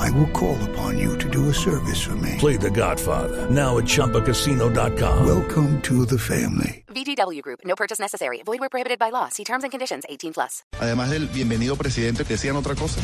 I 0.00 0.10
will 0.12 0.28
call 0.32 0.56
upon 0.70 0.98
you 0.98 1.16
to 1.18 1.28
do 1.28 1.48
a 1.50 1.54
service 1.54 2.00
for 2.00 2.14
me. 2.16 2.36
Play 2.38 2.56
The 2.56 2.70
Godfather 2.70 3.48
now 3.50 3.76
at 3.78 3.84
ChumbaCasino.com. 3.84 5.26
Welcome 5.26 5.80
to 5.82 6.06
the 6.06 6.18
family. 6.18 6.84
VGW 6.88 7.42
Group. 7.42 7.60
No 7.64 7.74
purchase 7.76 8.00
necessary. 8.00 8.42
Void 8.44 8.60
where 8.60 8.68
prohibited 8.70 8.98
by 8.98 9.10
law. 9.10 9.28
See 9.28 9.44
terms 9.44 9.62
and 9.64 9.70
conditions. 9.70 10.04
18 10.08 10.32
plus. 10.32 10.64
Además 10.80 11.10
del 11.10 11.26
bienvenido 11.28 11.76
presidente, 11.76 12.24
¿decían 12.24 12.56
otra 12.56 12.74
cosa? 12.74 13.00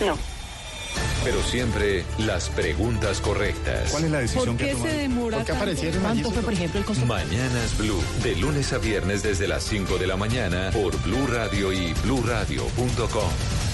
No. 0.00 0.16
Pero 1.24 1.42
siempre 1.42 2.04
las 2.18 2.48
preguntas 2.50 3.20
correctas. 3.20 3.90
¿Cuál 3.90 4.04
es 4.04 4.10
la 4.12 4.18
decisión 4.20 4.56
¿Por 4.56 4.66
qué 4.66 4.72
que 4.74 4.80
se 4.80 4.88
demora 4.98 5.38
¿Por 5.38 5.46
qué 5.46 5.52
tanto? 5.52 5.62
aparecieron 5.64 6.02
¿Cuánto 6.02 6.28
allí? 6.28 6.34
fue, 6.34 6.42
por 6.44 6.52
ejemplo, 6.52 6.80
el 6.80 6.86
costo? 6.86 7.06
Mañanas 7.06 7.76
Blue. 7.78 8.02
De 8.22 8.36
lunes 8.36 8.72
a 8.72 8.78
viernes 8.78 9.22
desde 9.24 9.48
las 9.48 9.64
5 9.64 9.98
de 9.98 10.06
la 10.06 10.16
mañana 10.16 10.70
por 10.72 10.96
Blue 11.02 11.26
Radio 11.26 11.72
y 11.72 11.92
BlueRadio.com. 12.04 13.73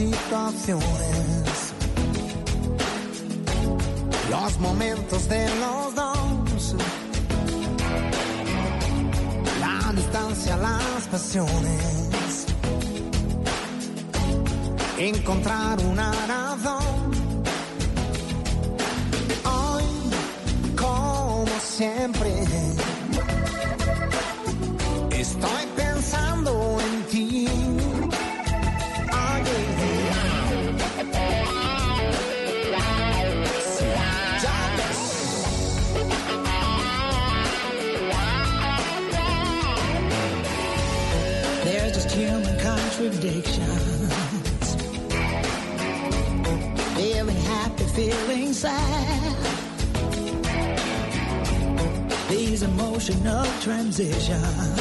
Situaciones. 0.00 1.74
Los 4.30 4.58
momentos 4.58 5.28
de 5.28 5.46
los 5.62 5.94
dos. 5.94 6.74
La 9.60 9.92
distancia, 9.92 10.56
las 10.56 11.06
pasiones. 11.10 12.46
Encontrar 14.98 15.78
una 15.80 16.49
These 53.10 53.20
emotional 53.20 53.44
transitions. 53.60 54.78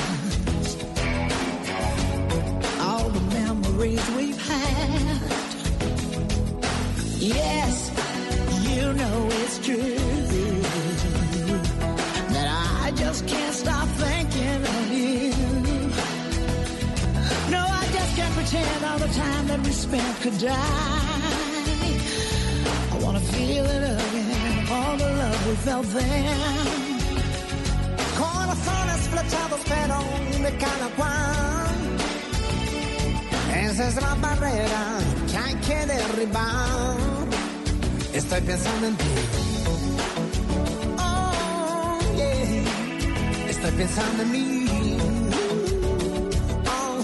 All 2.79 3.09
the 3.09 3.21
memories 3.33 4.09
we've 4.11 4.47
had. 4.47 5.21
Yes, 7.17 7.89
you 8.69 8.93
know 8.93 9.27
it's 9.31 9.57
true. 9.65 9.95
That 12.33 12.47
I 12.83 12.91
just 12.91 13.27
can't 13.27 13.55
stop 13.55 13.87
thinking 13.97 14.61
of 14.77 14.91
you. 14.91 15.31
No, 17.49 17.65
I 17.65 17.89
just 17.91 18.15
can't 18.15 18.33
pretend 18.35 18.85
all 18.85 18.99
the 18.99 19.13
time 19.13 19.47
that 19.47 19.59
we 19.61 19.71
spent 19.71 20.21
could 20.21 20.37
die. 20.37 20.55
I 22.91 22.99
wanna 23.01 23.21
feel 23.21 23.65
it 23.65 23.83
again, 23.83 24.67
all 24.71 24.97
the 24.97 25.09
love 25.13 25.47
we 25.47 25.55
felt 25.55 25.85
then. 25.87 26.48
La 34.09 34.15
barrera 34.15 34.99
que 35.29 35.37
hay 35.37 35.55
que 35.55 35.85
derribar. 35.85 36.97
Estoy 38.13 38.41
pensando 38.41 38.87
en 38.87 38.95
ti. 38.97 39.05
Oh, 40.97 41.99
yeah. 42.15 43.49
Estoy 43.49 43.71
pensando 43.71 44.23
en 44.23 44.31
mí. 44.31 44.65
Oh. 46.65 46.99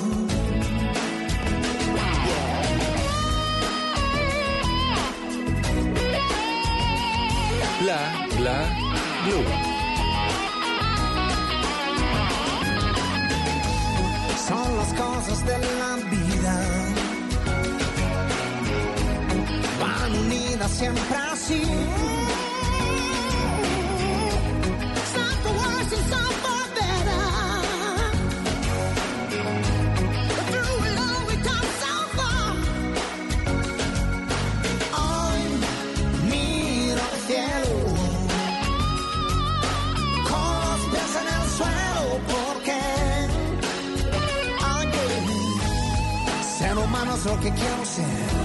Bla, 7.82 8.28
bla, 8.38 8.85
Siempre 20.68 21.18
así. 21.32 21.62
Some 25.14 25.38
for 25.44 25.54
worse 25.54 25.94
and 25.96 26.06
some 26.12 26.36
for 26.44 26.64
better. 26.76 27.26
But 30.36 30.46
through 30.52 30.86
it 30.90 30.98
all 31.06 31.26
come 31.48 31.70
so 31.82 31.94
far. 32.18 32.50
Hoy 35.00 35.42
miro 36.30 37.02
al 37.10 37.18
cielo. 37.28 37.74
Con 40.30 40.54
los 40.66 40.82
pies 40.92 41.14
en 41.22 41.28
el 41.36 41.46
suelo 41.58 42.04
porque 42.34 42.80
ser 46.58 46.76
humano 46.78 47.12
es 47.16 47.24
lo 47.26 47.36
que 47.40 47.50
quiero 47.54 47.86
ser. 47.86 48.45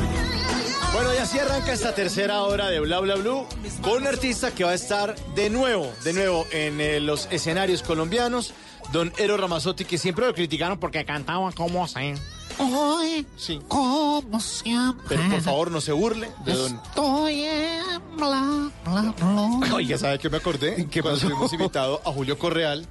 Bueno, 1.01 1.15
y 1.15 1.17
así 1.17 1.39
arranca 1.39 1.73
esta 1.73 1.95
tercera 1.95 2.43
hora 2.43 2.69
de 2.69 2.79
Bla 2.79 3.01
Bla 3.01 3.15
Blue 3.15 3.47
con 3.81 4.03
un 4.03 4.07
artista 4.07 4.51
que 4.51 4.65
va 4.65 4.73
a 4.73 4.75
estar 4.75 5.17
de 5.35 5.49
nuevo, 5.49 5.91
de 6.05 6.13
nuevo 6.13 6.47
en 6.51 6.79
eh, 6.79 7.01
los 7.01 7.27
escenarios 7.31 7.83
colombianos, 7.83 8.53
don 8.93 9.11
Ero 9.17 9.39
Ramazzotti, 9.39 9.87
que 9.87 9.97
siempre 9.97 10.27
lo 10.27 10.35
criticaron 10.35 10.79
porque 10.79 11.03
cantaba 11.07 11.53
como 11.53 11.85
así. 11.85 12.13
Hoy, 12.59 13.27
Sí. 13.35 13.63
como 13.67 14.41
siempre, 14.41 15.17
Pero 15.17 15.31
por 15.31 15.41
favor 15.41 15.71
no 15.71 15.81
se 15.81 15.93
burle 15.93 16.31
de 16.45 16.53
don... 16.53 16.77
estoy 16.85 17.47
Oiga, 19.73 19.97
¿sabe 19.97 20.19
qué 20.19 20.29
me 20.29 20.37
acordé? 20.37 20.87
Que 20.91 21.01
cuando 21.01 21.19
tuvimos 21.19 21.51
invitado 21.55 22.03
a 22.05 22.13
Julio 22.13 22.39
Correal, 22.39 22.87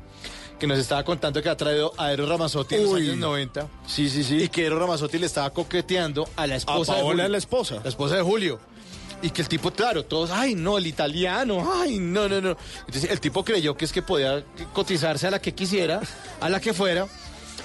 que 0.59 0.67
nos 0.67 0.77
estaba 0.77 1.03
contando 1.03 1.41
que 1.41 1.49
ha 1.49 1.57
traído 1.57 1.93
a 1.97 2.11
Eros 2.11 2.27
Ramazzotti 2.29 2.75
en 2.75 2.83
los 2.83 2.93
años 2.95 3.17
90. 3.17 3.67
Sí, 3.87 4.09
sí, 4.09 4.23
sí. 4.23 4.43
Y 4.43 4.49
que 4.49 4.65
Eros 4.65 4.79
Ramazzotti 4.79 5.17
le 5.17 5.25
estaba 5.25 5.49
coqueteando 5.51 6.27
a 6.35 6.45
la 6.47 6.55
esposa 6.57 6.93
A 6.93 6.95
de 6.97 7.01
Paola, 7.01 7.13
Julio. 7.23 7.29
la 7.29 7.37
esposa. 7.37 7.79
La 7.83 7.89
esposa 7.89 8.15
de 8.15 8.21
Julio. 8.21 8.59
Y 9.21 9.31
que 9.31 9.41
el 9.41 9.49
tipo, 9.49 9.71
claro, 9.71 10.05
todos, 10.05 10.31
ay, 10.31 10.55
no, 10.55 10.77
el 10.77 10.87
italiano, 10.87 11.69
ay, 11.81 11.99
no, 11.99 12.29
no, 12.29 12.39
no. 12.39 12.55
Entonces 12.87 13.09
el 13.11 13.19
tipo 13.19 13.43
creyó 13.43 13.75
que 13.75 13.85
es 13.85 13.91
que 13.91 14.01
podía 14.01 14.43
cotizarse 14.73 15.27
a 15.27 15.31
la 15.31 15.39
que 15.41 15.53
quisiera, 15.53 16.01
a 16.39 16.49
la 16.49 16.59
que 16.59 16.73
fuera. 16.73 17.07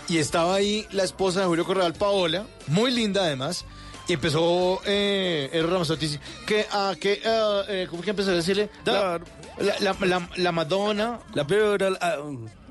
Y 0.08 0.18
estaba 0.18 0.54
ahí 0.56 0.86
la 0.90 1.04
esposa 1.04 1.40
de 1.40 1.46
Julio 1.46 1.64
Correal, 1.64 1.94
Paola, 1.94 2.44
muy 2.66 2.90
linda 2.90 3.22
además. 3.22 3.64
Y 4.06 4.12
empezó 4.14 4.82
eh, 4.84 5.48
Eros 5.52 5.70
Ramazzotti, 5.70 6.18
que, 6.46 6.66
ah, 6.72 6.92
que, 7.00 7.22
ah, 7.24 7.62
eh, 7.68 7.86
¿cómo 7.88 8.02
que 8.02 8.10
empezó 8.10 8.32
a 8.32 8.34
decirle? 8.34 8.68
La, 8.84 9.18
la, 9.58 9.78
la, 9.80 9.96
la- 10.06 10.28
la 10.36 10.52
Madonna, 10.52 11.20
La 11.34 11.46
peor, 11.46 11.96
ah, 12.02 12.16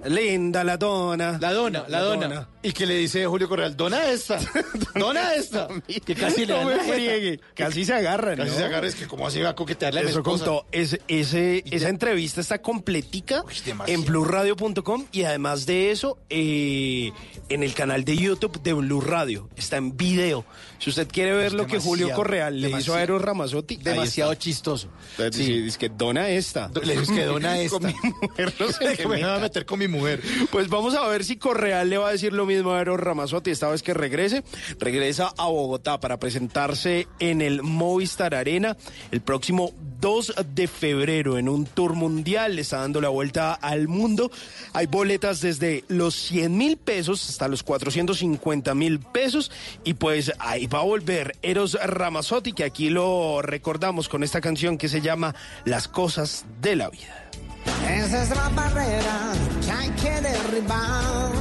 linda 0.06 0.64
la 0.64 0.78
dona. 0.78 1.38
la 1.40 1.54
dona, 1.54 1.80
la, 1.88 1.90
La 1.90 2.00
dona. 2.02 2.28
dona. 2.28 2.50
Y 2.62 2.72
que 2.72 2.86
le 2.86 2.96
dice 2.96 3.26
Julio 3.26 3.50
Correal, 3.50 3.76
dona 3.76 4.10
esta, 4.10 4.40
dona 4.96 5.34
esta. 5.34 5.68
que 6.06 6.16
casi 6.16 6.46
le 6.46 6.54
no 6.54 6.66
me 6.66 6.80
friegue. 6.80 7.40
Casi 7.56 7.84
se 7.84 7.94
agarran, 7.94 8.38
Casi 8.38 8.52
¿no? 8.52 8.56
se 8.58 8.64
agarra, 8.64 8.88
es 8.88 8.96
que 8.96 9.06
como 9.08 9.28
así 9.28 9.42
va 9.42 9.50
a 9.50 9.56
coquetearle 9.56 10.00
a 10.00 10.04
la 10.04 10.10
Eso 10.10 10.20
esposa. 10.20 10.46
contó. 10.46 10.66
Es, 10.72 10.98
ese, 11.08 11.64
esa 11.72 11.90
entrevista 11.90 12.40
está 12.42 12.62
completica 12.62 13.44
Uy, 13.46 13.54
en 13.88 14.06
blueradio.com 14.06 15.06
y 15.12 15.24
además 15.24 15.66
de 15.66 15.92
eso, 15.92 16.18
eh, 16.30 17.12
en 17.50 17.64
el 17.64 17.74
canal 17.74 18.06
de 18.06 18.16
YouTube 18.16 18.62
de 18.62 18.74
Blue 18.74 19.02
Radio. 19.02 19.50
Está 19.58 19.78
en 19.78 19.98
video. 19.98 20.46
Si 20.80 20.90
usted 20.90 21.08
quiere 21.08 21.34
ver 21.34 21.48
Es 21.48 21.54
lo 21.54 21.66
que 21.68 21.80
Julio 21.80 22.12
Correal 22.14 22.60
le 22.62 22.70
hizo 22.72 22.94
a 22.96 23.02
Eros 23.02 23.22
Ramazzotti, 23.22 23.76
ahí 23.76 23.84
Demasiado 23.84 24.34
chistoso. 24.36 24.90
Sí, 25.32 25.62
dice 25.62 25.78
que 25.78 25.90
dona 25.90 26.30
esta. 26.30 26.70
Le 26.84 26.94
dices 26.98 27.10
que 27.16 27.24
dona 27.26 27.58
esta. 27.60 27.80
Con 27.80 27.88
mi 27.88 27.94
mujer 28.22 28.54
no 28.60 28.68
que 28.98 29.08
me 29.08 29.24
va 29.24 29.36
a 29.36 29.40
meter 29.40 29.66
con 29.66 29.80
mi 29.80 29.88
mujer. 29.94 30.22
Pues 30.52 30.68
vamos 30.68 30.96
a 30.96 31.08
ver 31.08 31.24
si 31.24 31.38
Correal 31.38 31.90
le 31.90 31.98
va 31.98 32.10
a 32.10 32.12
decir 32.12 32.34
lo 32.34 32.46
mismo 32.46 32.74
a 32.74 32.82
Eros 32.82 33.00
Ramazzotti 33.00 33.52
esta 33.52 33.70
vez 33.70 33.82
que 33.82 33.94
regrese. 33.94 34.44
Regresa 34.80 35.34
a 35.38 35.48
Bogotá 35.48 36.00
para 36.00 36.20
presentarse 36.20 37.08
en 37.20 37.42
el 37.42 37.62
Movistar 37.64 38.36
Arena 38.36 38.76
el 39.12 39.22
próximo 39.22 39.72
2 40.02 40.34
de 40.54 40.68
febrero 40.68 41.38
en 41.38 41.48
un 41.48 41.66
tour 41.66 41.94
mundial. 41.94 42.56
Le 42.56 42.62
está 42.62 42.80
dando 42.80 43.00
la 43.00 43.10
vuelta 43.10 43.54
al 43.54 43.88
mundo. 43.88 44.32
Hay 44.74 44.88
boletas 44.88 45.40
desde 45.40 45.86
los 45.88 46.16
100 46.16 46.58
mil 46.58 46.78
pesos 46.78 47.30
hasta 47.30 47.48
los 47.48 47.64
450 47.64 48.76
mil 48.76 49.00
pesos. 49.00 49.52
Y 49.86 49.94
pues 49.94 50.34
ahí 50.40 50.68
va 50.68 50.80
a 50.80 50.84
volver 50.84 51.38
Eros 51.42 51.78
Ramazzotti, 51.82 52.54
que 52.54 52.66
aquí 52.66 52.90
lo 52.90 53.42
recordamos 53.42 54.10
con 54.10 54.24
esta 54.24 54.42
canción 54.42 54.78
que 54.78 54.90
se 54.90 55.02
llama 55.02 55.36
Las 55.64 55.88
cosas 55.88 56.46
de 56.62 56.76
la 56.76 56.90
vida. 56.90 57.23
Esa 57.66 58.24
es 58.24 58.30
la 58.30 58.50
barrera 58.50 59.34
que 59.64 59.72
hay 59.72 59.90
que 59.92 60.22
derribar. 60.22 61.32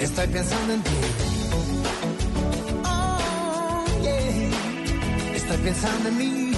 Estoy 0.00 0.26
pensando 0.28 0.74
en 0.74 0.82
ti. 0.82 0.90
Oh, 2.84 3.84
yeah. 4.02 5.36
Estoy 5.36 5.58
pensando 5.58 6.08
en 6.08 6.18
mí. 6.18 6.52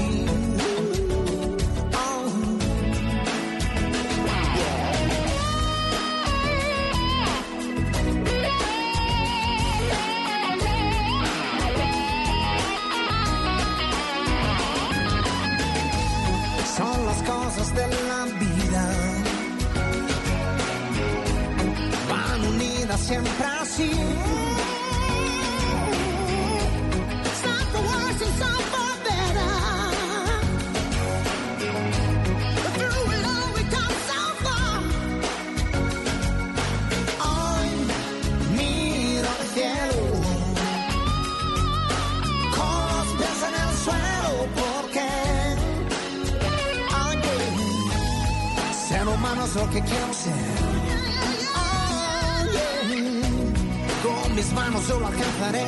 Oh. 1.95 2.33
Cosas 17.27 17.75
de 17.75 18.06
siempre 22.97 23.47
así. 23.61 23.91
Some 27.43 27.67
for 27.73 27.83
worse 27.91 28.23
and 28.27 28.35
some 28.41 28.63
for 28.73 28.93
better. 29.07 29.53
Through 32.75 33.13
it 33.17 33.25
all 33.33 33.49
we 33.57 33.63
come 33.75 33.97
so 34.11 34.21
far. 34.45 34.77
Hoy 37.29 37.69
miro 38.57 39.29
al. 39.29 39.93
Con 42.57 42.77
los 42.97 43.09
pies 43.19 43.41
en 43.49 43.55
el 43.63 43.71
suelo 43.85 44.31
porque 44.61 45.09
ser 48.89 49.05
humano 49.09 49.41
es 49.45 49.53
lo 49.55 49.65
que 49.71 49.81
quiero 49.83 50.13
ser. 50.15 51.46
Mis 54.37 54.53
manos 54.53 54.87
yo 54.87 55.01
lo 55.01 55.07
alcanzaré. 55.07 55.65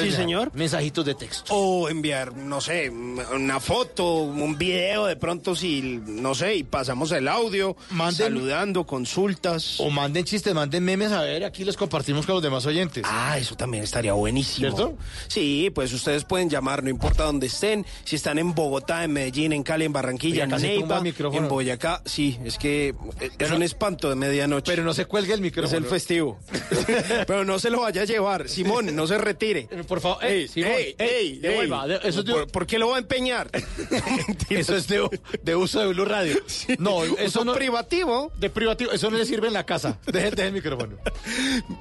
Sí, 0.00 0.10
señor. 0.12 0.50
Mensajitos 0.54 1.04
de 1.04 1.14
texto. 1.14 1.54
O 1.54 1.88
enviar, 1.88 2.34
no 2.36 2.60
sé, 2.60 2.90
una 2.90 3.60
foto, 3.60 4.14
un 4.22 4.56
video, 4.58 5.06
de 5.06 5.16
pronto 5.16 5.54
si, 5.56 6.00
no 6.06 6.34
sé, 6.34 6.56
y 6.56 6.62
pasamos 6.62 7.10
el 7.12 7.28
audio, 7.28 7.76
Manden- 7.90 8.12
saludando, 8.24 8.84
consultas. 8.86 9.78
O 9.80 9.90
manden 9.90 10.24
chistes, 10.24 10.54
manden 10.54 10.84
memes, 10.84 11.12
a 11.12 11.22
ver, 11.22 11.44
aquí 11.44 11.64
los 11.64 11.76
compartimos 11.76 12.26
con 12.26 12.34
los 12.36 12.42
demás 12.42 12.64
oyentes. 12.66 13.04
Ah, 13.06 13.36
eso 13.38 13.56
también 13.56 13.84
estaría 13.84 14.12
buenísimo. 14.12 14.68
¿Cierto? 14.68 14.96
Sí, 15.28 15.70
pues 15.74 15.92
ustedes 15.92 16.24
pueden 16.24 16.48
llamar, 16.50 16.82
no 16.82 16.90
importa 16.90 17.24
dónde 17.24 17.46
estén, 17.48 17.84
si 18.04 18.16
están 18.16 18.38
en 18.38 18.54
Bogotá, 18.54 19.04
en 19.04 19.12
Medellín, 19.12 19.52
en 19.52 19.62
Cali, 19.62 19.84
en 19.84 19.92
Barranquilla, 19.92 20.44
en 20.44 20.50
Neiva, 20.50 21.02
en 21.32 21.48
Boyacá. 21.48 22.02
Sí, 22.04 22.38
es 22.44 22.58
que 22.58 22.94
eh, 23.20 23.30
es 23.38 23.50
un 23.50 23.62
espanto 23.62 24.08
de 24.08 24.16
medianoche. 24.16 24.70
Pero 24.72 24.84
no 24.84 24.94
se 24.94 25.04
cuelgue 25.06 25.32
el 25.34 25.38
es 25.40 25.42
micrófono. 25.42 25.76
el 25.78 25.84
festivo. 25.84 26.38
Pero 27.26 27.44
no 27.44 27.58
se 27.58 27.70
lo 27.70 27.80
vaya 27.80 28.02
a 28.02 28.04
llevar. 28.04 28.48
Simón, 28.48 28.94
no 28.94 29.06
se 29.06 29.18
retire. 29.18 29.68
Por 29.84 30.00
favor, 30.00 30.24
ey, 30.24 30.48
Simón, 30.48 30.72
ey, 30.98 31.38
devuelva, 31.38 31.86
de- 31.86 31.96
eso 32.04 32.20
es 32.20 32.24
de- 32.26 32.32
¿Por, 32.32 32.46
por 32.48 32.66
qué 32.66 32.78
lo 32.78 32.88
va 32.88 32.96
a 32.96 32.98
empeñar? 33.00 33.50
Eso 34.48 34.76
es 34.76 34.86
de, 34.88 35.08
de 35.42 35.56
uso 35.56 35.80
de 35.80 35.86
Blue 35.88 36.04
Radio. 36.04 36.36
No, 36.78 37.04
eso 37.04 37.44
no. 37.44 37.54
privativo. 37.54 38.32
De 38.38 38.50
privativo, 38.50 38.92
eso 38.92 39.10
no 39.10 39.16
le 39.18 39.24
sirve 39.26 39.46
en 39.48 39.52
la 39.54 39.64
casa. 39.64 39.98
Deje, 40.06 40.30
deje 40.30 40.48
el 40.48 40.52
micrófono. 40.54 40.96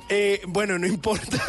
Eh, 0.09 0.41
bueno, 0.47 0.77
no 0.77 0.85
importa. 0.87 1.41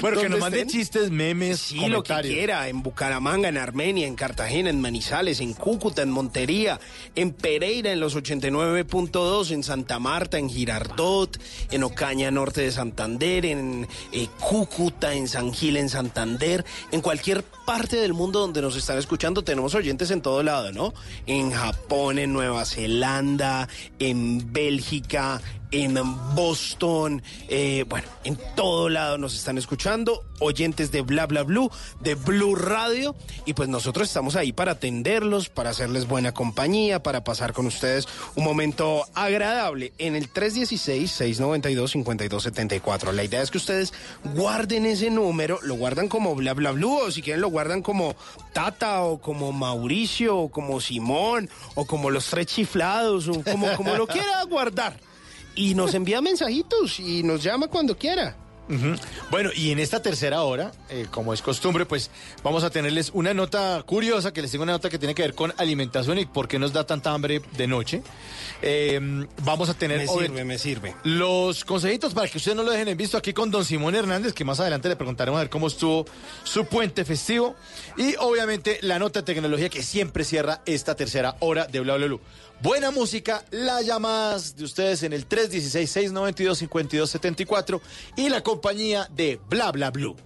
Bueno, 0.00 0.16
que 0.16 0.24
¿Dónde 0.24 0.28
nos 0.30 0.40
mande 0.40 0.66
chistes, 0.66 1.10
memes, 1.10 1.60
Sí, 1.60 1.86
lo 1.88 2.02
que 2.02 2.14
quiera, 2.22 2.68
en 2.68 2.82
Bucaramanga, 2.82 3.48
en 3.48 3.56
Armenia, 3.56 4.06
en 4.08 4.16
Cartagena, 4.16 4.70
en 4.70 4.80
Manizales, 4.80 5.40
en 5.40 5.52
Cúcuta, 5.54 6.02
en 6.02 6.10
Montería, 6.10 6.80
en 7.14 7.32
Pereira, 7.32 7.92
en 7.92 8.00
los 8.00 8.16
89.2, 8.16 9.52
en 9.52 9.62
Santa 9.62 9.98
Marta, 10.00 10.38
en 10.38 10.50
Girardot, 10.50 11.38
en 11.70 11.84
Ocaña, 11.84 12.30
norte 12.32 12.62
de 12.62 12.72
Santander, 12.72 13.46
en 13.46 13.86
eh, 14.12 14.26
Cúcuta, 14.40 15.14
en 15.14 15.28
San 15.28 15.52
Gil, 15.54 15.76
en 15.76 15.88
Santander, 15.98 16.64
en 16.92 17.00
cualquier 17.00 17.42
parte 17.42 17.96
del 17.96 18.12
mundo 18.12 18.38
donde 18.38 18.62
nos 18.62 18.76
están 18.76 18.98
escuchando, 18.98 19.42
tenemos 19.42 19.74
oyentes 19.74 20.12
en 20.12 20.22
todo 20.22 20.44
lado, 20.44 20.70
¿no? 20.70 20.94
En 21.26 21.50
Japón, 21.50 22.20
en 22.20 22.32
Nueva 22.32 22.64
Zelanda, 22.64 23.68
en 23.98 24.52
Bélgica, 24.52 25.40
en 25.70 25.94
Boston, 26.34 27.22
eh, 27.48 27.84
bueno, 27.88 28.08
en 28.24 28.36
todo 28.56 28.88
lado 28.88 29.18
nos 29.18 29.34
están 29.34 29.58
escuchando, 29.58 30.24
oyentes 30.40 30.90
de 30.92 31.02
Bla 31.02 31.26
Bla 31.26 31.42
Blue, 31.42 31.70
de 32.00 32.14
Blue 32.14 32.54
Radio, 32.54 33.14
y 33.44 33.52
pues 33.54 33.68
nosotros 33.68 34.06
estamos 34.08 34.36
ahí 34.36 34.52
para 34.52 34.72
atenderlos, 34.72 35.50
para 35.50 35.70
hacerles 35.70 36.06
buena 36.06 36.32
compañía, 36.32 37.02
para 37.02 37.24
pasar 37.24 37.52
con 37.52 37.66
ustedes 37.66 38.06
un 38.34 38.44
momento 38.44 39.04
agradable 39.14 39.92
en 39.98 40.14
el 40.16 40.32
316-692-5274. 40.32 43.12
La 43.12 43.24
idea 43.24 43.42
es 43.42 43.50
que 43.50 43.58
ustedes 43.58 43.92
guarden 44.34 44.86
ese 44.86 45.10
número, 45.10 45.58
lo 45.62 45.74
guardan 45.74 46.08
como 46.08 46.34
Bla 46.34 46.54
Bla 46.54 46.72
Blue, 46.72 46.98
o 46.98 47.10
si 47.10 47.20
quieren 47.22 47.42
lo 47.42 47.48
guardan 47.48 47.82
como 47.82 48.16
Tata, 48.52 49.02
o 49.02 49.20
como 49.20 49.52
Mauricio, 49.52 50.36
o 50.36 50.50
como 50.50 50.80
Simón, 50.80 51.50
o 51.74 51.86
como 51.86 52.10
los 52.10 52.26
tres 52.26 52.46
chiflados, 52.46 53.28
o 53.28 53.42
como, 53.42 53.74
como 53.76 53.96
lo 53.96 54.06
quiera 54.18 54.42
guardar 54.44 55.08
y 55.58 55.74
nos 55.74 55.92
envía 55.94 56.22
mensajitos 56.22 57.00
y 57.00 57.22
nos 57.24 57.42
llama 57.42 57.66
cuando 57.66 57.98
quiera. 57.98 58.36
Bueno, 59.30 59.48
y 59.56 59.70
en 59.70 59.78
esta 59.78 60.02
tercera 60.02 60.42
hora, 60.42 60.72
eh, 60.90 61.06
como 61.10 61.32
es 61.32 61.40
costumbre, 61.40 61.86
pues 61.86 62.10
vamos 62.42 62.64
a 62.64 62.68
tenerles 62.68 63.10
una 63.14 63.32
nota 63.32 63.82
curiosa, 63.86 64.30
que 64.34 64.42
les 64.42 64.50
tengo 64.50 64.62
una 64.64 64.72
nota 64.72 64.90
que 64.90 64.98
tiene 64.98 65.14
que 65.14 65.22
ver 65.22 65.34
con 65.34 65.54
alimentación 65.56 66.18
y 66.18 66.26
por 66.26 66.48
qué 66.48 66.58
nos 66.58 66.74
da 66.74 66.84
tanta 66.84 67.12
hambre 67.14 67.40
de 67.56 67.66
noche. 67.66 68.02
Eh, 68.60 69.00
vamos 69.42 69.70
a 69.70 69.74
tener 69.74 70.00
Me 70.00 70.06
sirve, 70.06 70.44
me 70.44 70.58
sirve. 70.58 70.94
los 71.04 71.64
consejitos 71.64 72.12
para 72.12 72.28
que 72.28 72.36
ustedes 72.36 72.58
no 72.58 72.62
lo 72.62 72.70
dejen 72.70 72.88
en 72.88 72.98
visto 72.98 73.16
aquí 73.16 73.32
con 73.32 73.50
don 73.50 73.64
Simón 73.64 73.94
Hernández, 73.94 74.34
que 74.34 74.44
más 74.44 74.60
adelante 74.60 74.90
le 74.90 74.96
preguntaremos 74.96 75.38
a 75.38 75.44
ver 75.44 75.50
cómo 75.50 75.68
estuvo 75.68 76.04
su 76.44 76.66
puente 76.66 77.06
festivo. 77.06 77.56
Y 77.96 78.16
obviamente 78.18 78.80
la 78.82 78.98
nota 78.98 79.20
de 79.20 79.32
tecnología 79.32 79.70
que 79.70 79.82
siempre 79.82 80.24
cierra 80.24 80.60
esta 80.66 80.94
tercera 80.94 81.36
hora 81.40 81.64
de 81.66 81.80
Bla 81.80 81.96
Bla 81.96 82.06
Blue. 82.06 82.20
Buena 82.60 82.90
música, 82.90 83.44
las 83.52 83.86
llamadas 83.86 84.56
de 84.56 84.64
ustedes 84.64 85.04
en 85.04 85.12
el 85.12 85.28
316-692-5274 85.28 87.80
y 88.16 88.30
la 88.30 88.42
compañía 88.42 89.08
de 89.14 89.38
Bla 89.48 89.70
Bla 89.70 89.92
Blue. 89.92 90.16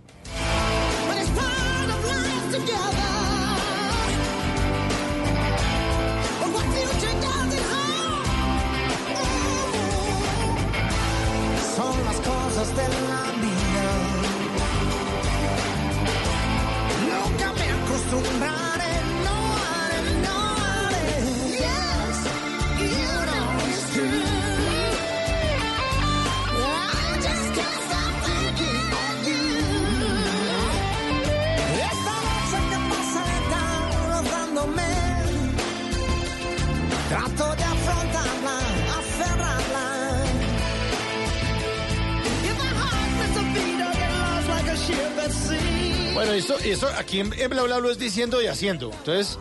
Bueno, 46.22 46.36
esto, 46.36 46.56
esto 46.58 46.86
aquí 46.96 47.18
en, 47.18 47.32
en 47.32 47.50
Bla 47.50 47.64
Bla 47.64 47.78
es 47.90 47.98
diciendo 47.98 48.40
y 48.40 48.46
haciendo. 48.46 48.92
Entonces, 48.92 49.40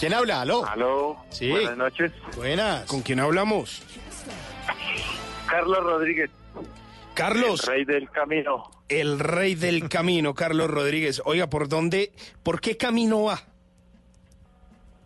¿Quién 0.00 0.14
habla? 0.14 0.40
¿Aló? 0.40 0.64
Aló. 0.66 1.18
Sí. 1.28 1.50
Buenas 1.50 1.76
noches. 1.76 2.12
Buenas. 2.34 2.86
¿Con 2.86 3.02
quién 3.02 3.20
hablamos? 3.20 3.82
Carlos 5.50 5.84
Rodríguez, 5.84 6.30
Carlos, 7.16 7.66
rey 7.66 7.84
del 7.84 8.08
camino. 8.10 8.70
el 8.88 9.18
rey 9.18 9.54
del 9.54 9.88
camino, 9.88 10.34
Carlos 10.34 10.70
Rodríguez. 10.70 11.20
Oiga, 11.24 11.48
¿por 11.48 11.68
dónde, 11.68 12.12
por 12.42 12.60
qué 12.60 12.76
camino 12.76 13.24
va? 13.24 13.40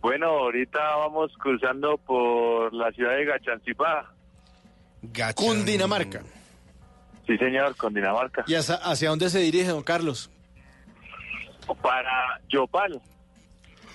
Bueno, 0.01 0.27
ahorita 0.27 0.79
vamos 0.97 1.31
cruzando 1.39 1.97
por 1.97 2.73
la 2.73 2.91
ciudad 2.91 3.15
de 3.15 3.25
Gachancipá. 3.25 4.11
Gachan. 5.03 5.33
Cundinamarca. 5.45 6.21
Sí, 7.27 7.37
señor, 7.37 7.75
con 7.75 7.93
Dinamarca. 7.93 8.43
¿Y 8.47 8.55
hacia, 8.55 8.75
hacia 8.75 9.09
dónde 9.09 9.29
se 9.29 9.39
dirige, 9.39 9.67
don 9.69 9.83
Carlos? 9.83 10.29
Para 11.81 12.39
Yopal. 12.49 12.99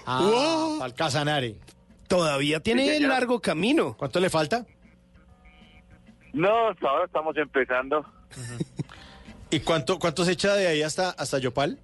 Ah, 0.06 0.78
al 0.80 0.94
Casanare. 0.94 1.56
Todavía 2.08 2.60
tiene 2.60 2.96
Sí, 2.98 3.02
largo 3.02 3.40
camino. 3.40 3.96
¿Cuánto 3.96 4.20
le 4.20 4.30
falta? 4.30 4.64
No, 6.36 6.68
hasta 6.68 6.88
ahora 6.88 7.04
estamos 7.06 7.36
empezando. 7.36 8.04
¿Y 9.50 9.60
cuánto, 9.60 9.98
cuánto 9.98 10.24
se 10.24 10.32
echa 10.32 10.54
de 10.54 10.66
ahí 10.66 10.82
hasta, 10.82 11.10
hasta 11.10 11.38
Yopal? 11.38 11.78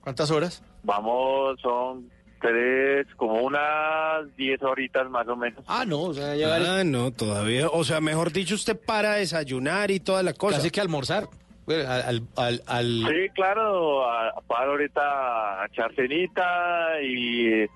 ¿Cuántas 0.00 0.30
horas? 0.30 0.62
Vamos, 0.82 1.60
son 1.60 2.10
tres, 2.40 3.06
como 3.16 3.34
unas 3.42 4.34
diez 4.36 4.60
horitas 4.62 5.08
más 5.08 5.28
o 5.28 5.36
menos. 5.36 5.62
Ah, 5.68 5.84
no, 5.86 6.00
o 6.02 6.14
sea, 6.14 6.34
llegar 6.34 6.60
Ah, 6.66 6.82
no, 6.82 7.12
todavía. 7.12 7.68
O 7.68 7.84
sea, 7.84 8.00
mejor 8.00 8.32
dicho, 8.32 8.56
usted 8.56 8.76
para 8.84 9.14
desayunar 9.14 9.90
y 9.92 10.00
toda 10.00 10.22
la 10.24 10.32
cosa. 10.32 10.56
casi 10.56 10.70
que 10.70 10.80
almorzar. 10.80 11.28
Bueno, 11.66 11.88
Al, 11.88 12.02
al, 12.02 12.22
al- 12.36 12.62
al- 12.66 13.06
Sí, 13.08 13.28
claro, 13.36 14.04
a- 14.10 14.40
paro 14.48 14.72
ahorita 14.72 15.62
a 15.62 15.66
echar 15.66 15.94
cenita 15.94 17.00
y 17.00 17.66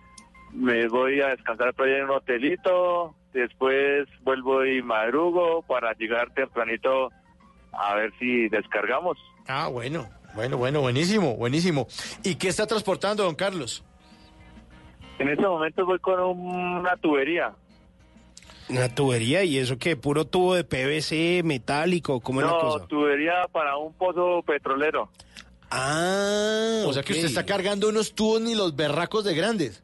me 0.53 0.89
voy 0.89 1.21
a 1.21 1.29
descansar 1.29 1.73
por 1.75 1.87
ahí 1.87 1.95
en 1.95 2.05
un 2.05 2.11
hotelito. 2.11 3.15
Después 3.37 4.09
vuelvo 4.23 4.65
y 4.65 4.81
madrugo 4.83 5.61
para 5.63 5.93
llegar 5.93 6.33
tempranito 6.33 7.11
a 7.71 7.95
ver 7.95 8.11
si 8.19 8.49
descargamos. 8.49 9.19
Ah, 9.47 9.69
bueno, 9.69 10.09
bueno, 10.35 10.57
bueno, 10.57 10.81
buenísimo, 10.81 11.37
buenísimo. 11.37 11.87
¿Y 12.25 12.37
qué 12.37 12.49
está 12.49 12.67
transportando, 12.67 13.25
don 13.25 13.35
Carlos? 13.35 13.85
En 15.19 15.29
este 15.29 15.47
momento 15.47 15.85
voy 15.85 15.99
con 15.99 16.19
una 16.21 16.97
tubería. 16.97 17.53
Una 18.71 18.89
tubería 18.95 19.45
y 19.45 19.59
eso 19.59 19.77
que 19.77 19.97
puro 19.97 20.25
tubo 20.27 20.55
de 20.55 20.65
PVC 20.65 21.43
metálico, 21.45 22.21
¿cómo 22.21 22.41
es 22.41 22.47
la 22.47 22.53
No, 22.55 22.59
cosa? 22.59 22.87
tubería 22.87 23.47
para 23.53 23.77
un 23.77 23.93
pozo 23.93 24.43
petrolero. 24.47 25.11
Ah, 25.71 26.85
O 26.87 26.93
sea 26.95 27.03
que 27.03 27.13
usted 27.13 27.27
está 27.27 27.45
cargando 27.45 27.91
unos 27.91 28.15
tubos 28.15 28.41
ni 28.41 28.55
los 28.55 28.75
berracos 28.75 29.25
de 29.25 29.35
grandes. 29.35 29.83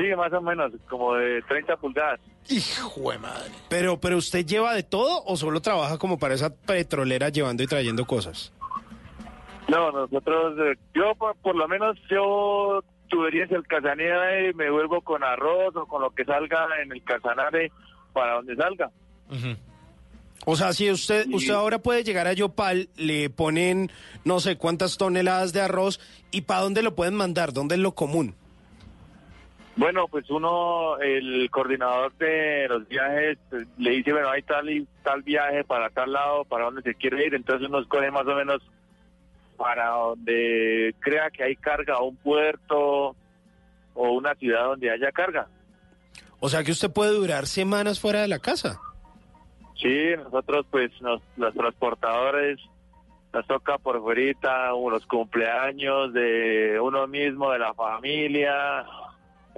Sí, 0.00 0.14
más 0.16 0.32
o 0.32 0.40
menos, 0.40 0.72
como 0.88 1.14
de 1.14 1.42
30 1.42 1.76
pulgadas. 1.76 2.20
Hijo 2.48 3.10
de 3.10 3.18
madre. 3.18 3.50
Pero, 3.68 3.98
pero 4.00 4.16
usted 4.16 4.46
lleva 4.46 4.72
de 4.74 4.82
todo 4.84 5.22
o 5.24 5.36
solo 5.36 5.60
trabaja 5.60 5.98
como 5.98 6.18
para 6.18 6.34
esa 6.34 6.54
petrolera 6.54 7.28
llevando 7.30 7.62
y 7.62 7.66
trayendo 7.66 8.06
cosas. 8.06 8.52
No, 9.68 9.90
nosotros, 9.90 10.56
eh, 10.60 10.78
yo 10.94 11.14
por, 11.16 11.36
por 11.36 11.54
lo 11.56 11.66
menos, 11.68 11.96
yo 12.10 12.82
tuberías 13.08 13.50
el 13.50 13.66
casanare 13.66 14.50
y 14.50 14.54
me 14.54 14.70
vuelvo 14.70 15.00
con 15.02 15.22
arroz 15.24 15.74
o 15.76 15.86
con 15.86 16.00
lo 16.02 16.10
que 16.10 16.24
salga 16.24 16.66
en 16.82 16.92
el 16.92 17.02
casanare 17.02 17.72
para 18.12 18.34
donde 18.34 18.54
salga. 18.56 18.90
O 20.46 20.56
sea, 20.56 20.72
si 20.72 20.90
usted, 20.90 21.24
Sí. 21.24 21.34
usted 21.34 21.52
ahora 21.54 21.78
puede 21.80 22.04
llegar 22.04 22.26
a 22.26 22.32
Yopal, 22.32 22.88
le 22.96 23.28
ponen 23.28 23.90
no 24.24 24.40
sé 24.40 24.56
cuántas 24.56 24.96
toneladas 24.96 25.52
de 25.52 25.60
arroz 25.60 26.00
y 26.30 26.42
para 26.42 26.60
dónde 26.60 26.82
lo 26.82 26.94
pueden 26.94 27.14
mandar, 27.14 27.52
dónde 27.52 27.74
es 27.74 27.80
lo 27.80 27.92
común. 27.94 28.34
Bueno, 29.78 30.08
pues 30.08 30.28
uno, 30.28 30.98
el 30.98 31.48
coordinador 31.52 32.12
de 32.14 32.66
los 32.68 32.88
viajes, 32.88 33.38
pues, 33.48 33.64
le 33.78 33.92
dice, 33.92 34.12
bueno, 34.12 34.28
hay 34.28 34.42
tal 34.42 34.68
y 34.68 34.84
tal 35.04 35.22
viaje 35.22 35.62
para 35.62 35.88
tal 35.90 36.12
lado, 36.12 36.44
para 36.46 36.64
donde 36.64 36.82
se 36.82 36.96
quiere 36.96 37.24
ir, 37.24 37.34
entonces 37.36 37.68
uno 37.68 37.78
escoge 37.78 38.10
más 38.10 38.26
o 38.26 38.34
menos 38.34 38.60
para 39.56 39.90
donde 39.90 40.96
crea 40.98 41.30
que 41.30 41.44
hay 41.44 41.54
carga, 41.54 42.02
un 42.02 42.16
puerto 42.16 43.14
o 43.94 44.10
una 44.10 44.34
ciudad 44.34 44.64
donde 44.64 44.90
haya 44.90 45.12
carga. 45.12 45.46
O 46.40 46.48
sea 46.48 46.64
que 46.64 46.72
usted 46.72 46.90
puede 46.90 47.12
durar 47.12 47.46
semanas 47.46 48.00
fuera 48.00 48.22
de 48.22 48.28
la 48.28 48.40
casa. 48.40 48.80
Sí, 49.80 50.10
nosotros 50.16 50.66
pues 50.72 50.90
nos, 51.00 51.22
los 51.36 51.54
transportadores 51.54 52.58
nos 53.32 53.46
toca 53.46 53.78
por 53.78 54.00
fuera 54.00 54.90
los 54.90 55.06
cumpleaños 55.06 56.12
de 56.12 56.80
uno 56.80 57.06
mismo, 57.06 57.52
de 57.52 57.60
la 57.60 57.72
familia, 57.74 58.84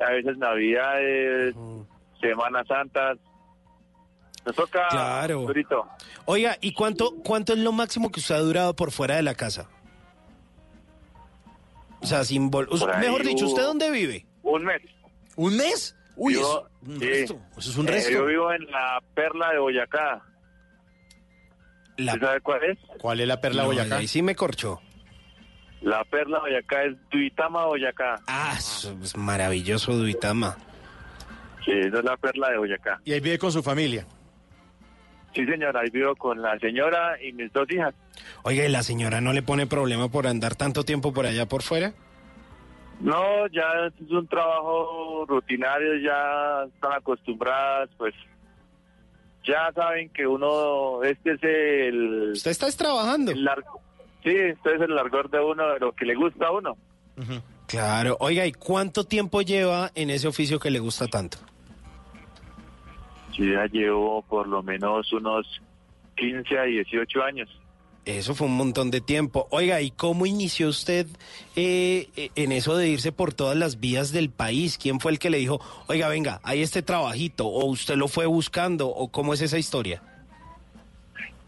a 0.01 0.11
veces 0.11 0.37
navidades, 0.39 1.55
Semanas 2.21 2.67
Santas. 2.67 3.19
Nos 4.47 4.57
toca 4.57 4.89
Claro. 4.89 5.43
durito. 5.43 5.87
Oiga, 6.25 6.57
¿y 6.61 6.73
cuánto, 6.73 7.15
cuánto 7.23 7.53
es 7.53 7.59
lo 7.59 7.73
máximo 7.73 8.11
que 8.11 8.21
usted 8.21 8.35
ha 8.35 8.39
durado 8.41 8.75
por 8.75 8.91
fuera 8.91 9.17
de 9.17 9.23
la 9.23 9.35
casa? 9.35 9.69
O 12.01 12.07
sea, 12.07 12.25
sin 12.25 12.51
ahí 12.51 13.01
Mejor 13.01 13.25
dicho, 13.25 13.47
¿usted 13.47 13.63
dónde 13.63 13.91
vive? 13.91 14.27
Un 14.43 14.65
mes. 14.65 14.81
¿Un 15.37 15.57
mes? 15.57 15.97
Uy, 16.17 16.35
Yo- 16.35 16.41
eso, 16.41 16.69
un 16.87 16.99
sí. 17.01 17.07
resto. 17.07 17.41
Eso 17.59 17.71
es 17.71 17.77
un 17.77 17.89
Eh, 17.89 17.93
resto. 17.93 18.11
yo 18.13 18.25
vivo 18.27 18.53
en 18.53 18.65
la 18.71 19.03
Perla 19.15 19.51
de 19.53 19.59
Boyacá. 19.59 20.23
La- 21.99 22.15
¿Usted 22.15 22.27
sabe 22.27 22.41
cuál 22.41 22.65
es? 22.65 22.79
¿Cuál 23.01 23.21
es 23.21 23.29
la 23.29 23.41
perla 23.43 23.63
No, 23.63 23.69
Boyacá? 23.69 23.97
Ahí 23.99 24.09
sí 24.09 24.23
me 24.23 24.35
corchó. 24.35 24.81
La 25.83 26.05
Perla 26.05 26.39
de 26.39 26.51
Boyacá 26.51 26.85
es 26.85 26.97
Duitama, 27.11 27.65
Boyacá. 27.67 28.21
Ah, 28.27 28.55
eso 28.57 28.97
es 29.03 29.17
maravilloso, 29.17 29.93
Duitama. 29.93 30.57
Sí, 31.65 31.73
esa 31.73 31.99
es 31.99 32.05
la 32.05 32.17
Perla 32.17 32.51
de 32.51 32.59
Boyacá. 32.59 33.01
Y 33.05 33.13
ahí 33.13 33.21
vive 33.21 33.39
con 33.39 33.51
su 33.51 33.63
familia. 33.63 34.07
Sí, 35.35 35.47
señora, 35.47 35.81
ahí 35.81 35.91
vivo 35.91 36.15
con 36.17 36.43
la 36.43 36.59
señora 36.59 37.17
y 37.23 37.33
mis 37.33 37.53
dos 37.53 37.71
hijas. 37.71 37.95
Oiga, 38.43 38.65
¿y 38.65 38.69
la 38.69 38.83
señora 38.83 39.21
no 39.21 39.33
le 39.33 39.43
pone 39.43 39.67
problema 39.67 40.09
por 40.09 40.27
andar 40.27 40.57
tanto 40.57 40.85
tiempo 40.85 41.13
por 41.13 41.27
allá 41.27 41.47
por 41.47 41.63
fuera? 41.63 41.93
No, 43.01 43.47
ya 43.47 43.87
es 43.87 44.11
un 44.11 44.27
trabajo 44.27 45.25
rutinario, 45.27 45.97
ya 45.97 46.65
están 46.65 46.93
acostumbradas, 46.93 47.89
pues 47.97 48.15
ya 49.47 49.73
saben 49.75 50.11
que 50.11 50.27
uno, 50.27 51.03
este 51.03 51.33
es 51.33 51.43
el... 51.43 52.33
Usted 52.33 52.51
está 52.51 52.71
trabajando. 52.73 53.33
El 53.33 53.45
largo, 53.45 53.81
sí, 54.23 54.31
este 54.31 54.75
es 54.75 54.81
el 54.81 54.95
largor 54.95 55.31
de 55.31 55.41
uno, 55.41 55.69
de 55.69 55.81
lo 55.81 55.93
que 55.93 56.05
le 56.05 56.15
gusta 56.15 56.47
a 56.47 56.53
uno. 56.53 56.77
Claro. 57.67 58.17
Oiga, 58.21 58.47
¿y 58.47 58.53
cuánto 58.53 59.05
tiempo 59.05 59.43
lleva 59.43 59.91
en 59.95 60.11
ese 60.11 60.27
oficio 60.27 60.59
que 60.59 60.71
le 60.71 60.79
gusta 60.79 61.07
tanto? 61.07 61.39
Yo 63.33 63.45
ya 63.45 63.67
llevo 63.67 64.23
por 64.23 64.49
lo 64.49 64.63
menos 64.63 65.13
unos 65.13 65.61
15 66.17 66.59
a 66.59 66.63
18 66.65 67.23
años. 67.23 67.49
Eso 68.07 68.35
fue 68.35 68.47
un 68.47 68.57
montón 68.57 68.91
de 68.91 69.01
tiempo. 69.01 69.47
Oiga, 69.51 69.83
¿y 69.83 69.91
cómo 69.91 70.25
inició 70.25 70.69
usted 70.69 71.07
eh, 71.55 72.09
eh, 72.17 72.31
en 72.35 72.51
eso 72.51 72.77
de 72.77 72.89
irse 72.89 73.13
por 73.13 73.35
todas 73.35 73.57
las 73.57 73.79
vías 73.79 74.11
del 74.11 74.31
país? 74.31 74.79
¿Quién 74.79 75.01
fue 75.01 75.13
el 75.13 75.19
que 75.19 75.29
le 75.29 75.39
dijo, 75.39 75.61
oiga, 75.87 76.09
venga, 76.09 76.41
hay 76.43 76.63
este 76.63 76.83
trabajito? 76.83 77.47
¿O 77.47 77.67
usted 77.67 77.97
lo 77.97 78.09
fue 78.09 78.27
buscando? 78.27 78.89
¿O 78.89 79.09
cómo 79.09 79.35
es 79.35 79.43
esa 79.43 79.59
historia? 79.59 80.03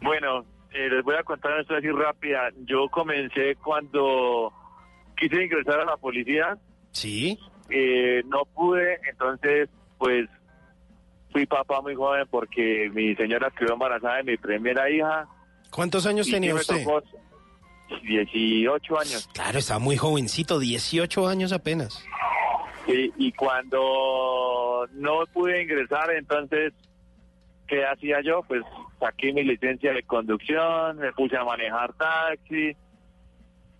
Bueno, 0.02 0.44
eh, 0.74 0.88
les 0.88 1.04
voy 1.04 1.16
a 1.16 1.22
contar 1.22 1.52
una 1.52 1.62
historia 1.62 1.90
así 1.90 1.98
rápida. 1.98 2.50
Yo 2.64 2.88
comencé 2.88 3.56
cuando 3.56 4.52
quise 5.16 5.44
ingresar 5.44 5.80
a 5.80 5.84
la 5.84 5.96
policía. 5.96 6.56
Sí. 6.92 7.38
Eh, 7.70 8.22
no 8.26 8.44
pude, 8.44 8.98
entonces, 9.10 9.68
pues, 9.98 10.28
fui 11.30 11.46
papá 11.46 11.80
muy 11.80 11.94
joven 11.94 12.26
porque 12.30 12.90
mi 12.92 13.14
señora 13.14 13.50
quedó 13.50 13.74
embarazada 13.74 14.16
de 14.16 14.24
mi 14.24 14.36
primera 14.36 14.90
hija. 14.90 15.26
¿Cuántos 15.70 16.06
años 16.06 16.28
y 16.28 16.32
tenía 16.32 16.52
sí 16.52 16.60
usted? 16.60 16.84
tocó 16.84 17.02
18 18.02 18.98
años. 18.98 19.28
Claro, 19.32 19.58
estaba 19.58 19.78
muy 19.78 19.96
jovencito, 19.96 20.58
18 20.58 21.28
años 21.28 21.52
apenas. 21.52 22.04
Y, 22.86 23.12
y 23.16 23.32
cuando 23.32 24.86
no 24.92 25.24
pude 25.32 25.62
ingresar, 25.62 26.10
entonces, 26.10 26.72
¿qué 27.68 27.84
hacía 27.84 28.20
yo? 28.22 28.42
Pues 28.42 28.62
saqué 29.02 29.32
mi 29.32 29.42
licencia 29.42 29.92
de 29.92 30.04
conducción, 30.04 30.98
me 30.98 31.12
puse 31.12 31.36
a 31.36 31.44
manejar 31.44 31.92
taxi 31.94 32.76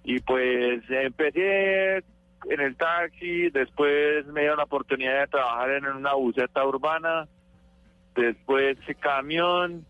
y 0.04 0.18
pues 0.20 0.82
empecé 0.90 1.98
en 1.98 2.60
el 2.60 2.76
taxi, 2.76 3.50
después 3.50 4.26
me 4.26 4.40
dieron 4.40 4.56
la 4.56 4.64
oportunidad 4.64 5.20
de 5.20 5.26
trabajar 5.28 5.70
en 5.70 5.86
una 5.86 6.14
buseta 6.14 6.66
urbana, 6.66 7.28
después 8.16 8.76
camión. 8.98 9.86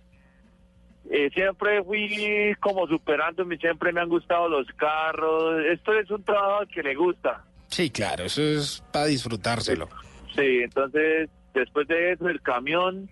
Eh, 1.11 1.31
siempre 1.35 1.83
fui 1.83 2.55
como 2.61 2.87
superándome, 2.87 3.57
siempre 3.57 3.91
me 3.93 4.01
han 4.01 4.09
gustado 4.09 4.49
los 4.49 4.67
carros. 4.77 5.65
Esto 5.65 5.95
es 5.99 6.11
un 6.11 6.23
trabajo 6.23 6.65
que 6.73 6.83
le 6.83 6.95
gusta. 6.95 7.43
Sí, 7.69 7.91
claro, 7.91 8.25
eso 8.25 8.43
es 8.43 8.85
para 8.93 9.07
disfrutárselo. 9.07 9.89
Sí, 10.35 10.61
entonces 10.62 11.31
después 11.55 11.89
de 11.89 12.12
eso, 12.12 12.29
el 12.29 12.41
camión, 12.43 13.09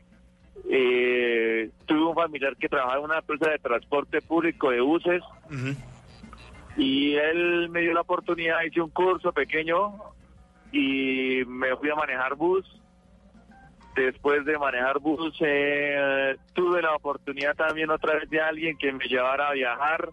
eh, 0.69 1.71
tuve 1.87 2.07
un 2.07 2.15
familiar 2.15 2.57
que 2.57 2.69
trabajaba 2.69 2.99
en 2.99 3.05
una 3.05 3.19
empresa 3.19 3.51
de 3.51 3.59
transporte 3.59 4.21
público 4.21 4.71
de 4.71 4.81
buses 4.81 5.23
y 6.77 7.15
él 7.15 7.69
me 7.69 7.81
dio 7.81 7.93
la 7.93 8.03
oportunidad, 8.03 8.63
hice 8.63 8.81
un 8.81 8.91
curso 8.91 9.33
pequeño 9.33 9.95
y 10.73 11.43
me 11.47 11.77
fui 11.77 11.91
a 11.91 11.95
manejar 11.95 12.37
bus. 12.37 12.65
Después 13.97 14.45
de 14.45 14.57
manejar 14.57 15.01
bus, 15.01 15.37
eh, 15.41 16.37
tuve 16.55 16.81
la 16.81 16.95
oportunidad 16.95 17.57
también 17.57 17.91
otra 17.91 18.15
vez 18.15 18.31
de 18.31 18.41
alguien 18.41 18.79
que 18.79 18.93
me 18.93 19.05
llevara 19.07 19.49
a 19.49 19.53
viajar 19.53 20.09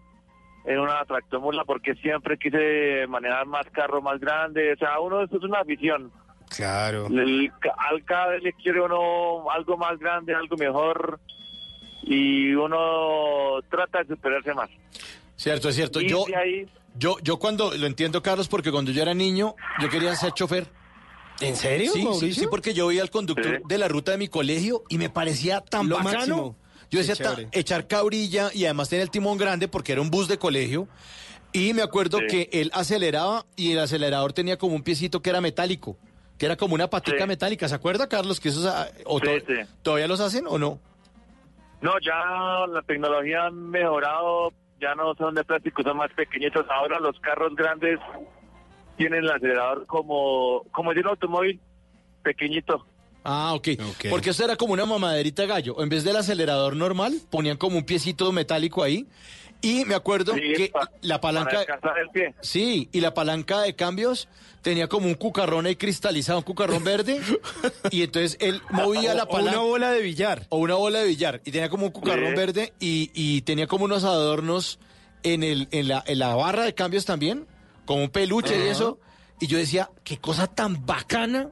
en 0.64 0.78
una 0.80 1.04
tractomula 1.04 1.64
porque 1.64 1.94
siempre 1.94 2.36
quise 2.36 3.06
manejar 3.08 3.46
más 3.46 3.66
carro 3.70 4.02
más 4.02 4.20
grande. 4.20 4.72
O 4.72 4.76
sea, 4.76 5.00
uno 5.00 5.22
esto 5.22 5.38
es 5.38 5.44
una 5.44 5.60
afición. 5.60 6.10
Claro. 6.54 7.06
El- 7.08 7.50
al 7.90 8.04
cada 8.04 8.28
vez 8.28 8.42
le 8.42 8.52
quiere 8.54 8.80
uno 8.80 9.50
algo 9.50 9.76
más 9.76 9.98
grande, 9.98 10.34
algo 10.34 10.56
mejor 10.56 11.20
y 12.02 12.52
uno 12.54 13.60
trata 13.70 14.02
de 14.02 14.14
superarse 14.14 14.54
más. 14.54 14.70
Cierto, 15.36 15.68
es 15.68 15.76
cierto. 15.76 16.00
Y 16.00 16.08
Yo, 16.08 16.24
de 16.26 16.36
ahí, 16.36 16.66
yo, 16.96 17.16
yo 17.22 17.38
cuando, 17.38 17.72
lo 17.74 17.86
entiendo, 17.86 18.22
Carlos, 18.22 18.48
porque 18.48 18.70
cuando 18.72 18.90
yo 18.90 19.02
era 19.02 19.14
niño, 19.14 19.54
yo 19.80 19.88
quería 19.88 20.14
ser 20.16 20.32
chofer. 20.32 20.66
¿En 21.40 21.54
serio, 21.54 21.92
Sí, 21.92 22.00
sí, 22.00 22.04
Mauricio? 22.04 22.42
sí, 22.42 22.48
porque 22.50 22.74
yo 22.74 22.88
veía 22.88 23.02
al 23.02 23.10
conductor 23.10 23.58
Sí. 23.58 23.62
de 23.68 23.78
la 23.78 23.86
ruta 23.86 24.10
de 24.10 24.18
mi 24.18 24.26
colegio 24.26 24.82
y 24.88 24.98
me 24.98 25.08
parecía 25.08 25.60
tan 25.60 25.88
Lo 25.88 25.96
bacano. 25.98 26.16
máximo. 26.18 26.56
Yo 26.90 26.98
decía, 26.98 27.14
echar 27.52 27.86
cabrilla 27.86 28.50
y 28.52 28.64
además 28.64 28.88
tenía 28.88 29.04
el 29.04 29.10
timón 29.10 29.38
grande 29.38 29.68
porque 29.68 29.92
era 29.92 30.00
un 30.00 30.10
bus 30.10 30.26
de 30.26 30.38
colegio. 30.38 30.88
Y 31.52 31.74
me 31.74 31.82
acuerdo 31.82 32.18
Sí. 32.20 32.26
que 32.28 32.50
él 32.60 32.70
aceleraba 32.74 33.46
y 33.54 33.72
el 33.72 33.78
acelerador 33.78 34.32
tenía 34.32 34.56
como 34.58 34.74
un 34.74 34.82
piecito 34.82 35.22
que 35.22 35.30
era 35.30 35.40
metálico, 35.40 35.96
que 36.38 36.46
era 36.46 36.56
como 36.56 36.74
una 36.74 36.88
patica 36.88 37.22
Sí. 37.22 37.26
metálica. 37.26 37.68
¿Se 37.68 37.74
acuerda, 37.74 38.08
Carlos, 38.08 38.40
que 38.40 38.48
esos 38.50 38.64
ah, 38.66 38.88
o 39.04 39.18
Sí, 39.18 39.24
to- 39.26 39.46
sí. 39.52 39.60
todavía 39.82 40.06
los 40.08 40.20
hacen 40.20 40.46
o 40.46 40.58
no? 40.58 40.78
no, 41.80 41.92
ya 42.00 42.66
la 42.72 42.82
tecnología 42.82 43.46
ha 43.46 43.50
mejorado, 43.50 44.52
ya 44.80 44.94
no 44.94 45.14
son 45.14 45.34
de 45.34 45.44
plástico, 45.44 45.82
son 45.82 45.96
más 45.96 46.10
pequeñitos. 46.12 46.64
Ahora 46.70 46.98
los 47.00 47.18
carros 47.20 47.54
grandes 47.54 47.98
tienen 48.96 49.24
el 49.24 49.30
acelerador 49.30 49.86
como, 49.86 50.64
como 50.72 50.92
de 50.94 51.00
un 51.00 51.06
automóvil 51.08 51.60
pequeñito. 52.22 52.84
Ah, 53.24 53.52
ok. 53.54 53.68
Ok. 53.90 54.04
Porque 54.10 54.30
eso 54.30 54.44
era 54.44 54.56
como 54.56 54.72
una 54.72 54.86
mamaderita 54.86 55.42
de 55.42 55.48
gallo. 55.48 55.82
En 55.82 55.88
vez 55.88 56.02
del 56.04 56.16
acelerador 56.16 56.74
normal, 56.76 57.14
ponían 57.30 57.56
como 57.56 57.76
un 57.78 57.84
piecito 57.84 58.32
metálico 58.32 58.82
ahí. 58.82 59.06
Y 59.60 59.84
me 59.84 59.94
acuerdo 59.96 60.34
Sí, 60.34 60.40
que 60.56 60.72
la 61.02 61.20
Para 61.20 61.40
palanca... 61.40 61.58
descansar 61.58 61.98
el 61.98 62.10
pie. 62.10 62.34
Sí, 62.40 62.88
y 62.92 63.00
la 63.00 63.12
palanca 63.14 63.60
de 63.62 63.74
cambios 63.74 64.28
tenía 64.62 64.86
como 64.88 65.06
un 65.08 65.14
cucarrón 65.14 65.66
ahí 65.66 65.74
cristalizado, 65.76 66.38
un 66.38 66.44
cucarrón 66.44 66.84
verde. 66.84 67.20
y 67.90 68.02
entonces 68.02 68.36
él 68.40 68.62
movía 68.70 69.14
la 69.14 69.24
O- 69.24 69.26
o 69.26 69.30
una 69.34 69.38
palanca. 69.44 69.58
bola 69.60 69.90
de 69.92 70.02
billar. 70.02 70.46
O 70.50 70.58
una 70.58 70.74
bola 70.76 71.00
de 71.00 71.06
billar. 71.08 71.40
Y 71.44 71.50
tenía 71.50 71.68
como 71.68 71.86
un 71.86 71.92
cucarrón 71.92 72.30
Sí. 72.30 72.36
verde 72.36 72.72
y, 72.78 73.10
y 73.14 73.42
tenía 73.42 73.66
como 73.66 73.84
unos 73.84 74.04
adornos 74.04 74.78
en, 75.24 75.42
el, 75.42 75.66
en, 75.72 75.88
la, 75.88 76.04
en 76.06 76.18
la 76.20 76.34
barra 76.36 76.62
de 76.64 76.74
cambios 76.74 77.04
también, 77.04 77.46
como 77.84 78.02
un 78.04 78.10
peluche 78.10 78.56
y 78.64 78.68
eso. 78.68 79.00
Y 79.40 79.46
yo 79.48 79.58
decía, 79.58 79.90
qué 80.04 80.18
cosa 80.18 80.46
tan 80.46 80.86
bacana 80.86 81.50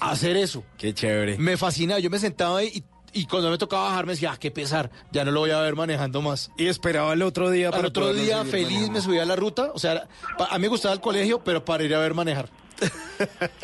hacer 0.00 0.36
eso. 0.36 0.64
Qué 0.78 0.92
chévere. 0.94 1.36
Me 1.38 1.56
fascinaba, 1.56 2.00
yo 2.00 2.08
me 2.10 2.18
sentaba 2.18 2.58
ahí 2.58 2.70
y, 2.74 2.84
y 3.20 3.26
cuando 3.26 3.50
me 3.50 3.58
tocaba 3.58 3.84
bajar 3.84 4.06
me 4.06 4.12
decía, 4.12 4.32
ah, 4.32 4.36
qué 4.38 4.50
pesar, 4.50 4.90
ya 5.12 5.24
no 5.24 5.30
lo 5.30 5.40
voy 5.40 5.50
a 5.50 5.60
ver 5.60 5.74
manejando 5.76 6.22
más. 6.22 6.50
Y 6.56 6.66
esperaba 6.66 7.12
el 7.12 7.22
otro 7.22 7.50
día 7.50 7.68
Al 7.70 7.84
otro 7.86 8.12
día 8.12 8.44
feliz 8.44 8.66
manejando. 8.68 8.92
me 8.92 9.00
subía 9.00 9.22
a 9.22 9.26
la 9.26 9.36
ruta, 9.36 9.70
o 9.74 9.78
sea, 9.78 10.06
pa- 10.36 10.46
a 10.50 10.56
mí 10.58 10.62
me 10.62 10.68
gustaba 10.68 10.94
el 10.94 11.00
colegio, 11.00 11.40
pero 11.44 11.64
para 11.64 11.82
ir 11.84 11.94
a 11.94 11.98
ver 12.00 12.14
manejar. 12.14 12.48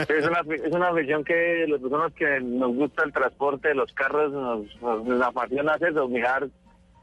Es 0.08 0.26
una, 0.26 0.40
es 0.52 0.72
una 0.72 0.88
afición 0.88 1.22
que 1.22 1.66
las 1.68 1.80
personas 1.80 2.12
que 2.14 2.40
nos 2.40 2.74
gusta 2.74 3.04
el 3.04 3.12
transporte 3.12 3.68
de 3.68 3.74
los 3.76 3.92
carros 3.92 4.32
nos, 4.32 4.82
nos, 4.82 5.04
nos 5.04 5.22
apasiona 5.22 5.76
eso, 5.76 6.08
mirar 6.08 6.48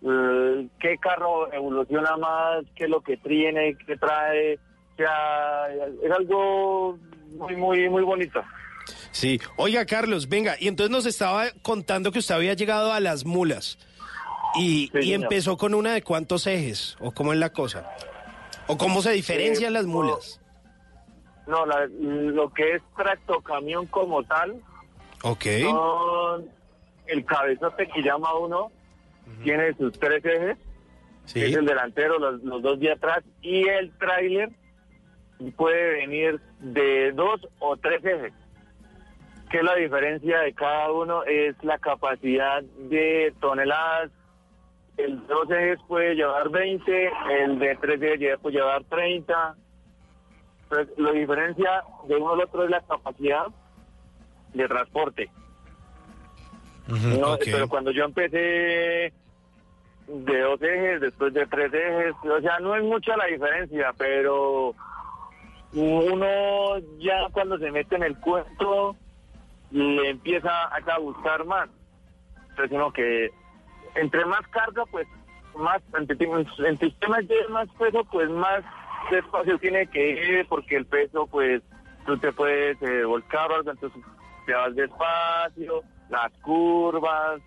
eh, 0.03 0.67
qué 0.79 0.97
carro 0.97 1.51
evoluciona 1.53 2.17
más, 2.17 2.65
qué 2.75 2.83
es 2.85 2.89
lo 2.89 2.99
que 3.01 3.15
tiene, 3.17 3.77
qué 3.87 3.95
trae. 3.95 4.55
O 4.55 4.95
sea, 4.97 5.67
es 6.03 6.11
algo 6.11 6.97
muy, 7.37 7.55
muy, 7.55 7.89
muy 7.89 8.03
bonito. 8.03 8.41
Sí. 9.11 9.39
Oiga, 9.57 9.85
Carlos, 9.85 10.29
venga, 10.29 10.55
y 10.59 10.67
entonces 10.67 10.91
nos 10.91 11.05
estaba 11.05 11.47
contando 11.61 12.11
que 12.11 12.19
usted 12.19 12.35
había 12.35 12.53
llegado 12.53 12.93
a 12.93 12.99
las 12.99 13.25
mulas. 13.25 13.77
Y, 14.55 14.87
Sí, 14.91 14.97
y 14.99 15.01
señor. 15.03 15.23
empezó 15.23 15.57
con 15.57 15.73
una 15.73 15.93
de 15.93 16.01
cuántos 16.01 16.47
ejes, 16.47 16.95
o 16.99 17.11
cómo 17.11 17.33
es 17.33 17.39
la 17.39 17.51
cosa. 17.51 17.89
O 18.67 18.77
cómo 18.77 19.01
se 19.01 19.11
diferencian 19.11 19.71
Eh, 19.71 19.73
las 19.73 19.85
mulas. 19.85 20.39
No, 21.47 21.65
la- 21.65 21.87
lo 21.87 22.51
que 22.53 22.75
es 22.75 22.81
tractocamión 22.95 23.85
como 23.87 24.23
tal, 24.23 24.61
Ok. 25.23 25.45
son 25.69 26.49
el 27.07 27.25
cabezote 27.25 27.87
que 27.87 28.01
llama 28.01 28.33
uno, 28.37 28.71
tiene 29.43 29.73
sus 29.75 29.91
tres 29.99 30.23
ejes, 30.23 30.57
Sí. 31.25 31.41
es 31.43 31.55
el 31.55 31.65
delantero, 31.65 32.17
los, 32.19 32.41
los 32.43 32.61
dos 32.61 32.79
de 32.79 32.91
atrás, 32.91 33.23
y 33.41 33.67
el 33.67 33.91
tráiler 33.97 34.49
puede 35.57 35.91
venir 35.93 36.39
de 36.59 37.11
dos 37.13 37.41
o 37.59 37.75
tres 37.77 38.03
ejes. 38.05 38.33
¿Qué 39.51 39.57
es 39.57 39.63
la 39.63 39.75
diferencia 39.75 40.39
de 40.39 40.53
cada 40.53 40.91
uno? 40.91 41.23
Es 41.25 41.61
la 41.61 41.77
capacidad 41.77 42.63
de 42.63 43.33
toneladas. 43.41 44.09
El 44.95 45.19
de 45.19 45.33
dos 45.33 45.51
ejes 45.51 45.79
puede 45.87 46.15
llevar 46.15 46.49
20, 46.49 47.11
el 47.41 47.59
de 47.59 47.75
tres 47.81 48.01
ejes 48.01 48.39
puede 48.39 48.57
llevar 48.57 48.83
30. 48.85 49.55
Entonces, 50.63 50.97
la 50.97 51.11
diferencia 51.11 51.83
de 52.07 52.15
uno 52.15 52.31
al 52.31 52.41
otro 52.41 52.63
es 52.63 52.69
la 52.69 52.81
capacidad 52.81 53.47
de 54.53 54.67
transporte. 54.69 55.29
No. 56.87 57.37
Pero 57.43 57.67
cuando 57.67 57.91
yo 57.91 58.05
empecé 58.05 59.13
de 60.07 60.41
dos 60.41 60.61
ejes, 60.61 61.01
después 61.01 61.33
de 61.33 61.45
tres 61.47 61.73
ejes, 61.73 62.13
o 62.23 62.39
sea, 62.39 62.59
no 62.59 62.75
es 62.75 62.83
mucha 62.83 63.17
la 63.17 63.25
diferencia, 63.25 63.93
pero 63.97 64.73
uno 65.73 66.79
ya 66.99 67.27
cuando 67.33 67.57
se 67.57 67.71
mete 67.71 67.95
en 67.95 68.03
el 68.03 68.17
cuento 68.19 68.95
le 69.71 70.09
empieza 70.09 70.65
a 70.75 70.81
gustar 70.99 71.45
más. 71.45 71.69
Entonces 72.49 72.71
uno 72.71 72.91
que 72.91 73.29
entre 73.95 74.25
más 74.25 74.45
carga, 74.49 74.85
pues 74.91 75.07
más, 75.55 75.81
entre, 75.97 76.15
entre 76.67 77.07
más 77.09 77.25
más 77.49 77.67
peso, 77.77 78.03
pues 78.11 78.29
más 78.29 78.63
despacio 79.09 79.57
tiene 79.59 79.87
que 79.87 80.11
ir, 80.39 80.47
porque 80.47 80.77
el 80.77 80.85
peso, 80.85 81.27
pues 81.27 81.61
tú 82.05 82.17
te 82.17 82.31
puedes 82.31 82.81
eh, 82.81 83.03
volcar 83.03 83.51
algo, 83.51 83.71
entonces 83.71 84.01
te 84.45 84.53
vas 84.53 84.73
despacio, 84.75 85.81
las 86.09 86.31
curvas, 86.41 87.41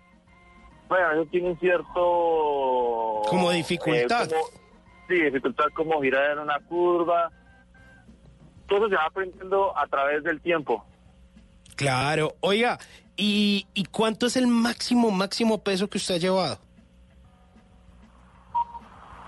Bueno, 0.87 1.11
eso 1.13 1.25
tiene 1.31 1.49
un 1.51 1.59
cierto... 1.59 3.21
Como 3.27 3.49
dificultad. 3.51 4.27
eh, 4.31 4.35
como- 4.35 4.47
sí, 5.07 5.15
dificultad 5.23 5.65
como 5.73 6.01
girar 6.01 6.31
en 6.31 6.39
una 6.39 6.59
curva. 6.59 7.31
Todo 8.67 8.79
eso 8.79 8.89
se 8.89 8.95
va 8.95 9.05
aprendiendo 9.05 9.75
a 9.77 9.87
través 9.87 10.23
del 10.23 10.41
tiempo. 10.41 10.83
Claro. 11.75 12.35
Oiga, 12.41 12.79
¿y, 13.17 13.67
¿y 13.73 13.85
cuánto 13.85 14.27
es 14.27 14.37
el 14.37 14.47
máximo, 14.47 15.11
máximo 15.11 15.63
peso 15.63 15.89
que 15.89 15.97
usted 15.97 16.15
ha 16.15 16.19
llevado? 16.19 16.59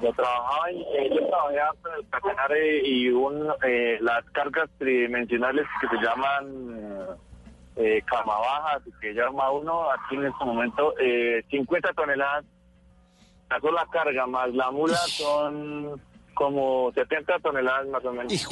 Yo 0.01 0.13
trabajaba 0.13 0.69
en, 0.69 0.77
eh, 0.77 1.09
yo 1.09 1.27
trabajé 1.27 1.57
con 1.81 1.93
el 1.95 2.09
catenare 2.09 2.87
y 2.87 3.09
un, 3.09 3.51
eh, 3.63 3.97
las 4.01 4.23
cargas 4.25 4.69
tridimensionales 4.77 5.65
que 5.81 5.87
se 5.87 6.03
llaman 6.03 7.17
eh, 7.77 8.01
cama 8.05 8.37
baja, 8.39 8.79
que 9.01 9.13
llama 9.13 9.51
uno 9.51 9.89
aquí 9.91 10.15
en 10.15 10.25
este 10.25 10.45
momento, 10.45 10.93
eh, 10.99 11.43
50 11.49 11.93
toneladas. 11.93 12.45
La 13.49 13.59
sola 13.61 13.87
carga 13.91 14.27
más 14.27 14.53
la 14.53 14.71
mula 14.71 14.97
son 14.97 16.01
como 16.37 16.91
70 16.93 17.39
toneladas 17.39 17.87
más 17.87 18.05
o 18.05 18.13
menos. 18.13 18.31
Hijo 18.31 18.51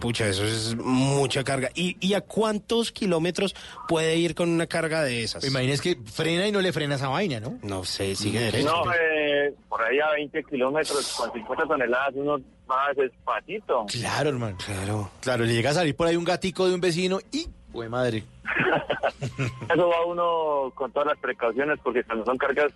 Pucha, 0.00 0.26
eso 0.26 0.44
es 0.44 0.74
mucha 0.76 1.44
carga. 1.44 1.70
¿Y, 1.74 1.96
¿Y 2.00 2.14
a 2.14 2.22
cuántos 2.22 2.90
kilómetros 2.90 3.54
puede 3.86 4.16
ir 4.16 4.34
con 4.34 4.50
una 4.50 4.66
carga 4.66 5.02
de 5.04 5.22
esas? 5.22 5.44
Imagínese 5.44 5.82
que 5.82 6.10
frena 6.10 6.48
y 6.48 6.52
no 6.52 6.60
le 6.60 6.72
frena 6.72 6.96
esa 6.96 7.08
vaina, 7.08 7.38
¿no? 7.38 7.58
No 7.62 7.84
sé, 7.84 8.16
sigue 8.16 8.40
derecho. 8.40 8.68
No, 8.68 8.92
eh, 8.92 9.54
por 9.68 9.80
ahí 9.82 10.00
a 10.00 10.10
20 10.10 10.42
kilómetros 10.44 11.14
con 11.16 11.32
50 11.32 11.66
toneladas 11.66 12.14
uno 12.14 12.38
va 12.68 12.92
despacito. 12.96 13.86
Claro, 13.86 14.30
hermano. 14.30 14.56
Claro. 14.64 15.10
Claro, 15.20 15.44
le 15.44 15.54
llega 15.54 15.70
a 15.70 15.74
salir 15.74 15.94
por 15.94 16.08
ahí 16.08 16.16
un 16.16 16.24
gatico 16.24 16.68
de 16.68 16.74
un 16.74 16.80
vecino 16.80 17.20
y... 17.30 17.46
¡Güey, 17.72 17.88
madre! 17.88 18.24
Eso 19.72 19.88
va 19.88 20.04
uno 20.04 20.72
con 20.74 20.90
todas 20.90 21.06
las 21.06 21.18
precauciones 21.18 21.78
porque 21.84 22.02
cuando 22.02 22.24
son 22.24 22.36
cargas 22.36 22.72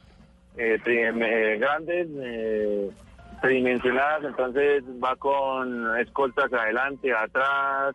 eh, 0.56 0.78
eh, 0.86 1.56
grandes, 1.58 2.06
eh, 2.22 2.90
tridimensionadas, 3.44 4.24
entonces 4.24 4.82
va 5.02 5.14
con 5.16 5.98
escoltas 5.98 6.52
adelante, 6.52 7.12
atrás, 7.12 7.94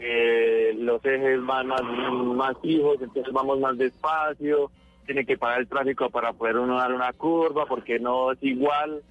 eh, 0.00 0.74
los 0.76 1.04
ejes 1.04 1.44
van 1.46 1.68
más, 1.68 1.82
más 1.82 2.56
fijos, 2.60 2.96
entonces 3.00 3.32
vamos 3.32 3.60
más 3.60 3.78
despacio, 3.78 4.70
tiene 5.06 5.24
que 5.24 5.38
parar 5.38 5.60
el 5.60 5.68
tráfico 5.68 6.10
para 6.10 6.32
poder 6.32 6.56
uno 6.56 6.78
dar 6.78 6.92
una 6.92 7.12
curva 7.12 7.66
porque 7.66 8.00
no 8.00 8.32
es 8.32 8.38
igual. 8.42 9.02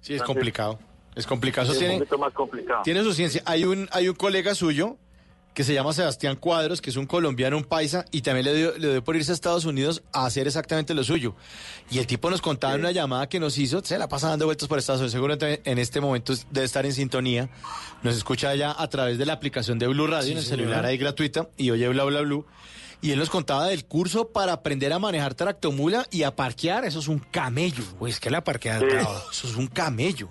Sí, 0.00 0.14
es 0.14 0.20
Entonces, 0.20 0.26
complicado. 0.26 0.78
Es 1.14 1.26
complicado. 1.26 1.64
Eso 1.64 1.72
es 1.72 1.78
un 1.78 1.84
tiene, 1.86 1.98
poquito 1.98 2.18
más 2.18 2.32
complicado. 2.32 2.82
tiene 2.82 3.02
su 3.02 3.12
ciencia. 3.12 3.42
Hay 3.46 3.64
un, 3.64 3.88
hay 3.92 4.08
un 4.08 4.14
colega 4.14 4.54
suyo 4.54 4.96
que 5.54 5.64
se 5.64 5.74
llama 5.74 5.92
Sebastián 5.92 6.36
Cuadros, 6.36 6.80
que 6.80 6.90
es 6.90 6.96
un 6.96 7.06
colombiano, 7.06 7.56
un 7.56 7.64
paisa, 7.64 8.04
y 8.12 8.22
también 8.22 8.44
le 8.44 8.54
dio, 8.54 8.78
le 8.78 8.92
dio 8.92 9.04
por 9.04 9.16
irse 9.16 9.32
a 9.32 9.34
Estados 9.34 9.64
Unidos 9.64 10.02
a 10.12 10.24
hacer 10.24 10.46
exactamente 10.46 10.94
lo 10.94 11.02
suyo. 11.02 11.34
Y 11.90 11.98
el 11.98 12.06
tipo 12.06 12.30
nos 12.30 12.40
contaba 12.40 12.74
en 12.74 12.80
una 12.80 12.92
llamada 12.92 13.28
que 13.28 13.40
nos 13.40 13.58
hizo, 13.58 13.84
se 13.84 13.98
la 13.98 14.08
pasa 14.08 14.28
dando 14.28 14.44
vueltas 14.44 14.68
por 14.68 14.78
Estados 14.78 15.00
Unidos, 15.00 15.12
seguramente 15.12 15.60
en 15.64 15.78
este 15.78 16.00
momento 16.00 16.32
debe 16.50 16.64
estar 16.64 16.86
en 16.86 16.92
sintonía, 16.92 17.48
nos 18.02 18.16
escucha 18.16 18.54
ya 18.54 18.74
a 18.78 18.88
través 18.88 19.18
de 19.18 19.26
la 19.26 19.32
aplicación 19.32 19.78
de 19.80 19.88
Blue 19.88 20.06
Radio, 20.06 20.26
Sí, 20.26 20.32
en 20.32 20.38
el 20.38 20.44
celular 20.44 20.86
ahí 20.86 20.96
gratuita, 20.96 21.48
y 21.56 21.70
oye 21.72 21.88
bla 21.88 22.04
bla 22.04 22.20
blue. 22.20 22.46
Y 23.00 23.12
él 23.12 23.18
nos 23.20 23.30
contaba 23.30 23.66
del 23.66 23.84
curso 23.84 24.28
para 24.30 24.52
aprender 24.52 24.92
a 24.92 24.98
manejar 24.98 25.34
tractomula 25.34 26.06
y 26.10 26.24
a 26.24 26.34
parquear, 26.34 26.84
eso 26.84 26.98
es 26.98 27.06
un 27.08 27.20
camello. 27.20 27.84
Pues 27.98 28.18
que 28.18 28.28
la 28.30 28.42
parqueada 28.42 28.80
Sí. 28.80 28.86
Eso 29.32 29.48
es 29.48 29.54
un 29.54 29.68
camello. 29.68 30.28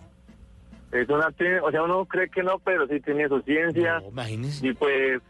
Es 0.92 1.10
una, 1.10 1.28
o 1.64 1.72
sea, 1.72 1.84
uno 1.84 2.06
cree 2.06 2.30
que 2.30 2.44
no, 2.44 2.60
pero 2.60 2.88
sí 2.88 3.00
tiene 3.02 3.28
su 3.28 3.42
ciencia. 3.42 4.00
No, 4.00 4.08
imagínese. 4.08 4.68
Y 4.68 4.74
pues, 4.74 5.22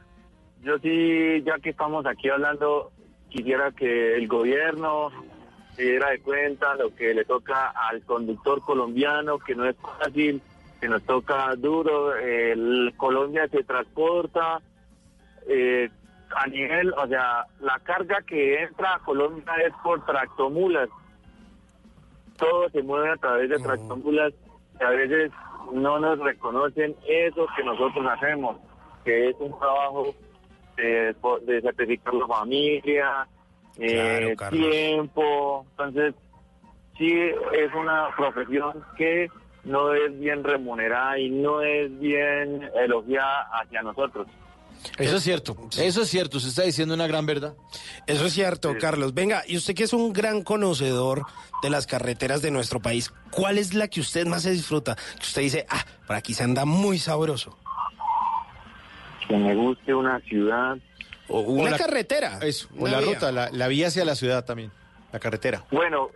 yo 0.62 0.78
sí, 0.80 1.42
ya 1.44 1.58
que 1.60 1.72
estamos 1.72 2.06
aquí 2.06 2.30
hablando, 2.30 2.92
quisiera 3.30 3.72
que 3.72 4.16
el 4.16 4.28
gobierno 4.28 5.12
se 5.76 5.84
diera 5.84 6.10
de 6.10 6.20
cuenta 6.20 6.76
lo 6.76 6.94
que 6.96 7.14
le 7.14 7.26
toca 7.26 7.70
al 7.70 8.02
conductor 8.04 8.62
colombiano, 8.62 9.40
que 9.40 9.56
no 9.56 9.66
es 9.66 9.76
fácil, 9.78 10.42
que 10.80 10.90
nos 10.90 11.04
toca 11.04 11.56
duro. 11.56 12.16
El 12.16 12.94
Colombia 12.98 13.48
se 13.48 13.64
transporta 13.64 14.62
eh, 15.48 15.90
a 16.36 16.48
nivel, 16.48 16.94
o 16.94 17.08
sea, 17.08 17.46
la 17.62 17.80
carga 17.80 18.22
que 18.22 18.64
entra 18.64 18.96
a 18.96 19.00
Colombia 19.00 19.54
es 19.66 19.74
por 19.84 20.06
tractomulas. 20.06 20.90
Todo 22.38 22.70
se 22.70 22.84
mueve 22.84 23.10
a 23.12 23.18
través 23.18 23.50
de 23.50 23.58
tractomulas 23.58 24.34
y 24.80 24.84
a 24.84 24.90
veces 24.90 25.32
no 25.74 26.00
nos 26.00 26.20
reconocen 26.20 26.96
eso 27.08 27.46
que 27.56 27.64
nosotros 27.64 28.06
hacemos, 28.10 28.58
que 29.04 29.30
es 29.30 29.36
un 29.40 29.58
trabajo 29.60 30.16
de, 30.76 31.16
de 31.46 31.62
certificar 31.62 32.14
la 32.14 32.28
familia, 32.28 33.28
eh, 33.80 34.36
Claro, 34.38 34.52
tiempo. 34.52 35.66
Entonces, 35.72 36.16
sí 36.98 37.12
es 37.12 37.74
una 37.74 38.10
profesión 38.16 38.84
que 38.98 39.30
no 39.64 39.94
es 39.94 40.18
bien 40.20 40.44
remunerada 40.44 41.20
y 41.20 41.30
no 41.30 41.62
es 41.62 41.98
bien 42.00 42.70
elogiada 42.76 43.48
hacia 43.52 43.82
nosotros. 43.82 44.28
Eso 44.98 45.18
es 45.18 45.24
cierto, 45.24 45.58
eso 45.78 46.02
es 46.02 46.10
cierto, 46.10 46.38
usted 46.38 46.50
está 46.50 46.64
diciendo 46.64 46.94
una 46.94 47.08
gran 47.08 47.26
verdad. 47.26 47.56
Eso 48.08 48.26
es 48.26 48.34
cierto, 48.34 48.76
Carlos. 48.80 49.14
Venga, 49.14 49.44
y 49.48 49.58
usted 49.58 49.76
que 49.76 49.84
es 49.84 49.94
un 49.94 50.14
gran 50.14 50.44
conocedor 50.44 51.24
de 51.62 51.70
las 51.70 51.88
carreteras 51.88 52.42
de 52.42 52.52
nuestro 52.52 52.80
país, 52.80 53.14
¿cuál 53.32 53.58
es 53.58 53.74
la 53.74 53.88
que 53.88 54.00
usted 54.00 54.26
más 54.26 54.44
se 54.44 54.52
disfruta? 54.52 54.96
Que 54.96 55.24
usted 55.24 55.42
dice, 55.42 55.66
ah, 55.70 55.86
por 56.06 56.16
aquí 56.16 56.34
se 56.34 56.44
anda 56.44 56.66
muy 56.66 57.00
sabroso. 57.00 57.58
Que 59.28 59.36
me 59.36 59.54
guste 59.56 59.94
una 59.94 60.20
ciudad. 60.22 60.78
O 61.28 61.42
una 61.42 61.78
carretera. 61.78 62.40
Eso, 62.42 62.70
o 62.78 62.84
una 62.84 62.92
la 62.92 63.00
vía. 63.00 63.14
ruta, 63.14 63.32
la, 63.32 63.50
la 63.52 63.68
vía 63.68 63.88
hacia 63.88 64.06
la 64.06 64.16
ciudad 64.16 64.46
también, 64.46 64.72
la 65.12 65.20
carretera. 65.20 65.66
Bueno, 65.72 66.10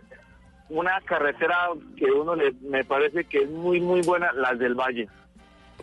una 0.70 0.98
carretera 1.02 1.68
que 1.96 2.06
uno 2.06 2.34
le, 2.34 2.52
me 2.62 2.84
parece 2.84 3.24
que 3.24 3.42
es 3.42 3.50
muy, 3.50 3.80
muy 3.80 4.00
buena, 4.00 4.32
las 4.32 4.58
del 4.58 4.74
Valle. 4.74 5.08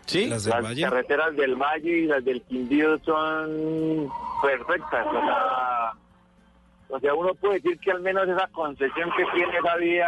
¿Sí? 0.09 0.25
Las 0.27 0.43
del 0.43 0.53
Las 0.55 0.63
Valle. 0.63 0.81
carreteras 0.83 1.35
del 1.35 1.55
Valle 1.55 1.97
y 1.99 2.05
las 2.05 2.23
del 2.25 2.41
Quindío 2.43 2.97
son 3.05 4.09
perfectas. 4.41 5.05
O 5.07 5.11
sea, 5.21 5.93
o 6.89 6.99
sea, 6.99 7.13
uno 7.13 7.33
puede 7.35 7.55
decir 7.55 7.79
que 7.79 7.91
al 7.91 8.01
menos 8.01 8.27
esa 8.27 8.47
concesión 8.51 9.09
que 9.15 9.23
tiene 9.35 9.57
esa 9.57 9.75
vía 9.77 10.07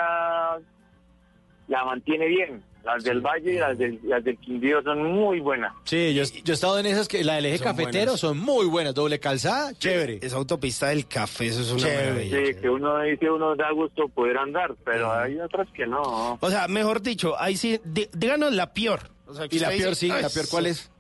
la 1.68 1.86
mantiene 1.86 2.28
bien. 2.28 2.64
Las 2.84 3.04
del 3.04 3.22
Valle 3.22 3.54
y 3.54 3.58
las 3.60 3.78
del, 3.78 4.00
las 4.04 4.24
del 4.24 4.40
Quindío 4.40 4.82
son 4.82 5.04
muy 5.04 5.40
buenas. 5.40 5.72
Sí, 5.84 6.16
yo, 6.16 6.24
yo 6.44 6.52
he 6.52 6.56
estado 6.56 6.80
en 6.80 6.88
esas 6.88 7.08
que 7.08 7.24
la 7.24 7.36
del 7.36 7.46
eje 7.46 7.60
Son 7.60 7.68
cafetero 7.68 8.06
buenas. 8.06 8.20
son 8.20 8.40
muy 8.40 8.66
buenas, 8.66 8.96
doble 8.96 9.20
calzada, 9.20 9.72
chévere. 9.76 10.18
Esa 10.24 10.38
autopista 10.38 10.88
del 10.88 11.06
café, 11.08 11.46
eso 11.46 11.62
es 11.62 11.70
una 11.72 11.80
Chévere. 11.84 12.10
maravilla. 12.10 12.38
Sí, 12.56 12.56
que 12.60 12.70
uno 12.72 13.00
dice, 13.02 13.30
uno 13.30 13.56
da 13.56 13.70
gusto 13.72 14.08
poder 14.08 14.40
andar, 14.40 14.74
pero 14.84 15.14
hay 15.14 15.40
otras 15.40 15.68
que 15.76 15.86
no. 15.86 16.40
O 16.42 16.50
sea, 16.50 16.68
mejor 16.68 17.04
dicho, 17.04 17.40
ahí 17.40 17.56
sí, 17.56 17.80
dí- 17.86 18.10
díganos 18.14 18.52
la 18.54 18.74
peor. 18.74 19.02
O 19.32 19.34
sea, 19.36 19.48
que 19.48 19.56
Y 19.56 19.60
la 19.60 19.70
peor, 19.70 19.78
dice, 19.80 19.96
sí, 19.96 20.12
"Ay, 20.12 20.22
la 20.22 20.30
peor, 20.30 20.46
¿cuál 20.50 20.66
es? 20.68 20.92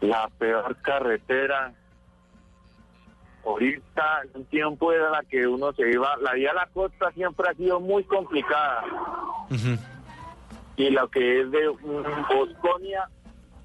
La 0.00 0.28
peor 0.38 0.76
carretera. 0.82 1.72
Ahorita, 3.46 4.22
en 4.24 4.40
un 4.40 4.44
tiempo 4.46 4.92
era 4.92 5.10
la 5.10 5.22
que 5.22 5.46
uno 5.46 5.72
se 5.74 5.90
iba. 5.90 6.16
La 6.18 6.32
vía 6.32 6.50
a 6.50 6.54
la 6.54 6.66
costa 6.72 7.10
siempre 7.12 7.46
ha 7.50 7.54
sido 7.54 7.78
muy 7.78 8.02
complicada. 8.04 8.82
Y 10.76 10.90
lo 10.90 11.08
que 11.10 11.42
es 11.42 11.50
de 11.50 11.68
Bosconia 11.68 13.08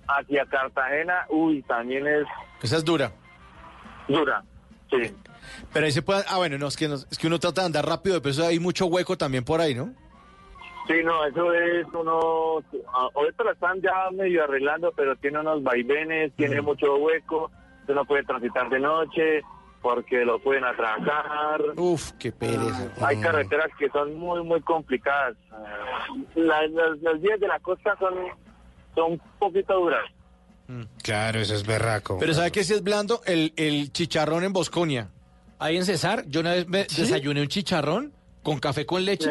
hacia 0.07 0.45
Cartagena, 0.45 1.25
uy, 1.29 1.61
también 1.63 2.05
es 2.07 2.25
Esa 2.61 2.77
es 2.77 2.85
dura. 2.85 3.11
dura. 4.07 4.43
Sí. 4.91 5.15
Pero 5.73 5.85
ahí 5.85 5.91
se 5.91 6.01
puede, 6.01 6.23
ah 6.27 6.37
bueno, 6.37 6.57
no, 6.57 6.67
es 6.67 6.75
que, 6.75 6.87
no- 6.87 6.95
es 6.95 7.17
que 7.17 7.27
uno 7.27 7.39
trata 7.39 7.61
de 7.61 7.67
andar 7.67 7.85
rápido, 7.85 8.21
pero 8.21 8.31
eso 8.31 8.45
hay 8.45 8.59
mucho 8.59 8.85
hueco 8.87 9.17
también 9.17 9.43
por 9.45 9.61
ahí, 9.61 9.73
¿no? 9.75 9.93
Sí, 10.89 10.95
no, 11.03 11.23
eso 11.23 11.53
es 11.53 11.85
uno. 11.93 12.63
ah, 12.93 13.07
Ahorita 13.15 13.43
la 13.43 13.51
están 13.51 13.79
ya 13.81 14.09
medio 14.11 14.43
arreglando, 14.43 14.91
pero 14.95 15.15
tiene 15.17 15.39
unos 15.39 15.61
vaivenes, 15.61 16.33
tiene 16.35 16.61
mucho 16.61 16.95
hueco. 16.97 17.51
Usted 17.81 17.93
no 17.93 18.05
puede 18.05 18.23
transitar 18.23 18.69
de 18.69 18.79
noche 18.79 19.41
porque 19.83 20.25
lo 20.25 20.39
pueden 20.39 20.63
atracar. 20.65 21.61
Uf, 21.77 22.11
qué 22.19 22.31
pereza. 22.31 22.91
Hay 23.01 23.21
carreteras 23.21 23.67
que 23.77 23.87
son 23.91 24.15
muy, 24.15 24.43
muy 24.43 24.61
complicadas. 24.61 25.35
La- 26.35 26.67
las, 26.67 26.99
las 27.01 27.21
vías 27.21 27.39
de 27.39 27.47
la 27.47 27.59
costa 27.59 27.95
son, 27.99 28.15
son 28.95 29.11
un 29.13 29.21
poquito 29.39 29.75
duras. 29.79 30.03
Claro, 31.03 31.39
eso 31.39 31.55
es 31.55 31.65
berraco. 31.65 32.17
Pero 32.19 32.33
¿sabe 32.33 32.51
qué 32.51 32.63
si 32.63 32.73
es 32.73 32.83
blando? 32.83 33.21
El, 33.25 33.53
el 33.57 33.91
chicharrón 33.91 34.43
en 34.43 34.53
Bosconia. 34.53 35.09
Ahí 35.59 35.77
en 35.77 35.85
Cesar, 35.85 36.23
yo 36.27 36.41
una 36.41 36.53
vez 36.53 36.67
me 36.67 36.79
desayuné 36.79 37.41
un 37.41 37.47
chicharrón 37.47 38.13
con 38.43 38.59
café 38.59 38.85
con 38.85 39.03
leche, 39.03 39.29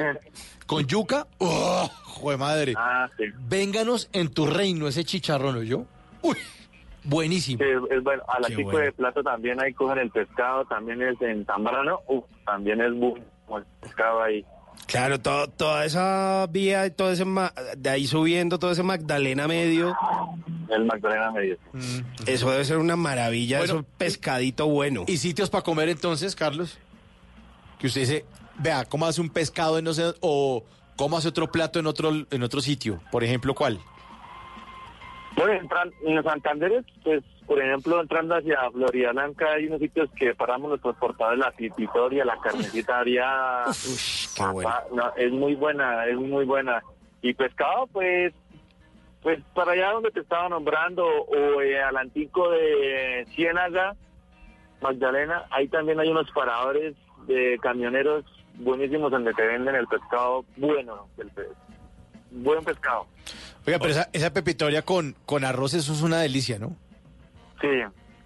con 0.68 0.86
yuca. 0.86 1.26
¡Oh, 1.38 1.90
jue 2.04 2.36
madre! 2.36 2.74
Ah, 2.76 3.08
sí. 3.16 3.24
Vénganos 3.48 4.08
en 4.12 4.28
tu 4.32 4.46
reino 4.46 4.86
ese 4.86 5.02
chicharrón, 5.04 5.64
yo. 5.64 5.84
Uy, 6.22 6.36
buenísimo. 7.04 7.58
Sí, 7.64 7.68
es, 7.68 7.96
es 7.98 8.04
bueno. 8.04 8.22
A 8.28 8.46
5 8.46 8.62
bueno. 8.62 8.78
de 8.80 8.92
plato 8.92 9.22
también 9.22 9.60
ahí 9.62 9.72
cogen 9.72 9.98
el 9.98 10.10
pescado, 10.10 10.64
también 10.66 11.02
es 11.02 11.20
en 11.22 11.44
Zambrano. 11.46 12.00
Uf, 12.06 12.24
también 12.44 12.80
es 12.80 12.92
bueno 12.94 13.24
el 13.56 13.64
pescado 13.80 14.22
ahí. 14.22 14.44
Claro, 14.86 15.18
todo, 15.20 15.48
toda 15.48 15.84
esa 15.84 16.46
vía, 16.50 16.86
y 16.86 16.90
todo 16.90 17.10
ese 17.12 17.24
ma- 17.24 17.52
de 17.76 17.90
ahí 17.90 18.06
subiendo, 18.06 18.58
todo 18.58 18.70
ese 18.70 18.82
Magdalena 18.82 19.46
medio, 19.48 19.94
El 20.70 20.84
Magdalena 20.86 21.30
Medio. 21.30 21.58
eso 22.26 22.50
debe 22.50 22.64
ser 22.64 22.78
una 22.78 22.96
maravilla, 22.96 23.58
Bueno, 23.58 23.74
eso 23.74 23.84
pescadito 23.98 24.66
bueno. 24.66 25.04
¿Y 25.06 25.16
sitios 25.18 25.50
para 25.50 25.62
comer 25.62 25.88
entonces, 25.90 26.34
Carlos? 26.34 26.78
Que 27.78 27.88
usted 27.88 28.00
dice, 28.02 28.24
vea, 28.58 28.84
¿cómo 28.84 29.06
hace 29.06 29.20
un 29.20 29.30
pescado 29.30 29.78
en 29.78 29.84
no 29.84 29.92
sé, 29.92 30.14
o 30.20 30.64
cómo 30.96 31.16
hace 31.16 31.28
otro 31.28 31.50
plato 31.50 31.78
en 31.78 31.86
otro, 31.86 32.10
en 32.30 32.42
otro 32.42 32.60
sitio? 32.60 33.00
Por 33.10 33.24
ejemplo, 33.24 33.54
¿cuál? 33.54 33.78
Bueno, 35.36 35.68
en 36.04 36.22
Santander, 36.24 36.84
pues, 37.04 37.22
por 37.46 37.62
ejemplo, 37.62 38.00
entrando 38.00 38.34
hacia 38.34 38.70
Florida 38.72 39.12
Blanca, 39.12 39.52
hay 39.52 39.66
unos 39.66 39.78
sitios 39.78 40.10
que 40.18 40.34
paramos 40.34 40.70
los 40.70 40.80
transportadores, 40.80 41.38
la 41.38 41.52
pipitoria, 41.52 42.24
la 42.24 42.38
carnecita 42.38 42.98
haría... 42.98 43.64
qué 44.36 44.44
bueno. 44.46 44.70
no, 44.92 45.12
es 45.16 45.30
muy 45.30 45.54
buena, 45.54 46.06
es 46.06 46.16
muy 46.16 46.44
buena. 46.44 46.82
Y 47.22 47.34
pescado, 47.34 47.86
pues, 47.86 48.34
pues 49.22 49.40
para 49.54 49.72
allá 49.72 49.92
donde 49.92 50.10
te 50.10 50.20
estaba 50.20 50.48
nombrando, 50.48 51.06
o 51.06 51.62
eh, 51.62 51.80
al 51.80 51.96
antico 51.96 52.50
de 52.50 53.24
Ciénaga, 53.34 53.94
Magdalena, 54.80 55.44
ahí 55.50 55.68
también 55.68 56.00
hay 56.00 56.08
unos 56.08 56.30
paradores 56.32 56.96
de 57.28 57.58
camioneros 57.62 58.24
buenísimos 58.58 59.10
donde 59.10 59.32
te 59.34 59.46
venden 59.46 59.74
el 59.74 59.86
pescado 59.86 60.44
bueno, 60.56 61.08
el 61.18 61.28
pe- 61.30 61.48
buen 62.30 62.64
pescado. 62.64 63.06
Oiga, 63.66 63.78
pero 63.78 63.90
esa, 63.90 64.08
esa 64.12 64.32
pepitoria 64.32 64.82
con, 64.82 65.14
con 65.26 65.44
arroz, 65.44 65.74
eso 65.74 65.92
es 65.92 66.02
una 66.02 66.18
delicia, 66.20 66.58
¿no? 66.58 66.76
Sí, 67.60 67.68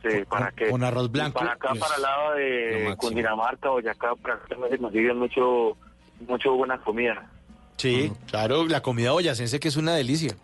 sí, 0.03 0.25
para 0.29 0.51
que 0.53 0.69
con 0.71 0.85
arroz 0.85 1.11
blanco, 1.11 1.39
Para 1.41 1.53
acá, 1.53 1.71
es 1.73 1.79
para 1.81 1.97
el 1.97 2.03
lado 2.03 2.35
de. 2.35 2.95
Cundinamarca, 2.99 3.71
Boyacá, 3.71 4.15
prácticamente 4.17 4.77
se 4.77 4.83
consiguen 4.83 5.19
mucho, 5.19 5.77
mucho 6.27 6.53
buena 6.55 6.79
comida. 6.79 7.27
Sí, 7.79 8.13
claro, 8.29 8.67
la 8.69 8.81
comida 8.83 9.13
boyacense 9.13 9.59
que 9.59 9.69
es 9.69 9.77
una 9.77 9.95
delicia. 9.95 10.37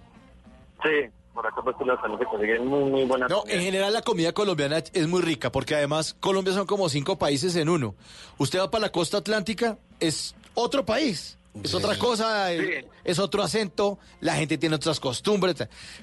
Sí, 0.82 1.10
por 1.38 1.46
acá 1.46 1.62
pues 1.62 1.76
los 1.86 2.00
también 2.00 2.18
se 2.18 2.24
consiguen 2.26 2.66
muy, 2.66 2.90
muy 2.90 3.04
buena 3.04 3.28
No, 3.28 3.42
comida. 3.42 3.54
en 3.54 3.62
general 3.62 3.92
la 3.92 4.02
comida 4.02 4.32
colombiana 4.32 4.78
es 4.92 5.06
muy 5.06 5.22
rica, 5.22 5.52
porque 5.52 5.76
además 5.76 6.16
Colombia 6.18 6.52
son 6.52 6.66
como 6.66 6.88
cinco 6.88 7.16
países 7.16 7.54
en 7.54 7.68
uno. 7.68 7.94
Usted 8.38 8.58
va 8.58 8.72
para 8.72 8.82
la 8.86 8.90
costa 8.90 9.18
atlántica, 9.18 9.78
es 10.00 10.34
otro 10.54 10.84
país. 10.84 11.38
Es 11.62 11.74
otra 11.74 11.96
cosa, 11.96 12.52
es, 12.52 12.84
es 13.04 13.18
otro 13.20 13.42
acento, 13.44 13.98
la 14.20 14.34
gente 14.34 14.58
tiene 14.58 14.74
otras 14.74 14.98
costumbres. 14.98 15.54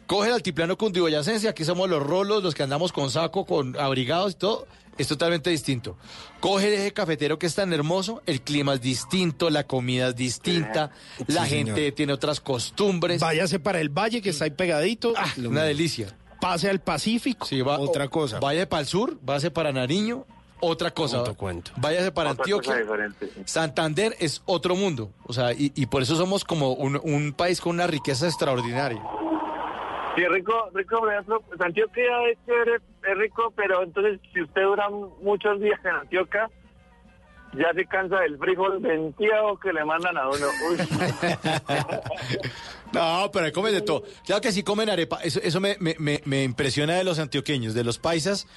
Coge 0.07 0.29
el 0.29 0.35
altiplano 0.35 0.77
cundiboyacense, 0.77 1.49
aquí 1.49 1.65
somos 1.65 1.89
los 1.89 2.01
rolos, 2.01 2.41
los 2.41 2.55
que 2.55 2.63
andamos 2.63 2.93
con 2.93 3.09
saco, 3.09 3.45
con 3.45 3.77
abrigados 3.77 4.31
y 4.33 4.35
todo, 4.35 4.67
es 4.97 5.07
totalmente 5.07 5.49
distinto. 5.49 5.97
Coge 6.39 6.67
el 6.67 6.73
eje 6.75 6.93
cafetero 6.93 7.37
que 7.39 7.47
es 7.47 7.55
tan 7.55 7.73
hermoso, 7.73 8.21
el 8.25 8.41
clima 8.41 8.75
es 8.75 8.81
distinto, 8.81 9.49
la 9.49 9.65
comida 9.65 10.09
es 10.09 10.15
distinta, 10.15 10.91
la 11.27 11.45
gente 11.45 11.73
señor. 11.75 11.91
tiene 11.95 12.13
otras 12.13 12.39
costumbres. 12.41 13.19
Váyase 13.21 13.59
para 13.59 13.79
el 13.81 13.89
valle 13.89 14.21
que 14.21 14.29
está 14.29 14.45
ahí 14.45 14.51
pegadito. 14.51 15.13
Ah, 15.17 15.25
una 15.37 15.43
mismo. 15.49 15.59
delicia. 15.61 16.17
Pase 16.39 16.69
al 16.69 16.79
Pacífico. 16.81 17.45
Sí, 17.47 17.61
va- 17.61 17.79
otra 17.79 18.07
cosa. 18.07 18.39
Vaya 18.39 18.67
para 18.69 18.81
el 18.81 18.87
sur, 18.87 19.17
váyase 19.21 19.51
para 19.51 19.71
Nariño, 19.71 20.25
otra 20.59 20.91
cosa. 20.91 21.21
Otro 21.21 21.35
cuento. 21.35 21.71
Váyase 21.77 22.11
para 22.11 22.31
Otra 22.31 22.43
Antioquia. 22.43 22.75
sí. 23.19 23.27
Santander 23.45 24.15
es 24.19 24.41
otro 24.45 24.75
mundo. 24.75 25.11
O 25.25 25.33
sea, 25.33 25.53
y, 25.53 25.71
y 25.75 25.85
por 25.87 26.01
eso 26.03 26.15
somos 26.15 26.43
como 26.43 26.73
un, 26.73 26.99
un 27.03 27.33
país 27.33 27.59
con 27.61 27.75
una 27.75 27.87
riqueza 27.87 28.27
extraordinaria. 28.27 29.01
Sí, 30.15 30.25
rico, 30.27 30.69
rico, 30.73 30.99
por 30.99 31.11
ejemplo, 31.11 31.41
pues, 31.47 31.59
Antioquia 31.61 32.03
es 32.31 32.37
chévere, 32.45 32.75
es 32.75 33.17
rico, 33.17 33.51
pero 33.55 33.83
entonces 33.83 34.19
si 34.33 34.41
usted 34.41 34.61
dura 34.63 34.89
muchos 35.21 35.59
días 35.59 35.79
en 35.83 35.91
Antioquia, 35.91 36.49
ya 37.53 37.73
se 37.73 37.85
cansa 37.85 38.19
del 38.19 38.37
frijol 38.37 38.79
venteado 38.79 39.57
que 39.59 39.71
le 39.73 39.83
mandan 39.85 40.17
a 40.17 40.27
uno. 40.29 40.47
Uy. 40.69 40.77
No, 42.91 43.29
pero 43.33 43.45
ahí 43.47 43.51
comen 43.51 43.73
de 43.73 43.81
todo. 43.81 44.03
Claro 44.25 44.41
que 44.41 44.51
sí 44.53 44.63
comen 44.63 44.89
arepa. 44.89 45.19
Eso, 45.21 45.39
eso 45.43 45.59
me, 45.59 45.75
me- 45.79 46.21
me- 46.23 46.43
impresiona 46.43 46.93
de 46.95 47.03
los 47.03 47.19
antioqueños, 47.19 47.73
de 47.73 47.83
los 47.83 47.97
paisas. 47.97 48.47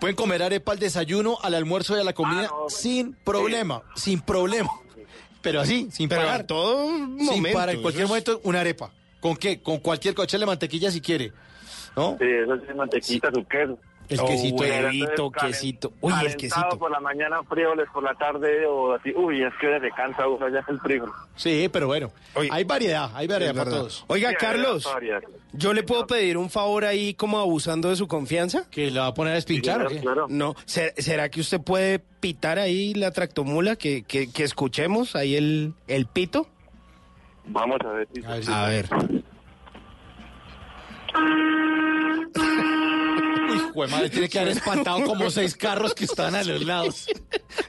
Pueden 0.00 0.16
comer 0.16 0.42
arepa 0.42 0.72
al 0.72 0.78
desayuno, 0.78 1.38
al 1.42 1.54
almuerzo 1.54 1.96
y 1.96 2.00
a 2.00 2.04
la 2.04 2.12
comida 2.12 2.48
Ah, 2.50 2.54
no, 2.64 2.68
sin 2.68 3.14
problema, 3.14 3.82
sin 3.94 4.20
problema. 4.20 4.68
Pero 5.40 5.60
así, 5.62 5.88
sin 5.92 6.08
Pero 6.10 6.22
pagar. 6.22 6.40
a 6.42 6.46
todo 6.46 6.88
sin 6.90 7.16
momento. 7.24 7.52
pagar, 7.58 7.74
en 7.74 7.82
cualquier 7.82 8.04
es- 8.04 8.08
momento, 8.10 8.40
una 8.44 8.60
arepa. 8.60 8.90
¿Con 9.20 9.36
qué? 9.36 9.60
Con 9.60 9.78
cualquier 9.78 10.14
coche 10.14 10.38
de 10.38 10.46
mantequilla 10.46 10.90
si 10.90 11.00
quiere. 11.00 11.32
¿No? 11.96 12.16
Sí, 12.20 12.26
eso 12.26 12.56
sí, 12.56 12.74
mantequita, 12.74 13.30
su 13.32 13.44
queso. 13.46 13.78
El 14.08 14.18
Oh, 14.18 14.26
quesito. 14.26 14.64
de- 14.64 14.70
Huevito, 14.70 15.30
quesito. 15.30 15.92
Uy, 16.00 16.12
el 16.26 16.34
quesito. 16.36 16.76
por 16.80 16.90
la 16.90 16.98
mañana, 16.98 17.44
frijoles 17.48 17.86
por 17.92 18.02
la 18.02 18.12
tarde 18.14 18.66
o 18.66 18.92
así. 18.94 19.12
Uy, 19.14 19.40
es 19.44 19.52
que 19.60 19.78
se 19.78 19.88
cansa 19.92 20.26
uno 20.26 20.48
ya 20.48 20.64
el 20.68 20.80
frijol. 20.80 21.12
Sí, 21.36 21.68
pero 21.72 21.86
bueno. 21.86 22.10
Oye, 22.34 22.48
hay 22.50 22.64
variedad, 22.64 23.10
hay 23.14 23.28
variedad 23.28 23.52
Es 23.54 23.58
para 23.58 23.70
todos. 23.70 24.04
Oiga, 24.08 24.30
Sí, 24.30 24.36
Carlos. 24.40 24.88
¿yo 25.52 25.72
le 25.72 25.84
puedo 25.84 26.08
pedir 26.08 26.38
un 26.38 26.50
favor 26.50 26.84
ahí 26.86 27.14
como 27.14 27.38
abusando 27.38 27.88
de 27.88 27.94
su 27.94 28.08
confianza? 28.08 28.68
¿Que 28.68 28.90
la 28.90 29.02
va 29.02 29.06
a 29.08 29.14
poner 29.14 29.32
a 29.32 29.36
despinchar 29.36 29.86
qué? 29.86 30.00
Claro. 30.00 30.26
No, 30.28 30.56
¿ser- 30.64 30.94
¿será 30.98 31.28
que 31.28 31.40
usted 31.40 31.60
puede 31.60 32.00
pitar 32.00 32.58
ahí 32.58 32.94
la 32.94 33.12
tractomula? 33.12 33.76
Que, 33.76 34.02
que, 34.02 34.28
que 34.32 34.42
escuchemos 34.42 35.14
ahí 35.14 35.36
el, 35.36 35.74
el 35.86 36.06
pito. 36.06 36.48
Vamos 37.46 37.78
a 37.84 37.88
ver 37.88 38.08
si... 38.14 38.24
A 38.24 38.30
ver 38.34 38.44
si- 38.44 38.52
A 38.52 38.66
ver. 38.68 38.88
Uy, 43.50 43.56
hijo 43.56 43.82
de 43.82 43.88
madre, 43.88 44.10
tiene 44.10 44.28
que 44.28 44.38
haber 44.38 44.56
espantado 44.56 45.04
como 45.04 45.30
seis 45.30 45.56
carros 45.56 45.94
que 45.94 46.04
estaban 46.04 46.34
a 46.34 46.44
los 46.44 46.62
lados. 46.64 47.06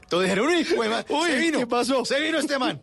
Entonces 0.02 0.30
dijeron, 0.30 0.46
uy, 0.48 0.60
hijo 0.60 0.82
de 0.82 0.88
madre, 0.88 1.06
Uy, 1.14 1.30
se 1.30 1.38
vino. 1.38 1.58
¿qué 1.58 1.66
pasó? 1.66 2.04
Se 2.04 2.20
vino 2.20 2.38
este 2.38 2.58
man. 2.58 2.80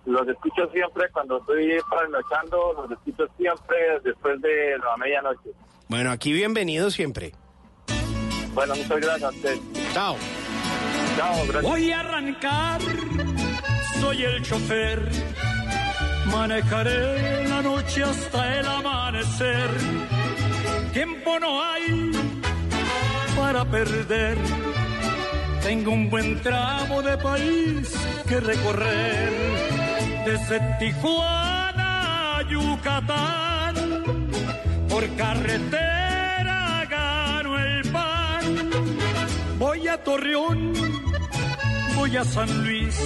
los 0.05 0.29
escucho 0.29 0.71
siempre 0.73 1.09
cuando 1.13 1.39
estoy 1.39 1.77
trasnochando, 1.91 2.73
los 2.75 2.91
escucho 2.93 3.27
siempre 3.37 3.77
después 4.05 4.41
de 4.41 4.79
la 4.79 4.97
medianoche. 4.97 5.51
Bueno, 5.89 6.13
aquí 6.13 6.33
bienvenido 6.33 6.89
siempre. 6.93 7.33
Bueno, 8.55 8.77
muchas 8.77 9.01
gracias 9.01 9.23
a 9.25 9.29
ustedes. 9.31 9.61
Chao. 9.93 10.17
Chao, 11.17 11.35
gracias. 11.49 11.63
Voy 11.65 11.91
a 11.91 11.99
arrancar, 11.99 12.81
soy 13.99 14.23
el 14.23 14.41
chofer. 14.45 15.03
Manejaré 16.31 17.49
la 17.49 17.61
noche 17.61 18.05
hasta 18.05 18.61
el 18.61 18.67
amanecer. 18.69 19.71
Tiempo 20.93 21.41
no 21.41 21.61
hay 21.61 22.13
para 23.47 23.65
perder. 23.65 24.37
Tengo 25.63 25.93
un 25.93 26.11
buen 26.11 26.43
tramo 26.43 27.01
de 27.01 27.17
país 27.19 27.95
que 28.29 28.41
recorrer. 28.41 29.31
Desde 30.25 30.59
Tijuana 30.81 32.39
a 32.39 32.43
Yucatán, 32.51 33.75
por 34.89 35.05
carretera 35.15 36.85
gano 36.91 37.57
el 37.57 37.83
pan. 37.93 38.45
Voy 39.61 39.87
a 39.87 39.97
Torreón, 40.03 40.73
voy 41.95 42.17
a 42.17 42.25
San 42.25 42.51
Luis. 42.65 42.97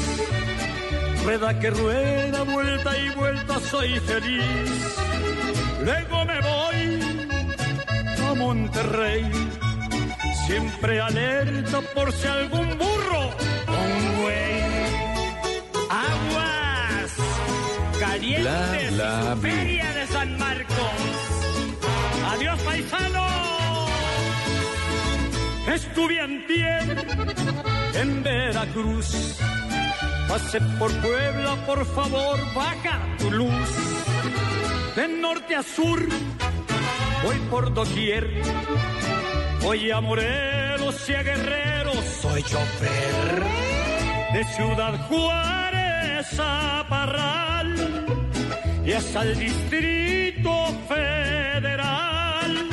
Rueda 1.22 1.58
que 1.60 1.68
rueda, 1.68 2.44
vuelta 2.44 2.90
y 2.96 3.10
vuelta, 3.10 3.60
soy 3.60 4.00
feliz. 4.00 4.96
Luego 5.84 6.24
me 6.24 6.40
voy 6.40 6.80
a 8.26 8.34
Monterrey, 8.34 9.30
siempre 10.50 11.00
alerta 11.00 11.80
por 11.94 12.12
si 12.12 12.26
algún 12.26 12.68
burro 12.76 13.22
o 13.68 13.76
un 13.94 14.04
güey. 14.20 14.62
Aguas 16.10 17.10
calientes 18.00 18.94
bla, 18.96 19.22
y 19.22 19.34
su 19.34 19.40
feria 19.40 19.88
de 19.98 20.06
San 20.08 20.38
Marcos. 20.38 21.00
Adiós, 22.32 22.58
paisano. 22.62 23.26
Estuve 25.72 26.20
antier 26.20 26.84
en 27.94 28.22
Veracruz. 28.24 29.38
Pasé 30.28 30.60
por 30.78 30.90
Puebla, 31.00 31.54
por 31.66 31.84
favor, 31.86 32.38
baja 32.54 32.96
tu 33.18 33.30
luz. 33.30 33.70
De 34.96 35.06
norte 35.06 35.54
a 35.54 35.62
sur, 35.62 36.00
voy 37.22 37.38
por 37.50 37.72
doquier. 37.72 38.24
Voy 39.62 39.90
a 39.90 40.00
Morelos 40.00 41.08
y 41.08 41.14
a 41.14 41.22
Guerrero, 41.22 41.92
soy 42.22 42.42
chofer. 42.42 43.44
De 44.32 44.44
Ciudad 44.56 45.08
Juárez 45.08 45.60
cabeza 46.20 46.84
parral 46.88 48.06
y 48.84 48.92
hasta 48.92 49.22
el 49.22 49.38
distrito 49.38 50.52
federal. 50.88 52.68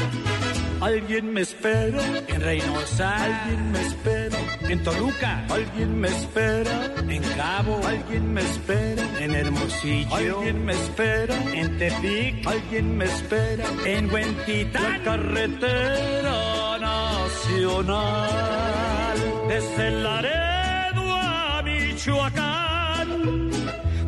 Alguien 0.81 1.33
me 1.33 1.41
espera 1.41 2.01
en 2.27 2.41
Reynosa, 2.41 3.23
alguien 3.23 3.71
me 3.71 3.81
espera 3.81 4.37
en 4.69 4.83
Toluca, 4.83 5.45
alguien 5.49 5.99
me 5.99 6.07
espera 6.07 6.93
en 7.09 7.23
Cabo, 7.35 7.81
alguien 7.85 8.33
me 8.33 8.41
espera 8.41 9.03
en 9.19 9.35
Hermosillo, 9.35 10.15
alguien 10.15 10.65
me 10.65 10.73
espera 10.73 11.35
en 11.53 11.77
Tepic, 11.77 12.47
alguien 12.47 12.97
me 12.97 13.05
espera 13.05 13.65
en 13.85 14.13
Huentitán, 14.13 15.01
carretera 15.03 16.66
nacional 16.79 17.97
desde 19.47 19.91
Laredo 19.91 21.13
a 21.13 21.61
Michoacán 21.63 23.49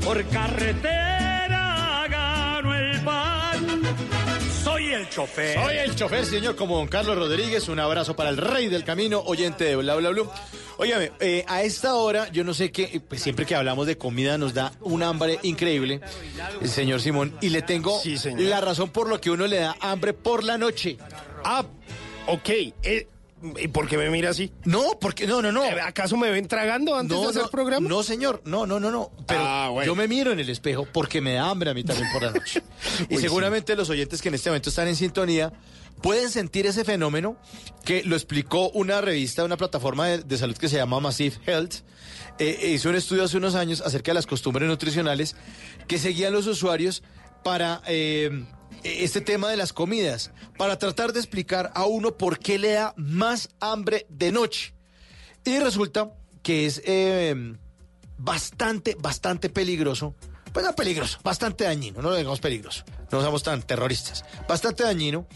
por 0.03 0.23
carretera 0.27 2.05
gano 2.09 2.75
el 2.75 3.01
pan 3.01 3.81
soy 4.63 4.93
el 4.93 5.09
chofer. 5.09 5.55
Soy 5.55 5.77
el 5.77 5.95
chofer, 5.95 6.25
señor, 6.25 6.55
como 6.55 6.77
don 6.77 6.87
Carlos 6.87 7.17
Rodríguez. 7.17 7.67
Un 7.69 7.79
abrazo 7.79 8.15
para 8.15 8.29
el 8.29 8.37
rey 8.37 8.67
del 8.67 8.83
camino, 8.83 9.19
oyente 9.25 9.63
de 9.63 9.75
Bla 9.75 9.95
Bla 9.95 10.09
Blue. 10.09 10.29
Óyame, 10.77 11.11
eh, 11.19 11.43
a 11.47 11.63
esta 11.63 11.95
hora, 11.95 12.29
yo 12.31 12.45
no 12.45 12.53
sé 12.53 12.71
qué, 12.71 13.01
pues 13.05 13.21
siempre 13.21 13.45
que 13.45 13.53
hablamos 13.53 13.85
de 13.85 13.97
comida 13.97 14.37
nos 14.37 14.53
da 14.53 14.71
un 14.79 15.03
hambre 15.03 15.37
increíble, 15.43 15.99
el 16.61 16.69
señor 16.69 17.01
Simón, 17.01 17.35
y 17.41 17.49
le 17.49 17.61
tengo 17.61 17.99
Sí, 17.99 18.15
la 18.37 18.61
razón 18.61 18.89
por 18.89 19.09
lo 19.09 19.19
que 19.19 19.29
uno 19.29 19.45
le 19.45 19.57
da 19.59 19.75
hambre 19.81 20.13
por 20.13 20.43
la 20.45 20.57
noche. 20.57 20.97
Ah, 21.43 21.65
ok. 22.27 22.49
eh, 22.83 23.07
¿Y 23.61 23.69
por 23.69 23.87
qué 23.87 23.97
me 23.97 24.09
mira 24.09 24.31
así? 24.31 24.51
No, 24.65 24.99
porque 24.99 25.25
no, 25.25 25.41
no, 25.41 25.49
no. 25.53 25.63
Eh, 25.63 25.79
¿Acaso 25.79 26.17
me 26.17 26.29
ven 26.29 26.45
tragando 26.49 26.93
antes 26.95 27.17
de 27.17 27.25
hacer 27.27 27.43
no, 27.43 27.49
programa? 27.49 27.87
No, 27.87 28.03
señor, 28.03 28.41
no, 28.43 28.65
no, 28.65 28.81
no, 28.81 28.91
no. 28.91 29.11
Pero 29.25 29.39
Ah, 29.41 29.69
bueno. 29.69 29.85
yo 29.85 29.95
me 29.95 30.09
miro 30.09 30.33
en 30.33 30.41
el 30.41 30.49
espejo 30.49 30.85
porque 30.91 31.21
me 31.21 31.33
da 31.35 31.49
hambre 31.49 31.69
a 31.69 31.73
mí 31.73 31.85
también 31.85 32.11
por 32.11 32.21
la 32.21 32.31
noche. 32.31 32.61
y 33.09 33.15
Uy, 33.15 33.21
seguramente 33.21 33.77
los 33.77 33.89
oyentes 33.89 34.21
que 34.21 34.27
en 34.27 34.35
este 34.35 34.49
momento 34.49 34.69
están 34.69 34.89
en 34.89 34.97
sintonía 34.97 35.53
pueden 36.01 36.29
sentir 36.29 36.65
ese 36.65 36.83
fenómeno 36.83 37.37
que 37.85 38.03
lo 38.03 38.17
explicó 38.17 38.71
una 38.71 38.99
revista, 38.99 39.45
una 39.45 39.55
plataforma 39.55 40.07
de, 40.07 40.17
de 40.19 40.37
salud 40.37 40.57
que 40.57 40.67
se 40.67 40.75
llama 40.75 40.99
Massive 40.99 41.37
Health. 41.45 41.75
Eh, 42.39 42.71
hizo 42.73 42.89
un 42.89 42.95
estudio 42.95 43.23
hace 43.23 43.37
unos 43.37 43.55
años 43.55 43.79
acerca 43.79 44.11
de 44.11 44.15
las 44.15 44.25
costumbres 44.27 44.67
nutricionales 44.67 45.37
que 45.87 45.97
seguían 45.97 46.33
los 46.33 46.45
usuarios 46.45 47.03
para 47.43 47.81
eh, 47.87 48.45
este 48.83 49.21
tema 49.21 49.49
de 49.49 49.57
las 49.57 49.73
comidas, 49.73 50.31
para 50.57 50.77
tratar 50.79 51.13
de 51.13 51.19
explicar 51.19 51.71
a 51.75 51.85
uno 51.85 52.17
por 52.17 52.39
qué 52.39 52.57
le 52.59 52.71
da 52.73 52.93
más 52.97 53.49
hambre 53.59 54.05
de 54.09 54.31
noche. 54.31 54.73
Y 55.45 55.59
resulta 55.59 56.11
que 56.43 56.65
es 56.65 56.81
eh, 56.85 57.55
bastante, 58.17 58.95
bastante 58.99 59.49
peligroso. 59.49 60.15
Pues 60.53 60.65
no 60.65 60.73
peligroso, 60.75 61.19
bastante 61.23 61.63
dañino, 61.65 62.01
no 62.01 62.09
lo 62.09 62.15
digamos 62.15 62.39
peligroso. 62.39 62.83
No 63.11 63.21
somos 63.21 63.43
tan 63.43 63.61
terroristas. 63.61 64.25
Bastante 64.47 64.83
dañino 64.83 65.27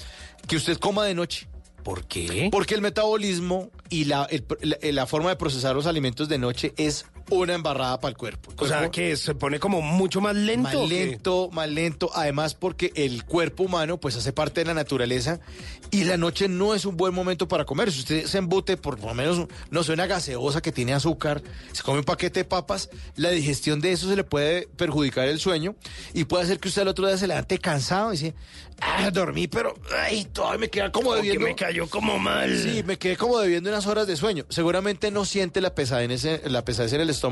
que 0.47 0.55
usted 0.55 0.77
coma 0.77 1.05
de 1.05 1.13
noche. 1.13 1.47
¿Por 1.83 2.05
qué? 2.07 2.47
Porque 2.51 2.73
el 2.75 2.81
metabolismo 2.81 3.69
y 3.89 4.05
la, 4.05 4.23
el- 4.31 4.45
la, 4.61 4.77
la 4.81 5.05
forma 5.05 5.29
de 5.29 5.35
procesar 5.35 5.75
los 5.75 5.85
alimentos 5.85 6.29
de 6.29 6.37
noche 6.39 6.73
es 6.77 7.05
una 7.33 7.53
embarrada 7.53 7.99
para 7.99 8.09
el 8.11 8.17
cuerpo. 8.17 8.51
El 8.51 8.63
O 8.63 8.67
sea, 8.67 8.89
que 8.91 9.15
se 9.17 9.35
pone 9.35 9.59
como 9.59 9.81
mucho 9.81 10.21
más 10.21 10.35
lento. 10.35 10.63
más 10.81 10.89
lento, 10.89 11.49
más 11.51 11.69
lento. 11.69 12.09
Además, 12.13 12.53
porque 12.55 12.91
el 12.95 13.25
cuerpo 13.25 13.63
humano, 13.63 13.99
pues, 13.99 14.15
hace 14.15 14.33
parte 14.33 14.61
de 14.61 14.65
la 14.67 14.73
naturaleza 14.73 15.39
y 15.91 16.03
la 16.05 16.17
noche 16.17 16.47
no 16.47 16.73
es 16.73 16.85
un 16.85 16.97
buen 16.97 17.13
momento 17.13 17.47
para 17.47 17.65
comer. 17.65 17.91
Si 17.91 17.99
usted 17.99 18.25
se 18.25 18.37
embute, 18.37 18.77
por 18.77 18.99
lo 18.99 19.13
menos, 19.13 19.47
no 19.69 19.83
sé, 19.83 19.93
una 19.93 20.07
gaseosa 20.07 20.61
que 20.61 20.71
tiene 20.71 20.93
azúcar, 20.93 21.41
se 21.71 21.83
come 21.83 21.99
un 21.99 22.03
paquete 22.05 22.41
de 22.41 22.45
papas, 22.45 22.89
la 23.15 23.29
digestión 23.29 23.79
de 23.79 23.91
eso 23.91 24.09
se 24.09 24.15
le 24.15 24.23
puede 24.23 24.67
perjudicar 24.75 25.27
el 25.27 25.39
sueño 25.39 25.75
y 26.13 26.23
puede 26.25 26.43
hacer 26.43 26.59
que 26.59 26.67
usted 26.69 26.81
al 26.83 26.87
otro 26.87 27.07
día 27.07 27.17
se 27.17 27.27
levante 27.27 27.59
cansado 27.59 28.09
y 28.13 28.17
dice, 28.17 28.33
ah, 28.81 29.09
dormí, 29.11 29.47
pero, 29.47 29.75
ay, 29.99 30.25
todavía 30.25 30.59
me 30.59 30.69
queda 30.69 30.91
como 30.91 31.09
Como 31.09 31.15
que 31.21 31.27
debiendo. 31.27 31.47
me 31.47 31.55
cayó 31.55 31.87
como 31.89 32.17
mal. 32.17 32.57
Sí, 32.57 32.81
me 32.83 32.97
quedé 32.97 33.17
como 33.17 33.37
debiendo 33.39 33.69
unas 33.69 33.85
horas 33.85 34.07
de 34.07 34.15
sueño. 34.15 34.45
Seguramente 34.49 35.11
no 35.11 35.25
siente 35.25 35.61
la 35.61 35.75
pesadez, 35.75 36.25
la 36.45 36.65
pesadez 36.65 36.93
en 36.93 37.01
el 37.01 37.09
estómago, 37.09 37.22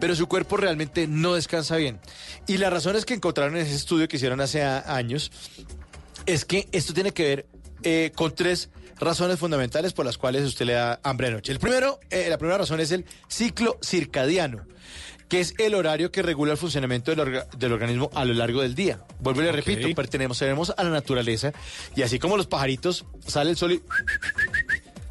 pero 0.00 0.14
su 0.14 0.26
cuerpo 0.26 0.56
realmente 0.56 1.06
no 1.06 1.34
descansa 1.34 1.76
bien. 1.76 2.00
Y 2.46 2.58
la 2.58 2.70
razón 2.70 2.96
es 2.96 3.04
que 3.04 3.14
encontraron 3.14 3.56
en 3.56 3.62
ese 3.66 3.74
estudio 3.74 4.08
que 4.08 4.16
hicieron 4.16 4.40
hace 4.40 4.62
años, 4.62 5.30
es 6.26 6.44
que 6.44 6.68
esto 6.72 6.94
tiene 6.94 7.12
que 7.12 7.22
ver 7.24 7.46
eh, 7.82 8.12
con 8.14 8.34
tres 8.34 8.70
razones 8.98 9.38
fundamentales 9.38 9.92
por 9.92 10.06
las 10.06 10.16
cuales 10.18 10.44
usted 10.44 10.66
le 10.66 10.72
da 10.74 11.00
hambre 11.02 11.28
de 11.28 11.34
noche. 11.34 11.52
El 11.52 11.58
primero, 11.58 12.00
eh, 12.10 12.26
la 12.30 12.38
primera 12.38 12.58
razón 12.58 12.80
es 12.80 12.92
el 12.92 13.04
ciclo 13.28 13.78
circadiano 13.82 14.66
que 15.28 15.40
es 15.40 15.54
el 15.58 15.74
horario 15.74 16.12
que 16.12 16.22
regula 16.22 16.52
el 16.52 16.58
funcionamiento 16.58 17.10
del, 17.10 17.20
orga- 17.20 17.48
del 17.56 17.72
organismo 17.72 18.10
a 18.14 18.26
lo 18.26 18.34
largo 18.34 18.60
del 18.60 18.74
día. 18.74 19.00
Vuelvo 19.20 19.40
y 19.40 19.44
le 19.46 19.52
repito, 19.52 19.88
pertenecemos 19.94 20.72
a 20.76 20.84
la 20.84 20.90
naturaleza 20.90 21.50
y 21.96 22.02
así 22.02 22.18
como 22.18 22.36
los 22.36 22.46
pajaritos, 22.46 23.06
sale 23.26 23.50
el 23.50 23.56
sol 23.56 23.72
y 23.72 23.82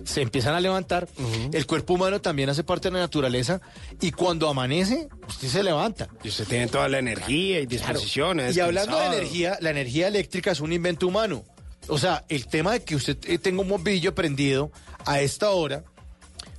se 0.06 0.22
empiezan 0.22 0.56
a 0.56 0.60
levantar, 0.60 1.08
el 1.52 1.66
cuerpo 1.66 1.94
humano 1.94 2.22
también 2.22 2.50
hace 2.50 2.64
parte 2.64 2.90
de 2.90 2.94
la 2.94 3.00
naturaleza 3.00 3.62
y 4.02 4.12
cuando 4.12 4.50
amanece, 4.50 5.08
usted 5.28 5.48
se 5.48 5.64
levanta. 5.64 6.10
Y 6.24 6.30
usted 6.30 6.46
tiene 6.48 6.68
toda 6.68 6.88
la 6.90 7.00
energía 7.00 7.60
y 7.60 7.66
disposición. 7.66 8.40
Y 8.54 8.60
hablando 8.60 8.98
de 8.98 9.06
energía, 9.06 9.58
la 9.62 9.70
energía 9.70 10.08
eléctrica 10.08 10.52
es 10.52 10.60
un 10.60 10.74
invento 10.74 11.08
humano. 11.08 11.44
O 11.88 11.98
sea, 11.98 12.24
el 12.30 12.48
tema 12.48 12.74
de 12.74 12.84
que 12.84 12.96
usted 12.96 13.18
eh, 13.28 13.38
tenga 13.38 13.62
un 13.62 13.68
bombillo 13.68 14.16
prendido 14.16 14.72
a 15.06 15.22
esta 15.22 15.50
hora, 15.50 15.84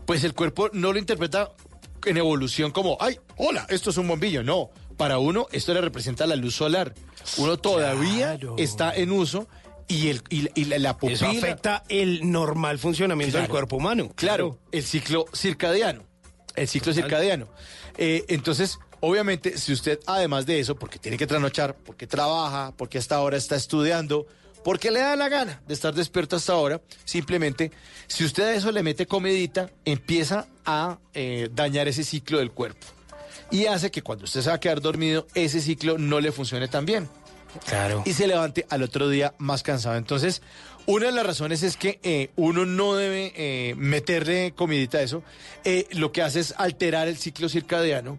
pues 0.05 0.23
el 0.25 0.35
cuerpo 0.35 0.69
no 0.73 0.93
lo 0.93 0.99
interpreta 0.99 1.53
en 2.05 2.17
evolución 2.19 2.71
como, 2.71 2.99
ay, 3.01 3.19
hola, 3.37 3.67
esto 3.71 3.91
es 3.91 3.97
un 3.97 4.09
bombillo. 4.09 4.43
No, 4.43 4.71
para 4.97 5.19
uno 5.19 5.47
esto 5.53 5.73
le 5.73 5.81
representa 5.81 6.27
la 6.27 6.37
luz 6.37 6.55
solar. 6.57 6.95
Uno 7.39 7.57
todavía 7.57 8.39
está 8.59 8.95
en 8.95 9.13
uso 9.13 9.49
y, 9.89 10.09
el, 10.09 10.23
y, 10.29 10.43
la- 10.43 10.51
y 10.55 10.65
la, 10.65 10.79
la 10.79 10.97
pupila... 10.97 11.15
Eso 11.17 11.27
afecta 11.27 11.83
el 11.89 12.31
normal 12.31 12.79
funcionamiento 12.79 13.39
del 13.39 13.49
cuerpo 13.49 13.77
humano. 13.77 14.11
Claro, 14.15 14.59
el 14.73 14.83
ciclo 14.83 15.27
circadiano. 15.35 16.03
El 16.57 16.69
ciclo 16.69 16.93
circadiano. 16.93 17.49
Eh, 17.97 18.25
entonces, 18.29 18.79
obviamente, 19.01 19.59
si 19.59 19.73
usted, 19.73 19.99
además 20.07 20.47
de 20.47 20.61
eso, 20.61 20.77
porque 20.77 20.99
tiene 20.99 21.17
que 21.17 21.27
trasnochar, 21.27 21.75
porque 21.77 22.07
trabaja, 22.07 22.73
porque 22.77 22.99
hasta 22.99 23.17
ahora 23.17 23.37
está 23.37 23.57
estudiando, 23.57 24.27
porque 24.65 24.91
le 24.91 25.01
da 25.01 25.15
la 25.17 25.29
gana 25.29 25.63
de 25.67 25.75
estar 25.75 25.93
despierto 25.95 26.37
hasta 26.37 26.53
ahora, 26.55 26.81
simplemente, 27.05 27.71
si 28.07 28.25
usted 28.25 28.45
a 28.45 28.55
eso 28.55 28.73
le 28.73 28.83
mete 28.83 29.07
comidita, 29.07 29.71
empieza 29.85 30.47
a 30.65 30.99
eh, 31.13 31.49
dañar 31.53 31.87
ese 31.89 32.03
ciclo 32.05 32.39
del 32.39 32.51
cuerpo. 32.51 32.87
Y 33.51 33.67
hace 33.67 33.91
que 33.91 34.03
cuando 34.03 34.25
usted 34.25 34.41
se 34.41 34.49
va 34.49 34.57
a 34.57 34.61
quedar 34.61 34.81
dormido, 34.81 35.27
ese 35.35 35.61
ciclo 35.61 35.99
no 35.99 36.19
le 36.21 36.33
funcione 36.33 36.67
tan 36.67 36.87
bien 36.87 37.09
Claro. 37.67 38.03
y 38.05 38.13
se 38.13 38.27
levante 38.27 38.67
al 38.71 38.83
otro 38.83 39.09
día 39.09 39.35
más 39.39 39.63
cansado. 39.63 39.97
Entonces, 39.97 40.43
una 40.87 41.07
de 41.07 41.13
las 41.13 41.25
razones 41.25 41.63
es 41.63 41.79
que 41.79 41.99
eh, 42.03 42.31
uno 42.37 42.67
no 42.67 42.95
debe 42.95 43.33
eh, 43.37 43.75
meterle 43.77 44.53
comidita 44.55 44.99
a 44.99 45.03
eso. 45.03 45.23
Eh, 45.65 45.87
lo 45.93 46.13
que 46.13 46.21
hace 46.21 46.41
es 46.41 46.55
alterar 46.59 47.09
el 47.09 47.17
ciclo 47.17 47.49
circadiano 47.49 48.19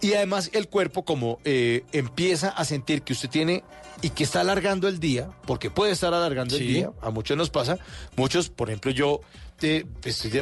y 0.00 0.14
además 0.14 0.50
el 0.54 0.68
cuerpo 0.68 1.04
como 1.04 1.40
empieza 1.44 2.48
a 2.48 2.64
sentir 2.64 3.02
que 3.02 3.12
usted 3.12 3.28
tiene 3.28 3.64
y 4.00 4.10
que 4.10 4.24
está 4.24 4.40
alargando 4.40 4.88
el 4.88 4.98
día, 4.98 5.30
porque 5.46 5.70
puede 5.70 5.92
estar 5.92 6.14
alargando 6.14 6.56
el 6.56 6.66
día, 6.66 6.90
a 7.02 7.10
muchos 7.10 7.36
nos 7.36 7.50
pasa, 7.50 7.78
muchos, 8.16 8.48
por 8.48 8.68
ejemplo, 8.68 8.90
yo 8.90 9.20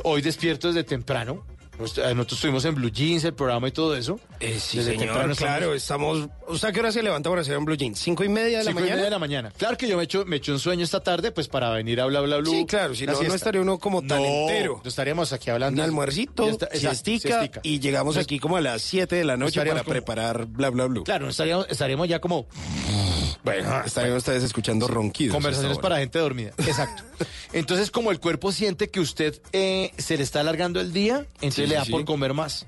hoy 0.04 0.22
despierto 0.22 0.68
desde 0.68 0.85
temprano. 0.85 1.44
Nosotros 1.79 2.15
nosotros 2.15 2.33
estuvimos 2.39 2.65
en 2.65 2.75
Blue 2.77 2.91
Jeans, 2.91 3.25
el 3.25 3.35
programa 3.35 3.69
y 3.69 3.73
todo 3.73 3.97
eso. 3.97 4.21
Eh, 4.41 4.59
sí, 4.61 4.79
Desde 4.79 4.93
señor, 4.99 5.35
claro, 5.37 5.75
estamos... 5.75 6.29
¿O 6.47 6.57
sea, 6.57 6.71
qué 6.73 6.81
hora 6.81 6.93
se 6.93 7.03
levanta 7.03 7.29
para 7.31 7.41
hacer 7.43 7.57
un 7.59 7.65
blue 7.65 7.77
jean? 7.77 7.95
¿Cinco 7.97 8.23
y 8.25 8.29
media 8.29 8.59
de 8.59 8.65
la 8.65 8.71
Cinco 8.71 8.81
y 8.81 8.83
mañana? 8.83 8.95
media 8.97 9.05
de 9.05 9.11
la 9.11 9.19
mañana. 9.19 9.53
Claro 9.57 9.77
que 9.77 9.89
yo 9.89 9.97
me 9.97 10.05
echo, 10.05 10.25
me 10.27 10.37
echo 10.37 10.53
un 10.53 10.59
sueño 10.59 10.85
esta 10.85 11.01
tarde, 11.03 11.33
pues 11.33 11.49
para 11.49 11.71
venir 11.71 12.01
a 12.01 12.07
bla 12.07 12.21
bla 12.21 12.37
bla. 12.39 12.51
Sí, 12.51 12.65
claro, 12.67 12.95
si 12.95 13.07
no, 13.07 13.21
no 13.23 13.35
estaría 13.35 13.61
uno 13.61 13.79
como 13.79 14.01
tan 14.03 14.23
no, 14.23 14.25
entero. 14.25 14.81
No 14.85 14.89
estaríamos 14.89 15.33
aquí 15.33 15.51
hablando. 15.51 15.81
Un 15.83 15.85
almuercito, 15.89 16.47
exacto, 16.49 16.77
siestica, 16.79 17.29
siestica. 17.41 17.61
y 17.65 17.81
llegamos 17.81 18.15
Entonces, 18.15 18.27
aquí 18.27 18.39
como 18.39 18.57
a 18.57 18.61
las 18.61 18.83
7 18.83 19.17
de 19.17 19.25
la 19.25 19.37
noche 19.37 19.61
para 19.61 19.81
como- 19.81 19.85
preparar 19.91 20.47
bla 20.47 20.71
bla 20.71 20.87
bla. 20.87 21.03
Claro, 21.03 21.25
no 21.25 21.31
estaríamos, 21.31 21.67
estaríamos 21.71 22.09
ya 22.09 22.21
como 22.21 22.47
Bueno, 23.42 23.83
estarían 23.85 24.16
ustedes 24.16 24.42
escuchando 24.42 24.87
ronquidos. 24.89 25.35
conversaciones 25.35 25.78
para 25.78 25.99
gente 25.99 26.18
dormida. 26.18 26.53
Exacto. 26.59 27.03
Entonces, 27.53 27.91
como 27.91 28.11
el 28.11 28.20
cuerpo 28.20 28.53
siente 28.53 28.89
que 28.89 29.01
usted 29.01 29.41
eh, 29.53 29.93
se 29.99 30.16
le 30.16 30.22
está 30.22 30.41
alargando 30.41 30.80
el 30.80 30.93
día, 30.93 31.26
entonces 31.37 31.55
Sí, 31.55 31.66
le 31.66 31.74
da 31.76 31.85
sí. 31.85 31.91
por 31.93 32.05
comer 32.05 32.35
más. 32.35 32.66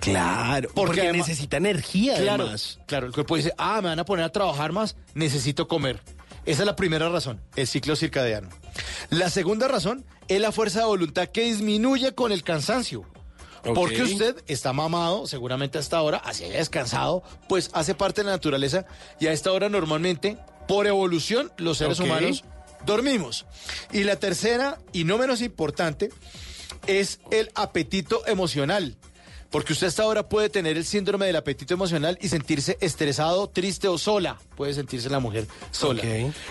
Claro, 0.00 0.70
Porque 0.74 0.86
porque, 0.86 1.00
además- 1.08 1.28
necesita 1.28 1.58
energía 1.58 2.16
Claro, 2.16 2.44
además. 2.44 2.78
claro, 2.86 3.06
el 3.06 3.12
cuerpo 3.12 3.36
dice, 3.36 3.52
ah, 3.58 3.80
me 3.82 3.88
van 3.88 3.98
a 3.98 4.04
poner 4.04 4.24
a 4.24 4.32
trabajar 4.32 4.72
más, 4.72 4.96
necesito 5.14 5.68
comer. 5.68 6.00
Esa 6.46 6.62
es 6.62 6.66
la 6.66 6.74
primera 6.74 7.10
razón, 7.10 7.38
el 7.54 7.66
ciclo 7.66 7.94
circadiano. 7.96 8.48
La 9.10 9.28
segunda 9.28 9.68
razón 9.68 10.06
es 10.28 10.40
la 10.40 10.52
fuerza 10.52 10.78
de 10.80 10.86
voluntad 10.86 11.28
que 11.28 11.42
disminuye 11.42 12.14
con 12.14 12.32
el 12.32 12.42
cansancio. 12.42 13.04
Porque 13.62 14.02
usted 14.02 14.42
está 14.46 14.72
mamado, 14.72 15.26
seguramente 15.26 15.78
hasta 15.78 15.98
ahora, 15.98 16.18
así 16.18 16.44
haya 16.44 16.58
descansado, 16.58 17.22
pues 17.48 17.70
hace 17.72 17.94
parte 17.94 18.22
de 18.22 18.26
la 18.26 18.32
naturaleza 18.32 18.86
y 19.18 19.26
a 19.26 19.32
esta 19.32 19.52
hora 19.52 19.68
normalmente, 19.68 20.38
por 20.66 20.86
evolución, 20.86 21.52
los 21.58 21.78
seres 21.78 22.00
humanos 22.00 22.44
dormimos. 22.86 23.46
Y 23.92 24.04
la 24.04 24.16
tercera, 24.16 24.78
y 24.92 25.04
no 25.04 25.18
menos 25.18 25.42
importante, 25.42 26.10
es 26.86 27.20
el 27.30 27.50
apetito 27.54 28.26
emocional. 28.26 28.96
Porque 29.50 29.72
usted 29.72 29.88
hasta 29.88 30.04
ahora 30.04 30.28
puede 30.28 30.48
tener 30.48 30.76
el 30.76 30.84
síndrome 30.84 31.26
del 31.26 31.34
apetito 31.34 31.74
emocional 31.74 32.16
y 32.20 32.28
sentirse 32.28 32.78
estresado, 32.80 33.48
triste 33.48 33.88
o 33.88 33.98
sola. 33.98 34.38
Puede 34.56 34.74
sentirse 34.74 35.10
la 35.10 35.18
mujer 35.18 35.48
sola. 35.72 36.02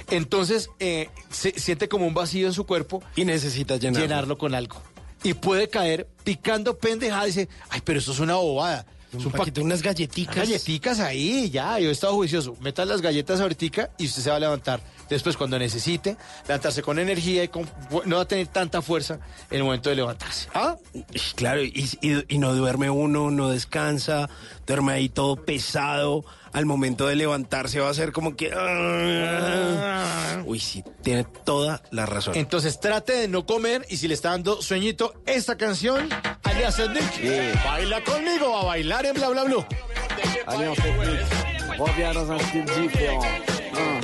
Entonces, 0.09 0.69
eh, 0.79 1.09
se 1.31 1.51
siente 1.57 1.87
como 1.87 2.05
un 2.05 2.13
vacío 2.13 2.47
en 2.47 2.53
su 2.53 2.65
cuerpo. 2.65 3.01
Y 3.15 3.23
necesita 3.23 3.77
llenarlo. 3.77 4.05
llenarlo 4.05 4.37
con 4.37 4.53
algo. 4.53 4.81
Y 5.23 5.33
puede 5.33 5.67
caer 5.69 6.07
picando 6.23 6.77
pendejada 6.77 7.23
y 7.25 7.27
dice, 7.27 7.49
ay, 7.69 7.81
pero 7.83 7.99
eso 7.99 8.11
es 8.11 8.19
una 8.19 8.35
bobada. 8.35 8.85
Es 9.11 9.25
un 9.25 9.31
paquete, 9.31 9.59
unas 9.61 9.81
galletitas. 9.81 10.35
Galletitas 10.35 10.99
ahí, 10.99 11.49
ya, 11.49 11.79
yo 11.79 11.89
he 11.89 11.91
estado 11.91 12.13
juicioso. 12.13 12.55
Metan 12.61 12.87
las 12.87 13.01
galletas 13.01 13.41
ahorita 13.41 13.89
y 13.97 14.05
usted 14.05 14.21
se 14.21 14.29
va 14.29 14.35
a 14.35 14.39
levantar. 14.39 14.81
Después, 15.09 15.35
cuando 15.35 15.57
necesite, 15.57 16.15
levantarse 16.47 16.83
con 16.83 16.99
energía 16.99 17.43
y 17.43 17.47
con- 17.47 17.67
no 18.05 18.17
va 18.17 18.21
a 18.21 18.27
tener 18.27 18.45
tanta 18.47 18.83
fuerza 18.83 19.15
en 19.49 19.57
el 19.57 19.63
momento 19.63 19.89
de 19.89 19.95
levantarse. 19.95 20.47
Ah, 20.53 20.77
claro, 21.35 21.63
y, 21.63 21.89
y- 22.01 22.23
y 22.35 22.37
no 22.37 22.53
duerme 22.53 22.91
uno, 22.91 23.31
no 23.31 23.49
descansa, 23.49 24.29
duerme 24.67 24.93
ahí 24.93 25.09
todo 25.09 25.37
pesado. 25.37 26.23
Al 26.53 26.65
momento 26.65 27.07
de 27.07 27.15
levantarse 27.15 27.79
va 27.79 27.89
a 27.89 27.93
ser 27.93 28.11
como 28.11 28.35
que... 28.35 28.51
ah. 28.55 30.41
Uy, 30.45 30.59
sí, 30.59 30.83
tiene 31.03 31.23
toda 31.23 31.81
la 31.91 32.05
razón. 32.05 32.35
Entonces 32.35 32.79
trate 32.79 33.13
de 33.13 33.27
no 33.27 33.45
comer 33.45 33.85
y 33.89 33.97
si 33.97 34.07
le 34.07 34.13
está 34.13 34.29
dando 34.29 34.61
sueñito, 34.61 35.13
esta 35.25 35.57
canción, 35.57 36.09
alias 36.43 36.79
Nick, 36.79 37.63
baila 37.63 38.03
conmigo 38.03 38.57
a 38.57 38.65
bailar 38.65 39.05
en 39.05 39.13
bla 39.13 39.29
bla 39.29 39.43
bla. 39.43 39.67
Un 41.79 42.39
style 42.39 42.65
différent. 42.81 43.23
Hein. 43.23 44.01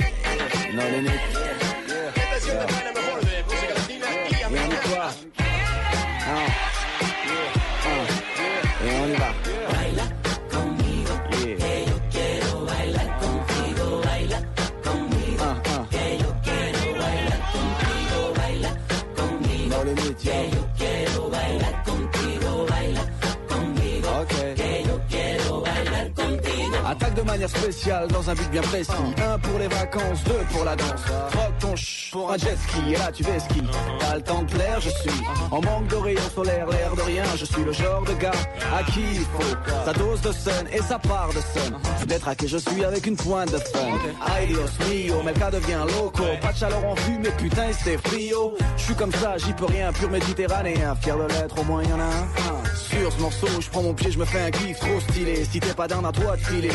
Non, 0.72 0.84
les 0.90 1.02
mecs. 1.02 1.56
Et 2.48 2.95
Yo 20.52 20.66
quiero 20.76 21.30
bailar 21.30 21.82
contigo. 21.84 22.25
Attaque 26.88 27.14
de 27.14 27.22
manière 27.22 27.48
spéciale 27.48 28.06
dans 28.08 28.30
un 28.30 28.34
but 28.34 28.48
bien 28.48 28.62
précis. 28.62 28.92
Un 29.18 29.38
pour 29.40 29.58
les 29.58 29.66
vacances, 29.66 30.22
deux 30.24 30.44
pour 30.52 30.64
la 30.64 30.76
danse. 30.76 31.02
Rock 31.34 31.58
ton 31.58 31.76
ch 31.76 32.10
pour 32.12 32.30
un 32.30 32.38
jet 32.38 32.56
ski 32.56 32.92
et 32.92 32.96
là 32.96 33.10
tu 33.12 33.24
fais 33.24 33.40
ski. 33.40 33.60
T'as 33.98 34.14
le 34.14 34.22
temps 34.22 34.42
de 34.42 34.52
plaire, 34.52 34.80
je 34.80 34.90
suis 34.90 35.22
en 35.50 35.60
manque 35.60 35.88
de 35.88 35.96
rayons 35.96 36.30
solaires, 36.32 36.68
l'air 36.68 36.94
de 36.94 37.02
rien. 37.02 37.24
Je 37.36 37.44
suis 37.44 37.64
le 37.64 37.72
genre 37.72 38.02
de 38.02 38.12
gars 38.14 38.30
à 38.72 38.84
qui 38.84 39.00
il 39.14 39.22
faut 39.22 39.56
sa 39.84 39.92
dose 39.94 40.20
de 40.20 40.30
sun 40.30 40.66
et 40.72 40.80
sa 40.80 40.98
part 41.00 41.30
de 41.30 41.40
sun. 41.40 41.76
D'être 42.06 42.28
à 42.28 42.36
qui 42.36 42.46
je 42.46 42.58
suis 42.58 42.84
avec 42.84 43.04
une 43.06 43.16
pointe 43.16 43.50
de 43.50 43.58
fun. 43.58 43.98
Ay 44.38 44.46
Dios 44.46 44.70
mio, 44.88 45.22
cas 45.38 45.50
devient 45.50 45.80
loco. 45.88 46.22
Pas 46.40 46.52
de 46.52 46.56
chaleur 46.56 46.84
en 46.84 46.94
vue, 46.94 47.18
mais 47.20 47.30
putain 47.30 47.72
c'est 47.82 47.98
frio. 48.06 48.54
Je 48.76 48.82
suis 48.82 48.94
comme 48.94 49.12
ça, 49.12 49.36
j'y 49.38 49.52
peux 49.54 49.66
rien, 49.66 49.92
pur 49.92 50.08
méditerranéen. 50.08 50.94
Fier 51.02 51.18
de 51.18 51.26
l'être, 51.32 51.58
au 51.58 51.64
moins 51.64 51.82
y 51.82 51.92
en 51.92 51.98
a 51.98 52.04
un. 52.04 52.66
Sur 52.76 53.12
ce 53.12 53.20
morceau, 53.20 53.60
je 53.60 53.68
prends 53.68 53.82
mon 53.82 53.92
pied, 53.92 54.10
je 54.12 54.18
me 54.18 54.24
fais 54.24 54.40
un 54.40 54.50
kiff 54.50 54.78
trop 54.78 55.00
stylé. 55.10 55.44
Si 55.44 55.58
t'es 55.58 55.74
pas 55.74 55.88
down 55.88 56.06
à 56.06 56.12
toi 56.12 56.36
de 56.36 56.40
filer 56.42 56.70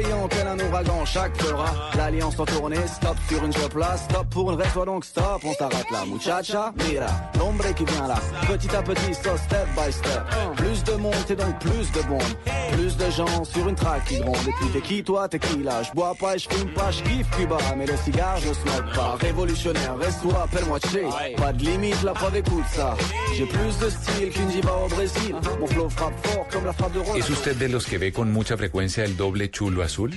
balayant 0.00 0.28
tel 0.28 0.46
un 0.46 0.58
ouragan 0.58 1.04
chaque 1.04 1.36
fera 1.36 1.90
L'alliance 1.96 2.38
en 2.38 2.44
tournée, 2.44 2.76
stop 2.86 3.16
sur 3.28 3.44
une 3.44 3.52
là, 3.78 3.96
stop 3.96 4.26
pour 4.30 4.52
une 4.52 4.62
fois 4.64 4.84
donc 4.84 5.04
stop, 5.04 5.40
on 5.44 5.52
s'arrête 5.54 5.90
là 5.90 6.04
Muchacha, 6.06 6.72
mira, 6.76 7.06
l'ombre 7.38 7.74
qui 7.74 7.84
vient 7.84 8.08
là. 8.08 8.16
Petit 8.46 8.74
à 8.74 8.82
petit, 8.82 9.14
so 9.14 9.36
step 9.36 9.66
by 9.76 9.92
step. 9.92 10.22
Plus 10.56 10.84
de 10.84 10.92
monde 10.92 11.14
et 11.28 11.36
donc 11.36 11.58
plus 11.58 11.92
de 11.92 12.06
bombes. 12.08 12.22
Plus 12.72 12.96
de 12.96 13.10
gens 13.10 13.44
sur 13.44 13.68
une 13.68 13.74
track 13.74 14.04
qui 14.06 14.18
grondent 14.20 14.36
Et 14.48 14.52
puis 14.58 14.68
t'es 14.72 14.80
qui 14.80 15.02
toi, 15.02 15.28
t'es 15.28 15.38
qui 15.38 15.62
là? 15.62 15.82
Je 15.82 15.92
bois 15.92 16.14
pas, 16.18 16.36
je 16.36 16.48
fume 16.48 16.72
pas, 16.72 16.90
je 16.90 17.02
kiffe 17.02 17.30
Cuba. 17.36 17.58
Mais 17.76 17.86
le 17.86 17.96
cigare, 17.96 18.38
je 18.38 18.52
smoke 18.52 18.94
pas. 18.94 19.16
Révolutionnaire, 19.20 19.96
reste-toi, 19.98 20.42
appelle-moi 20.44 20.78
Che. 20.80 21.36
Pas 21.36 21.52
de 21.52 21.64
limite, 21.64 22.02
la 22.02 22.12
preuve 22.12 22.36
écoute 22.36 22.64
ça. 22.72 22.96
J'ai 23.36 23.46
plus 23.46 23.78
de 23.78 23.90
style 23.90 24.30
qu'une 24.30 24.48
diva 24.48 24.72
au 24.84 24.88
Brésil. 24.88 25.34
Mon 25.60 25.66
flow 25.66 25.88
frappe 25.88 26.26
fort 26.26 26.46
comme 26.50 26.64
la 26.64 26.72
frappe 26.72 26.92
de 26.92 26.98
Ronaldo 27.00 27.18
¿Es 27.18 27.30
usted 27.30 27.56
de 27.56 27.68
los 27.68 27.86
que 27.86 27.98
ve 27.98 28.12
con 28.12 28.32
mucha 28.32 28.56
frecuencia 28.56 29.04
el 29.04 29.16
doble 29.16 29.50
chulo 29.50 29.82
azul? 29.90 30.12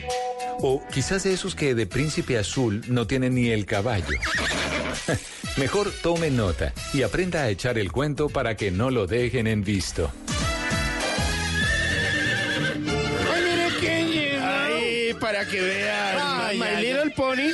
O 0.59 0.81
quizás 0.93 1.23
de 1.23 1.33
esos 1.33 1.55
que 1.55 1.73
de 1.73 1.87
príncipe 1.87 2.37
azul 2.37 2.81
no 2.87 3.07
tienen 3.07 3.33
ni 3.33 3.49
el 3.49 3.65
caballo. 3.65 4.05
Mejor 5.57 5.91
tome 6.03 6.29
nota 6.29 6.73
y 6.93 7.01
aprenda 7.01 7.41
a 7.41 7.49
echar 7.49 7.77
el 7.79 7.91
cuento 7.91 8.29
para 8.29 8.55
que 8.55 8.69
no 8.71 8.91
lo 8.91 9.07
dejen 9.07 9.47
en 9.47 9.63
visto. 9.63 10.11
Ay, 13.33 13.41
mire 13.43 13.67
quién 13.79 14.11
llega. 14.11 14.65
Ay, 14.65 15.13
para 15.19 15.45
que 15.47 15.59
vean. 15.61 16.17
Ay, 16.21 16.57
My 16.59 16.65
ay, 16.65 16.83
Little 16.85 17.11
Pony, 17.15 17.49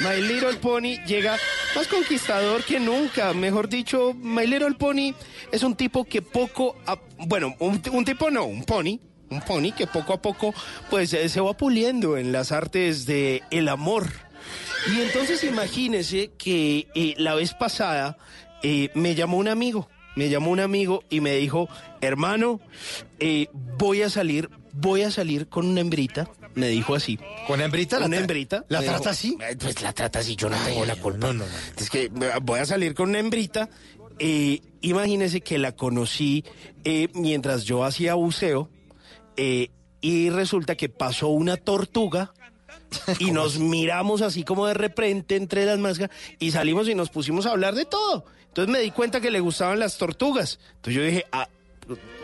My 0.00 0.20
Little 0.20 0.54
Pony 0.60 0.98
llega 1.06 1.36
más 1.74 1.86
conquistador 1.88 2.64
que 2.64 2.78
nunca. 2.80 3.32
Mejor 3.32 3.68
dicho, 3.68 4.12
My 4.14 4.46
Little 4.46 4.74
Pony 4.74 5.14
es 5.50 5.62
un 5.62 5.74
tipo 5.74 6.04
que 6.04 6.20
poco, 6.22 6.76
a- 6.86 6.98
bueno, 7.18 7.54
un, 7.60 7.80
un 7.92 8.04
tipo 8.04 8.30
no, 8.30 8.44
un 8.44 8.64
pony. 8.64 8.98
Un 9.32 9.40
pony 9.42 9.72
que 9.76 9.86
poco 9.86 10.12
a 10.12 10.22
poco 10.22 10.54
pues 10.90 11.12
eh, 11.14 11.28
se 11.28 11.40
va 11.40 11.54
puliendo 11.56 12.16
en 12.16 12.30
las 12.32 12.52
artes 12.52 13.06
de 13.06 13.42
el 13.50 13.68
amor. 13.68 14.06
Y 14.94 15.00
entonces 15.00 15.42
imagínese 15.44 16.30
que 16.36 16.88
eh, 16.94 17.14
la 17.18 17.34
vez 17.34 17.54
pasada 17.54 18.18
eh, 18.62 18.90
me 18.94 19.14
llamó 19.14 19.36
un 19.38 19.48
amigo, 19.48 19.88
me 20.16 20.28
llamó 20.28 20.50
un 20.50 20.60
amigo 20.60 21.02
y 21.08 21.20
me 21.20 21.36
dijo, 21.36 21.68
hermano, 22.00 22.60
eh, 23.20 23.46
voy 23.78 24.02
a 24.02 24.10
salir, 24.10 24.50
voy 24.72 25.02
a 25.02 25.10
salir 25.10 25.48
con 25.48 25.66
una 25.66 25.80
hembrita, 25.80 26.28
me 26.54 26.68
dijo 26.68 26.94
así. 26.96 27.18
¿Con 27.46 27.60
hembrita? 27.60 27.98
Una 27.98 28.08
¿La 28.08 28.16
tra- 28.16 28.20
hembrita. 28.20 28.64
¿La 28.68 28.80
trata 28.82 28.98
dijo, 28.98 29.10
así? 29.10 29.36
"Eh, 29.40 29.56
Pues 29.58 29.80
la 29.82 29.92
trata 29.92 30.18
así, 30.18 30.34
yo 30.36 30.50
no 30.50 30.56
tengo 30.64 30.84
la 30.84 30.96
culpa. 30.96 31.32
Es 31.76 31.88
que 31.88 32.10
voy 32.42 32.58
a 32.60 32.66
salir 32.66 32.94
con 32.94 33.08
una 33.10 33.20
hembrita. 33.20 33.68
eh, 34.18 34.60
imagínese 34.82 35.40
que 35.40 35.58
la 35.58 35.72
conocí 35.72 36.44
eh, 36.84 37.08
mientras 37.14 37.64
yo 37.64 37.82
hacía 37.84 38.14
buceo 38.14 38.68
eh, 39.36 39.70
y 40.00 40.30
resulta 40.30 40.76
que 40.76 40.88
pasó 40.88 41.28
una 41.28 41.56
tortuga 41.56 42.32
y 43.18 43.30
nos 43.30 43.58
miramos 43.58 44.22
así 44.22 44.44
como 44.44 44.66
de 44.66 44.74
repente 44.74 45.36
entre 45.36 45.64
las 45.64 45.78
máscaras 45.78 46.14
y 46.38 46.50
salimos 46.50 46.88
y 46.88 46.94
nos 46.94 47.10
pusimos 47.10 47.46
a 47.46 47.50
hablar 47.50 47.74
de 47.74 47.84
todo. 47.84 48.24
Entonces 48.48 48.72
me 48.72 48.80
di 48.80 48.90
cuenta 48.90 49.20
que 49.20 49.30
le 49.30 49.40
gustaban 49.40 49.78
las 49.78 49.96
tortugas. 49.96 50.58
Entonces 50.76 50.94
yo 50.94 51.02
dije, 51.02 51.24
ah, 51.32 51.48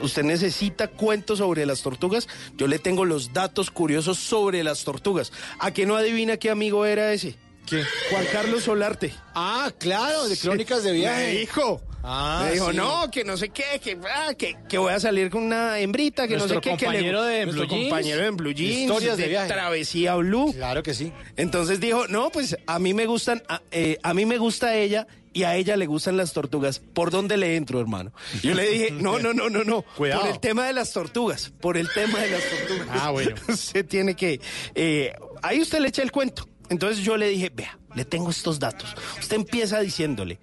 usted 0.02 0.24
necesita 0.24 0.88
cuentos 0.88 1.38
sobre 1.38 1.64
las 1.64 1.82
tortugas. 1.82 2.28
Yo 2.56 2.66
le 2.66 2.78
tengo 2.78 3.04
los 3.04 3.32
datos 3.32 3.70
curiosos 3.70 4.18
sobre 4.18 4.62
las 4.62 4.84
tortugas. 4.84 5.32
¿A 5.59 5.72
qué 5.72 5.86
no 5.86 5.96
adivina 5.96 6.36
qué 6.36 6.50
amigo 6.50 6.84
era 6.84 7.12
ese? 7.12 7.36
¿Qué? 7.68 7.82
Juan 8.10 8.24
Carlos 8.32 8.64
Solarte. 8.64 9.12
Ah, 9.34 9.70
claro, 9.78 10.28
de 10.28 10.36
crónicas 10.36 10.82
de 10.84 10.92
viaje. 10.92 11.32
Me 11.32 11.38
dijo. 11.40 11.82
Ah, 12.02 12.42
me 12.46 12.52
dijo, 12.52 12.70
sí. 12.70 12.76
no, 12.76 13.10
que 13.10 13.24
no 13.24 13.36
sé 13.36 13.48
qué, 13.50 13.80
que, 13.82 13.98
ah, 14.14 14.32
que, 14.32 14.56
que 14.68 14.78
voy 14.78 14.92
a 14.92 15.00
salir 15.00 15.30
con 15.30 15.42
una 15.42 15.78
hembrita, 15.80 16.28
que 16.28 16.36
Nuestro 16.36 16.56
no 16.56 16.62
sé 16.62 16.70
qué. 16.70 16.76
que 16.76 16.84
le- 16.86 16.92
compañero 16.92 17.22
de 17.24 17.44
nuestro 17.44 17.66
Blue 17.66 17.74
Jeans. 17.74 17.88
compañero 17.90 18.24
en 18.24 18.36
Blue 18.36 18.52
Jeans. 18.52 18.80
Historias 18.82 19.16
de 19.18 19.28
viaje. 19.28 19.48
Travesía 19.52 20.14
Blue. 20.14 20.52
Claro 20.54 20.82
que 20.82 20.94
sí. 20.94 21.12
Entonces 21.36 21.80
dijo, 21.80 22.06
no, 22.08 22.30
pues 22.30 22.56
a 22.66 22.78
mí 22.78 22.94
me 22.94 23.06
gustan, 23.06 23.42
a, 23.48 23.60
eh, 23.72 23.98
a 24.02 24.14
mí 24.14 24.24
me 24.26 24.38
gusta 24.38 24.74
ella 24.76 25.06
y 25.34 25.42
a 25.42 25.56
ella 25.56 25.76
le 25.76 25.86
gustan 25.86 26.16
las 26.16 26.32
tortugas. 26.32 26.78
¿Por 26.78 27.10
dónde 27.10 27.36
le 27.36 27.56
entro, 27.56 27.80
hermano? 27.80 28.12
Yo 28.42 28.54
le 28.54 28.68
dije, 28.70 28.90
no, 28.92 29.18
no, 29.18 29.34
no, 29.34 29.50
no, 29.50 29.64
no. 29.64 29.82
Cuidado. 29.82 30.20
Por 30.22 30.30
el 30.30 30.38
tema 30.40 30.66
de 30.68 30.72
las 30.74 30.92
tortugas. 30.92 31.52
Por 31.60 31.76
el 31.76 31.88
tema 31.92 32.20
de 32.20 32.30
las 32.30 32.42
tortugas. 32.44 32.88
Ah, 32.92 33.10
bueno. 33.10 33.34
Usted 33.48 33.84
tiene 33.84 34.14
que. 34.14 34.40
eh, 34.76 35.12
ahí 35.42 35.60
usted 35.60 35.80
le 35.80 35.88
echa 35.88 36.02
el 36.02 36.12
cuento. 36.12 36.48
Entonces 36.70 37.04
yo 37.04 37.16
le 37.16 37.28
dije, 37.28 37.50
vea, 37.54 37.78
le 37.94 38.04
tengo 38.04 38.30
estos 38.30 38.58
datos. 38.58 38.94
Usted 39.20 39.36
empieza 39.36 39.80
diciéndole. 39.80 40.38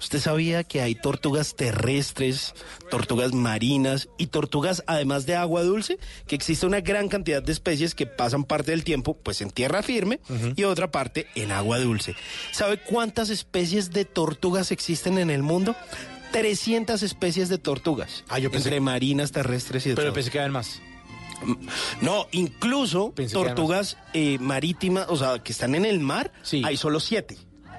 ¿Usted 0.00 0.20
sabía 0.20 0.62
que 0.62 0.80
hay 0.80 0.94
tortugas 0.94 1.56
terrestres, 1.56 2.54
tortugas 2.88 3.32
marinas 3.32 4.08
y 4.16 4.28
tortugas 4.28 4.84
además 4.86 5.26
de 5.26 5.34
agua 5.34 5.64
dulce? 5.64 5.98
Que 6.28 6.36
existe 6.36 6.66
una 6.66 6.80
gran 6.80 7.08
cantidad 7.08 7.42
de 7.42 7.50
especies 7.50 7.96
que 7.96 8.06
pasan 8.06 8.44
parte 8.44 8.70
del 8.70 8.84
tiempo 8.84 9.16
pues 9.16 9.40
en 9.40 9.50
tierra 9.50 9.82
firme 9.82 10.20
y 10.54 10.62
otra 10.62 10.92
parte 10.92 11.26
en 11.34 11.50
agua 11.50 11.80
dulce. 11.80 12.14
¿Sabe 12.52 12.78
cuántas 12.78 13.28
especies 13.28 13.90
de 13.90 14.04
tortugas 14.04 14.70
existen 14.70 15.18
en 15.18 15.30
el 15.30 15.42
mundo? 15.42 15.74
300 16.30 17.02
especies 17.02 17.48
de 17.48 17.58
tortugas. 17.58 18.22
Ah, 18.28 18.38
yo 18.38 18.50
pensé- 18.52 18.68
entre 18.68 18.80
marinas, 18.80 19.32
terrestres 19.32 19.84
y 19.86 19.88
de 19.90 19.94
Pero 19.96 20.08
todo. 20.08 20.14
pensé 20.14 20.30
que 20.30 20.38
eran 20.38 20.52
más. 20.52 20.80
No, 22.00 22.26
incluso 22.32 23.12
Pensé 23.12 23.34
tortugas 23.34 23.96
eh, 24.12 24.38
marítimas, 24.40 25.06
o 25.08 25.16
sea, 25.16 25.38
que 25.38 25.52
están 25.52 25.74
en 25.74 25.84
el 25.84 26.00
mar, 26.00 26.32
Sí. 26.42 26.62
hay 26.64 26.76
solo 26.76 27.00
siete. 27.00 27.36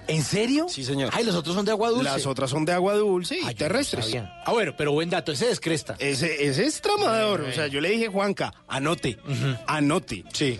¿En 0.07 0.23
serio? 0.23 0.65
Sí, 0.67 0.83
señor. 0.83 1.11
Ay, 1.13 1.23
los 1.23 1.35
otros 1.35 1.55
son 1.55 1.65
de 1.65 1.71
agua 1.71 1.89
dulce. 1.89 2.03
Las 2.05 2.25
otras 2.25 2.49
son 2.49 2.65
de 2.65 2.71
agua 2.73 2.95
dulce 2.95 3.35
y 3.35 3.37
Ay, 3.39 3.43
yo 3.43 3.49
no 3.51 3.55
terrestres. 3.57 4.15
Ah, 4.43 4.51
bueno, 4.51 4.73
pero 4.75 4.91
buen 4.91 5.07
dato, 5.07 5.31
ese 5.31 5.45
descresta. 5.45 5.95
Ese, 5.99 6.47
ese 6.47 6.65
es 6.65 6.81
tramador. 6.81 7.41
O 7.41 7.51
sea, 7.51 7.67
yo 7.67 7.79
le 7.79 7.89
dije, 7.91 8.07
Juanca, 8.07 8.51
anote, 8.67 9.19
anote. 9.67 10.23
Sí. 10.33 10.57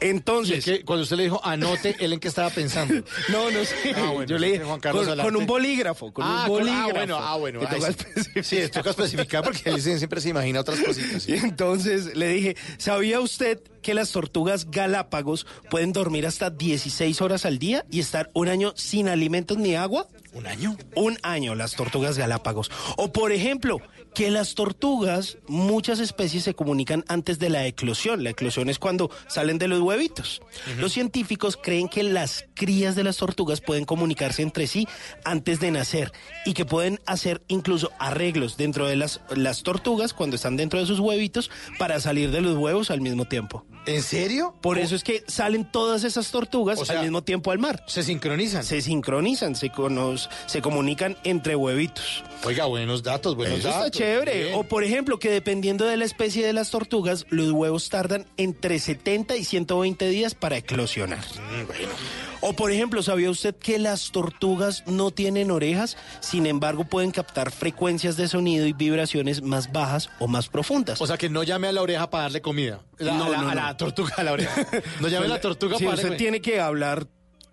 Entonces, 0.00 0.56
Y 0.56 0.58
es 0.58 0.78
que 0.78 0.84
cuando 0.84 1.02
usted 1.04 1.16
le 1.16 1.24
dijo 1.24 1.40
anote, 1.44 1.96
¿él 1.98 2.12
en 2.12 2.20
qué 2.20 2.28
estaba 2.28 2.50
pensando? 2.50 2.94
no, 3.30 3.50
no 3.50 3.64
sé. 3.64 3.94
Ah, 3.96 4.10
bueno, 4.12 4.24
yo 4.24 4.38
le 4.38 4.52
dije, 4.52 4.64
Juan 4.64 4.80
Carlos 4.80 5.08
con, 5.22 5.36
un 5.36 5.46
bolígrafo, 5.46 6.12
con 6.12 6.24
ah, 6.24 6.42
un 6.42 6.48
con- 6.48 6.58
bolígrafo. 6.58 6.88
ah, 6.88 6.92
bueno, 6.92 7.16
ah, 7.18 7.36
bueno. 7.36 7.60
Ah, 7.62 7.74
toca 7.74 7.92
sí. 7.92 8.42
Sí, 8.42 8.68
toca 8.72 8.90
especificar 8.90 9.42
porque 9.42 9.70
él 9.70 9.80
siempre 9.80 10.20
se 10.20 10.28
imagina 10.30 10.60
otras 10.60 10.80
cositas. 10.80 11.28
Y 11.28 11.34
entonces 11.34 12.16
le 12.16 12.28
dije, 12.28 12.56
¿sabía 12.78 13.20
usted 13.20 13.60
que 13.82 13.94
las 13.94 14.10
tortugas 14.10 14.70
galápagos 14.70 15.46
pueden 15.70 15.92
dormir 15.92 16.26
hasta 16.26 16.50
16 16.50 17.20
horas 17.20 17.46
al 17.46 17.58
día 17.58 17.84
y 17.90 18.00
estar 18.00 18.30
un 18.34 18.48
año 18.48 18.72
sin 18.76 19.08
alimentos 19.08 19.58
ni 19.58 19.74
agua? 19.76 20.08
¿Un 20.36 20.46
año? 20.46 20.76
Un 20.94 21.16
año 21.22 21.54
las 21.54 21.76
tortugas 21.76 22.18
galápagos. 22.18 22.70
O 22.98 23.10
por 23.10 23.32
ejemplo, 23.32 23.80
que 24.14 24.30
las 24.30 24.54
tortugas, 24.54 25.38
muchas 25.48 25.98
especies 25.98 26.44
se 26.44 26.52
comunican 26.52 27.06
antes 27.08 27.38
de 27.38 27.48
la 27.48 27.66
eclosión. 27.66 28.22
La 28.22 28.30
eclosión 28.30 28.68
es 28.68 28.78
cuando 28.78 29.10
salen 29.28 29.56
de 29.56 29.66
los 29.66 29.80
huevitos. 29.80 30.42
Los 30.78 30.92
científicos 30.92 31.56
creen 31.56 31.88
que 31.88 32.02
las 32.02 32.44
crías 32.52 32.94
de 32.96 33.04
las 33.04 33.16
tortugas 33.16 33.62
pueden 33.62 33.86
comunicarse 33.86 34.42
entre 34.42 34.66
sí 34.66 34.86
antes 35.24 35.58
de 35.58 35.70
nacer 35.70 36.12
y 36.44 36.52
que 36.52 36.66
pueden 36.66 37.00
hacer 37.06 37.42
incluso 37.48 37.90
arreglos 37.98 38.58
dentro 38.58 38.86
de 38.86 38.96
las, 38.96 39.22
las 39.34 39.62
tortugas 39.62 40.12
cuando 40.12 40.36
están 40.36 40.58
dentro 40.58 40.78
de 40.78 40.84
sus 40.84 41.00
huevitos 41.00 41.50
para 41.78 41.98
salir 41.98 42.30
de 42.30 42.42
los 42.42 42.58
huevos 42.58 42.90
al 42.90 43.00
mismo 43.00 43.24
tiempo. 43.24 43.64
¿En 43.86 44.02
serio? 44.02 44.54
Por 44.60 44.78
eso 44.78 44.94
es 44.96 45.02
que 45.04 45.24
salen 45.28 45.64
todas 45.64 46.04
esas 46.04 46.30
tortugas 46.30 46.78
O 46.80 46.84
sea, 46.84 46.96
al 46.98 47.02
mismo 47.04 47.22
tiempo 47.22 47.50
al 47.52 47.58
mar. 47.58 47.84
Se 47.86 48.02
sincronizan. 48.02 48.64
Se 48.64 48.82
sincronizan, 48.82 49.54
se, 49.54 49.70
cono- 49.70 50.16
se 50.46 50.60
comunican 50.60 51.16
entre 51.24 51.56
huevitos. 51.56 52.24
Oiga, 52.44 52.66
buenos 52.66 53.02
datos, 53.02 53.34
buenos 53.36 53.60
Eso 53.60 53.68
datos. 53.68 53.86
está 53.86 53.98
chévere. 53.98 54.42
Bien. 54.44 54.54
O 54.56 54.64
por 54.64 54.84
ejemplo, 54.84 55.18
que 55.18 55.30
dependiendo 55.30 55.84
de 55.86 55.96
la 55.96 56.04
especie 56.04 56.44
de 56.46 56.52
las 56.52 56.70
tortugas, 56.70 57.26
los 57.30 57.50
huevos 57.52 57.88
tardan 57.88 58.26
entre 58.36 58.78
70 58.78 59.36
y 59.36 59.44
120 59.44 60.08
días 60.08 60.34
para 60.34 60.56
eclosionar. 60.56 61.18
Mm, 61.20 62.35
O 62.48 62.52
por 62.54 62.70
ejemplo, 62.70 63.02
¿sabía 63.02 63.28
usted 63.30 63.54
que 63.56 63.78
las 63.78 64.12
tortugas 64.12 64.84
no 64.86 65.10
tienen 65.10 65.50
orejas? 65.50 65.96
Sin 66.20 66.46
embargo, 66.46 66.84
pueden 66.84 67.10
captar 67.10 67.50
frecuencias 67.50 68.16
de 68.16 68.28
sonido 68.28 68.66
y 68.66 68.72
vibraciones 68.72 69.42
más 69.42 69.72
bajas 69.72 70.08
o 70.20 70.28
más 70.28 70.48
profundas. 70.48 71.00
O 71.00 71.06
sea, 71.06 71.16
que 71.18 71.28
no 71.28 71.42
llame 71.42 71.66
a 71.68 71.72
la 71.72 71.82
oreja 71.82 72.08
para 72.08 72.22
darle 72.24 72.40
comida. 72.40 72.82
La- 72.98 73.14
No, 73.14 73.24
a, 73.24 73.28
la, 73.30 73.38
no, 73.42 73.48
a 73.50 73.54
la 73.54 73.76
tortuga 73.76 74.14
a 74.16 74.22
la 74.22 74.32
oreja. 74.32 74.66
No 75.00 75.08
llame 75.08 75.26
a 75.26 75.28
la 75.30 75.40
tortuga 75.40 75.76
Sí, 75.78 75.84
para 75.84 75.94
usted 75.96 76.04
darle 76.04 76.18
tiene 76.18 76.40
que 76.40 76.60
hablar 76.60 77.06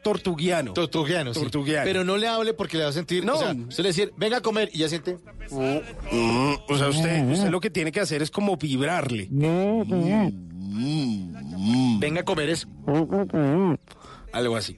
tortuguiano. 0.04 0.74
Tortugiano, 0.74 1.34
sí. 1.34 1.40
Tortugiano. 1.40 1.86
Pero 1.86 2.04
no 2.04 2.18
le 2.18 2.28
hable 2.28 2.54
porque 2.54 2.78
le 2.78 2.84
va 2.84 2.90
a 2.90 2.94
sentir. 2.94 3.24
No. 3.26 3.36
O 3.36 3.40
sea, 3.40 3.54
usted 3.54 3.84
le 3.84 3.90
decir, 3.90 4.14
venga 4.18 4.38
a 4.38 4.42
comer 4.42 4.70
y 4.74 4.80
ya 4.80 4.90
siente. 4.90 5.18
Mm, 5.50 6.54
o 6.70 6.78
sea, 6.78 6.90
usted, 6.90 7.32
usted 7.32 7.50
lo 7.50 7.60
que 7.62 7.70
tiene 7.70 7.92
que 7.92 8.00
hacer 8.02 8.22
es 8.22 8.30
como 8.30 8.58
vibrarle. 8.58 9.28
Venga 12.00 12.22
a 12.22 12.26
comer 12.26 12.50
es. 12.50 12.68
Algo 14.34 14.58
así. 14.58 14.76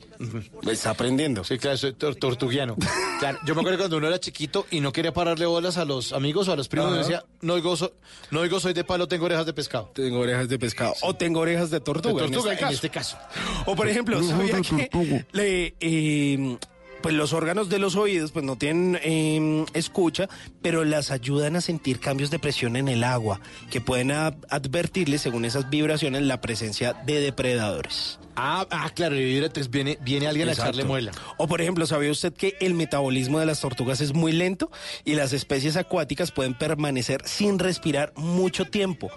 Está 0.70 0.92
aprendiendo. 0.92 1.44
Sí, 1.44 1.58
claro, 1.58 1.78
soy 1.78 1.94
tor- 1.94 2.16
tortugiano. 2.18 2.76
Claro, 3.18 3.40
yo 3.46 3.56
me 3.56 3.62
acuerdo 3.62 3.78
cuando 3.80 3.96
uno 3.96 4.08
era 4.08 4.20
chiquito 4.20 4.68
y 4.72 4.82
no 4.82 4.92
quería 4.92 5.14
pararle 5.14 5.46
bolas 5.46 5.78
a 5.78 5.86
los 5.86 6.12
amigos 6.12 6.50
o 6.50 6.52
a 6.52 6.58
los 6.58 6.68
primos, 6.68 6.90
Ajá. 6.92 6.98
decía, 6.98 7.24
no 7.40 7.54
oigo, 7.54 7.78
so- 7.78 7.94
no 8.30 8.42
oigo, 8.42 8.60
soy 8.60 8.74
de 8.74 8.84
palo, 8.84 9.08
tengo 9.08 9.24
orejas 9.24 9.46
de 9.46 9.54
pescado. 9.54 9.90
Tengo 9.96 10.20
orejas 10.20 10.50
de 10.50 10.60
pescado. 10.60 10.94
O 11.02 11.16
tengo 11.16 11.40
orejas 11.40 11.72
de 11.72 11.80
tortuga. 11.80 12.24
De 12.26 12.30
tortuga, 12.30 12.54
en 12.56 12.68
este 12.74 12.90
caso. 12.90 13.16
caso. 13.18 13.64
O 13.68 13.74
por 13.74 13.88
ejemplo, 13.88 14.22
¿sabía 14.22 14.60
que 14.62 15.26
le, 15.32 15.76
eh, 15.80 16.58
pues 17.06 17.14
los 17.14 17.34
órganos 17.34 17.70
de 17.70 17.78
los 17.78 17.96
oídos 17.96 18.32
pues 18.32 18.44
no 18.44 18.56
tienen 18.56 19.00
eh, 19.04 19.64
escucha, 19.76 20.28
pero 20.64 20.84
las 20.84 21.12
ayudan 21.12 21.56
a 21.56 21.62
sentir 21.62 22.00
cambios 22.00 22.32
de 22.32 22.40
presión 22.40 22.76
en 22.76 22.88
el 22.88 23.04
agua, 23.04 23.40
que 23.70 23.80
pueden 23.80 24.10
a- 24.10 24.34
advertirles, 24.50 25.22
según 25.22 25.46
esas 25.46 25.70
vibraciones, 25.70 26.24
la 26.24 26.42
presencia 26.42 26.94
de 27.06 27.20
depredadores. 27.20 28.18
Ah, 28.36 28.66
ah, 28.72 28.90
claro, 28.96 29.16
y 29.20 29.38
entonces 29.38 29.70
viene, 29.70 30.00
viene 30.02 30.26
alguien 30.26 30.50
a 30.50 30.54
echarle 30.54 30.84
muela. 30.84 31.12
O 31.38 31.46
por 31.48 31.62
ejemplo, 31.62 31.86
¿sabía 31.86 32.10
usted 32.10 32.34
que 32.34 32.58
el 32.60 32.74
metabolismo 32.74 33.40
de 33.40 33.46
las 33.46 33.60
tortugas 33.62 34.02
es 34.02 34.16
muy 34.16 34.32
lento 34.32 34.72
y 35.04 35.14
las 35.14 35.32
especies 35.32 35.76
acuáticas 35.78 36.32
pueden 36.32 36.56
permanecer 36.56 37.22
sin 37.28 37.60
respirar 37.60 38.14
mucho 38.16 38.66
tiempo? 38.66 39.12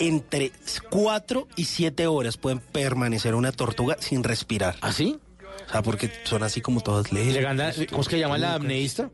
Entre 0.00 0.52
4 0.90 1.48
y 1.56 1.64
7 1.64 2.06
horas 2.08 2.36
pueden 2.36 2.58
permanecer 2.58 3.34
una 3.34 3.52
tortuga 3.52 3.96
sin 4.00 4.22
respirar. 4.22 4.76
¿Ah, 4.82 4.92
sí? 4.92 5.18
O 5.72 5.74
sea, 5.74 5.82
porque 5.82 6.10
son 6.24 6.42
así 6.42 6.60
como 6.60 6.82
todas 6.82 7.10
Y 7.10 7.14
leves. 7.14 7.32
le 7.34 7.40
gana, 7.40 7.72
¿cómo 7.88 8.02
es 8.02 8.08
que 8.08 8.18
llama 8.18 8.36
la 8.36 8.54
amneísta? 8.56 9.10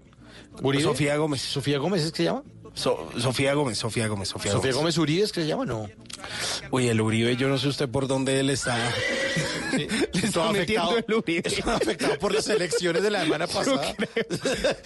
Sofía 0.82 1.16
Gómez. 1.16 1.40
Sofía 1.40 1.78
Gómez 1.78 2.02
es 2.02 2.11
que 2.11 2.16
se 2.16 2.24
llama. 2.24 2.42
So- 2.79 3.11
Sofía 3.18 3.55
Gómez, 3.55 3.79
Sofía 3.79 4.07
Gómez, 4.09 4.29
Sofía, 4.29 4.53
Sofía 4.53 4.72
Gómez 4.72 4.97
Uribe 4.99 5.24
es 5.24 5.33
que 5.33 5.43
se 5.43 5.47
llama, 5.49 5.64
no. 5.66 5.89
Uy, 6.70 6.89
el 6.89 7.01
Uribe, 7.01 7.37
yo 7.37 7.49
no 7.49 7.59
sé 7.59 7.68
usted 7.68 7.89
por 7.89 8.07
dónde 8.07 8.39
él 8.41 8.51
está. 8.51 8.76
Le 9.72 9.85
está 10.26 10.51
metiendo 10.53 10.91
afectado, 10.91 10.97
el 11.07 11.14
Uribe. 11.14 11.43
afectado 11.72 12.18
por 12.18 12.35
las 12.35 12.49
elecciones 12.49 13.03
de 13.03 13.11
la 13.11 13.22
semana 13.22 13.47
pasada. 13.47 13.95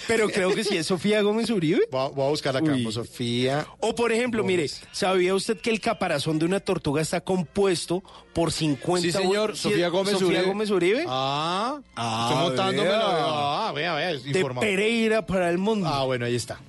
Pero 0.08 0.28
creo 0.28 0.54
que 0.54 0.64
sí 0.64 0.76
es 0.76 0.86
Sofía 0.86 1.22
Gómez 1.22 1.48
Uribe. 1.50 1.80
Voy 1.90 2.00
a, 2.00 2.08
voy 2.08 2.26
a 2.26 2.28
buscar 2.30 2.56
acá, 2.56 2.72
Uy. 2.72 2.90
Sofía. 2.92 3.66
O 3.80 3.94
por 3.94 4.12
ejemplo, 4.12 4.42
mire, 4.44 4.68
¿sabía 4.92 5.34
usted 5.34 5.58
que 5.58 5.70
el 5.70 5.80
caparazón 5.80 6.38
de 6.38 6.44
una 6.46 6.60
tortuga 6.60 7.00
está 7.00 7.20
compuesto 7.22 8.02
por 8.34 8.52
50 8.52 9.02
Sí, 9.02 9.12
señor, 9.12 9.56
Sofía 9.56 9.88
Gómez 9.88 10.14
Sofía 10.14 10.28
Uribe. 10.28 10.42
Gómez 10.44 10.70
Uribe? 10.70 11.04
Ah, 11.08 11.78
Ah, 11.96 12.28
estoy 12.30 12.44
montándome 12.44 12.88
vea. 12.88 12.98
la- 12.98 13.68
Ah, 13.68 13.72
vea, 13.72 13.94
vea, 13.94 14.12
de. 14.14 14.44
Pereira 14.60 15.24
para 15.26 15.48
el 15.50 15.58
mundo. 15.58 15.88
Ah, 15.88 16.04
bueno, 16.04 16.26
ahí 16.26 16.34
está. 16.34 16.60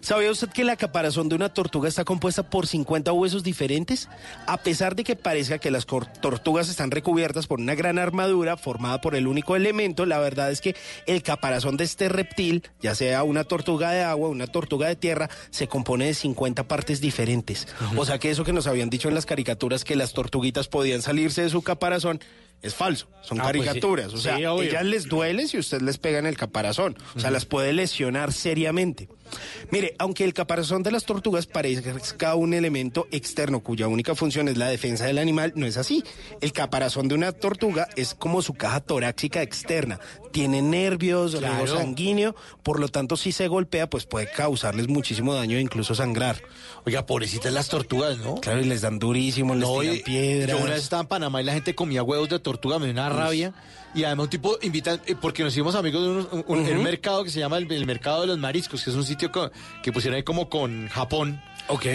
¿Sabía 0.00 0.30
usted 0.30 0.48
que 0.48 0.64
la 0.70 0.76
caparazón 0.76 1.28
de 1.28 1.34
una 1.34 1.48
tortuga 1.52 1.88
está 1.88 2.04
compuesta 2.04 2.48
por 2.48 2.66
50 2.66 3.12
huesos 3.12 3.42
diferentes? 3.42 4.08
A 4.46 4.56
pesar 4.58 4.94
de 4.94 5.02
que 5.04 5.16
parezca 5.16 5.58
que 5.58 5.70
las 5.72 5.84
tortugas 5.86 6.68
están 6.68 6.90
recubiertas 6.92 7.46
por 7.48 7.58
una 7.60 7.74
gran 7.74 7.98
armadura 7.98 8.56
formada 8.56 9.00
por 9.00 9.16
el 9.16 9.26
único 9.26 9.56
elemento, 9.56 10.06
la 10.06 10.18
verdad 10.20 10.50
es 10.52 10.60
que 10.60 10.76
el 11.06 11.22
caparazón 11.22 11.76
de 11.76 11.84
este 11.84 12.08
reptil, 12.08 12.62
ya 12.80 12.94
sea 12.94 13.24
una 13.24 13.42
tortuga 13.44 13.90
de 13.90 14.02
agua, 14.02 14.28
una 14.28 14.46
tortuga 14.46 14.86
de 14.86 14.94
tierra, 14.96 15.28
se 15.50 15.66
compone 15.66 16.06
de 16.06 16.14
50 16.14 16.68
partes 16.68 17.00
diferentes. 17.00 17.66
O 17.96 18.04
sea 18.06 18.18
que 18.18 18.30
eso 18.30 18.44
que 18.44 18.52
nos 18.52 18.66
habían 18.68 18.90
dicho 18.90 19.08
en 19.08 19.14
las 19.14 19.26
caricaturas 19.26 19.84
que 19.84 19.96
las 19.96 20.12
tortuguitas 20.12 20.68
podían 20.68 21.02
salirse 21.02 21.42
de 21.42 21.50
su 21.50 21.62
caparazón 21.62 22.20
es 22.62 22.74
falso, 22.74 23.08
son 23.22 23.40
Ah, 23.40 23.44
pues 23.44 23.54
sí. 23.54 23.66
caricaturas. 23.68 24.12
O 24.12 24.18
sea, 24.18 24.36
Sí, 24.36 24.44
ellas 24.44 24.84
les 24.84 25.06
duele 25.08 25.48
si 25.48 25.56
usted 25.58 25.80
les 25.80 25.96
pega 25.96 26.18
en 26.18 26.26
el 26.26 26.36
caparazón. 26.36 26.94
O 27.16 27.18
sea, 27.20 27.30
las 27.30 27.46
puede 27.46 27.72
lesionar 27.72 28.32
seriamente. 28.34 29.08
Mire, 29.70 29.94
aunque 29.98 30.24
el 30.24 30.34
caparazón 30.34 30.82
de 30.82 30.90
las 30.90 31.04
tortugas 31.04 31.46
parezca 31.46 32.34
un 32.34 32.54
elemento 32.54 33.06
externo 33.10 33.60
cuya 33.60 33.88
única 33.88 34.14
función 34.14 34.48
es 34.48 34.56
la 34.56 34.68
defensa 34.68 35.04
del 35.06 35.18
animal, 35.18 35.52
no 35.56 35.66
es 35.66 35.76
así. 35.76 36.02
El 36.40 36.52
caparazón 36.52 37.08
de 37.08 37.14
una 37.14 37.32
tortuga 37.32 37.88
es 37.96 38.14
como 38.14 38.42
su 38.42 38.54
caja 38.54 38.80
torácica 38.80 39.42
externa. 39.42 40.00
Tiene 40.32 40.62
nervios, 40.62 41.34
Claro. 41.36 41.64
riego 41.64 41.78
sanguíneo, 41.78 42.36
por 42.62 42.80
lo 42.80 42.88
tanto, 42.88 43.16
si 43.16 43.32
se 43.32 43.48
golpea, 43.48 43.88
pues 43.90 44.06
puede 44.06 44.30
causarles 44.30 44.88
muchísimo 44.88 45.34
daño 45.34 45.56
e 45.56 45.60
incluso 45.60 45.94
sangrar. 45.94 46.40
Oiga, 46.86 47.04
pobrecitas 47.06 47.52
las 47.52 47.68
tortugas, 47.68 48.18
¿no? 48.18 48.36
Claro, 48.36 48.60
y 48.60 48.64
les 48.64 48.80
dan 48.82 48.98
durísimo, 48.98 49.54
les 49.54 49.62
No, 49.68 49.80
tiran 49.80 49.96
y- 49.96 49.98
piedras. 50.00 50.56
Yo 50.56 50.62
una 50.64 50.74
vez 50.74 50.82
estaba 50.84 51.02
en 51.02 51.08
Panamá 51.08 51.40
y 51.40 51.44
la 51.44 51.52
gente 51.52 51.74
comía 51.74 52.02
huevos 52.02 52.28
de 52.28 52.38
tortuga, 52.38 52.78
me 52.78 52.86
dio 52.86 52.92
una 52.92 53.08
rabia. 53.08 53.52
Y 53.92 54.04
además 54.04 54.24
un 54.26 54.30
tipo 54.30 54.56
invita, 54.62 55.00
eh, 55.06 55.16
porque 55.20 55.42
nos 55.42 55.52
hicimos 55.52 55.74
amigos 55.74 56.28
de 56.30 56.42
un 56.46 56.82
mercado 56.84 57.24
que 57.24 57.30
se 57.30 57.40
llama 57.40 57.58
el, 57.58 57.70
el 57.72 57.86
Mercado 57.86 58.20
de 58.20 58.28
los 58.28 58.38
Mariscos, 58.38 58.84
que 58.84 58.90
es 58.90 58.94
un 58.96 59.04
sitio 59.04 59.19
co- 59.28 59.50
que 59.82 59.92
pusieron 59.92 60.16
ahí 60.16 60.22
como 60.22 60.48
con 60.48 60.88
Japón. 60.88 61.40
Ok. 61.68 61.86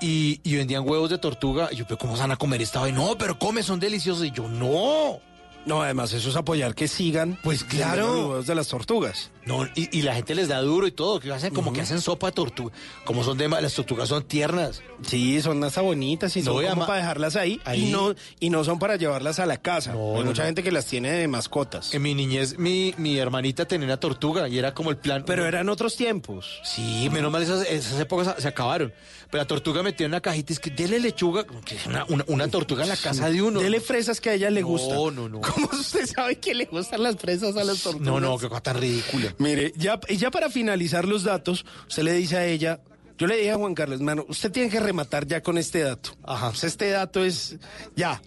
Y, 0.00 0.40
y 0.42 0.56
vendían 0.56 0.88
huevos 0.88 1.10
de 1.10 1.18
tortuga. 1.18 1.68
Y 1.70 1.76
yo, 1.76 1.84
pero 1.86 1.98
¿cómo 1.98 2.16
se 2.16 2.22
van 2.22 2.32
a 2.32 2.36
comer 2.36 2.60
esta 2.62 2.82
vez? 2.82 2.92
No, 2.94 3.16
pero 3.18 3.38
come, 3.38 3.62
son 3.62 3.78
deliciosos. 3.78 4.24
Y 4.26 4.30
yo, 4.32 4.48
no. 4.48 5.20
No, 5.66 5.82
además, 5.82 6.12
eso 6.12 6.28
es 6.28 6.36
apoyar 6.36 6.74
que 6.74 6.88
sigan. 6.88 7.38
Pues 7.42 7.62
claro. 7.64 8.06
vendiendo 8.06 8.34
los 8.36 8.46
de 8.46 8.54
las 8.54 8.68
tortugas. 8.68 9.30
No, 9.44 9.64
y, 9.74 9.96
y 9.96 10.02
la 10.02 10.14
gente 10.14 10.34
les 10.36 10.46
da 10.48 10.60
duro 10.60 10.86
y 10.86 10.92
todo, 10.92 11.18
que 11.18 11.30
hacen 11.32 11.52
como 11.52 11.72
que 11.72 11.80
hacen 11.80 12.00
sopa 12.00 12.28
de 12.28 12.32
tortuga. 12.32 12.72
Como 13.04 13.24
son 13.24 13.36
de 13.38 13.48
las 13.48 13.74
tortugas 13.74 14.08
son 14.08 14.22
tiernas. 14.24 14.82
Sí, 15.04 15.40
son 15.42 15.62
hasta 15.64 15.80
bonitas 15.80 16.36
y 16.36 16.42
No, 16.42 16.52
son 16.54 16.64
como 16.66 16.86
para 16.86 16.98
dejarlas 17.00 17.34
ahí, 17.34 17.60
ahí. 17.64 17.88
Y, 17.88 17.90
no, 17.92 18.14
y 18.38 18.50
no 18.50 18.62
son 18.62 18.78
para 18.78 18.94
llevarlas 18.96 19.40
a 19.40 19.46
la 19.46 19.56
casa. 19.56 19.92
No, 19.94 20.14
Hay 20.16 20.20
no, 20.20 20.26
mucha 20.26 20.42
no. 20.42 20.46
gente 20.46 20.62
que 20.62 20.70
las 20.70 20.86
tiene 20.86 21.10
de 21.10 21.26
mascotas. 21.28 21.92
En 21.92 22.02
mi 22.02 22.14
niñez, 22.14 22.56
mi, 22.58 22.94
mi 22.98 23.18
hermanita 23.18 23.64
tenía 23.66 23.86
una 23.86 23.98
tortuga 23.98 24.48
y 24.48 24.58
era 24.58 24.74
como 24.74 24.90
el 24.90 24.96
plan. 24.96 25.24
Pero 25.26 25.44
eran 25.46 25.68
otros 25.68 25.96
tiempos. 25.96 26.60
Sí, 26.62 27.08
menos 27.10 27.32
mal 27.32 27.42
esas, 27.42 27.66
esas 27.68 27.98
épocas 27.98 28.36
se 28.38 28.46
acabaron. 28.48 28.92
Pero 29.30 29.42
la 29.42 29.48
tortuga 29.48 29.82
metía 29.82 30.04
en 30.06 30.12
una 30.12 30.20
cajita 30.20 30.52
y 30.52 30.54
es 30.54 30.60
que 30.60 30.70
dele 30.70 31.00
lechuga, 31.00 31.44
que 31.64 31.74
es 31.76 31.86
una, 31.86 32.04
una, 32.08 32.22
una 32.28 32.48
tortuga 32.48 32.82
en 32.84 32.90
la 32.90 32.96
casa 32.96 33.28
de 33.30 33.40
uno. 33.42 33.60
Dele 33.60 33.80
fresas 33.80 34.20
que 34.20 34.30
a 34.30 34.34
ella 34.34 34.50
le 34.50 34.60
No, 34.60 34.66
gustan. 34.68 35.14
no, 35.16 35.28
no. 35.28 35.40
¿Cómo 35.54 35.68
usted 35.72 36.06
sabe 36.06 36.38
que 36.38 36.54
le 36.54 36.66
gustan 36.66 37.02
las 37.02 37.16
fresas 37.16 37.56
a 37.56 37.64
las 37.64 37.82
tortugas? 37.82 38.06
No, 38.06 38.20
no, 38.20 38.38
qué 38.38 38.48
cosa 38.48 38.62
tan 38.62 38.78
ridícula. 38.78 39.34
Mire, 39.38 39.72
ya, 39.76 39.98
y 40.08 40.16
ya 40.16 40.30
para 40.30 40.50
finalizar 40.50 41.06
los 41.06 41.24
datos, 41.24 41.64
usted 41.88 42.02
le 42.02 42.12
dice 42.12 42.36
a 42.36 42.46
ella, 42.46 42.80
Yo 43.18 43.26
le 43.26 43.36
dije 43.36 43.52
a 43.52 43.56
Juan 43.56 43.74
Carlos, 43.74 44.00
hermano, 44.00 44.24
usted 44.28 44.50
tiene 44.50 44.70
que 44.70 44.80
rematar 44.80 45.26
ya 45.26 45.42
con 45.42 45.58
este 45.58 45.80
dato. 45.80 46.10
Ajá. 46.24 46.52
este 46.62 46.90
dato 46.90 47.24
es 47.24 47.56
ya, 47.94 48.20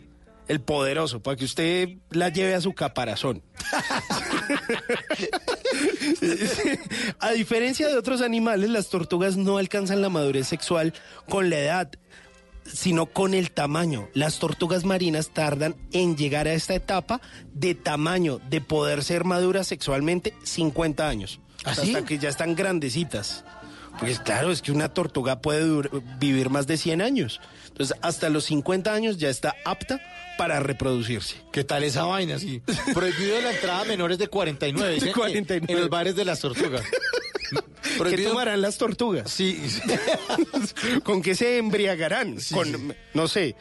el 0.47 0.61
poderoso, 0.61 1.21
para 1.21 1.37
que 1.37 1.45
usted 1.45 1.89
la 2.11 2.29
lleve 2.29 2.55
a 2.55 2.61
su 2.61 2.73
caparazón. 2.73 3.41
a 7.19 7.31
diferencia 7.31 7.87
de 7.87 7.97
otros 7.97 8.21
animales, 8.21 8.69
las 8.69 8.89
tortugas 8.89 9.37
no 9.37 9.57
alcanzan 9.57 10.01
la 10.01 10.09
madurez 10.09 10.47
sexual 10.47 10.93
con 11.27 11.49
la 11.49 11.59
edad 11.59 11.91
sino 12.65 13.05
con 13.05 13.33
el 13.33 13.51
tamaño. 13.51 14.09
Las 14.13 14.39
tortugas 14.39 14.85
marinas 14.85 15.29
tardan 15.29 15.75
en 15.91 16.17
llegar 16.17 16.47
a 16.47 16.53
esta 16.53 16.75
etapa 16.75 17.21
de 17.53 17.75
tamaño, 17.75 18.39
de 18.49 18.61
poder 18.61 19.03
ser 19.03 19.23
maduras 19.23 19.67
sexualmente 19.67 20.33
50 20.43 21.07
años. 21.07 21.39
¿Ah, 21.63 21.73
sí? 21.75 21.93
Hasta 21.93 22.05
que 22.05 22.17
ya 22.17 22.29
están 22.29 22.55
grandecitas. 22.55 23.43
Pues 23.99 24.19
claro, 24.19 24.51
es 24.51 24.61
que 24.61 24.71
una 24.71 24.89
tortuga 24.93 25.39
puede 25.39 25.89
vivir 26.19 26.49
más 26.49 26.67
de 26.67 26.77
100 26.77 27.01
años. 27.01 27.39
Entonces, 27.67 27.97
hasta 28.01 28.29
los 28.29 28.45
50 28.45 28.93
años 28.93 29.17
ya 29.17 29.29
está 29.29 29.55
apta 29.63 30.01
para 30.37 30.59
reproducirse. 30.59 31.35
¿Qué 31.51 31.63
tal 31.63 31.83
esa 31.83 32.03
vaina? 32.03 32.37
Sí. 32.39 32.61
Prohibido 32.93 33.39
la 33.41 33.51
entrada 33.51 33.81
a 33.81 33.85
menores 33.85 34.17
de 34.17 34.27
49. 34.27 34.93
dicen, 34.93 35.07
De 35.09 35.13
49. 35.13 35.73
En 35.73 35.79
los 35.79 35.89
bares 35.89 36.15
de 36.15 36.25
las 36.25 36.39
tortugas. 36.39 36.83
¿Qué 38.09 38.17
tomarán 38.17 38.61
las 38.61 38.77
tortugas? 38.77 39.31
Sí. 39.31 39.61
¿Con 41.03 41.21
qué 41.21 41.35
se 41.35 41.57
embriagarán? 41.57 42.37
Con, 42.51 42.95
no 43.13 43.27
sé, 43.27 43.55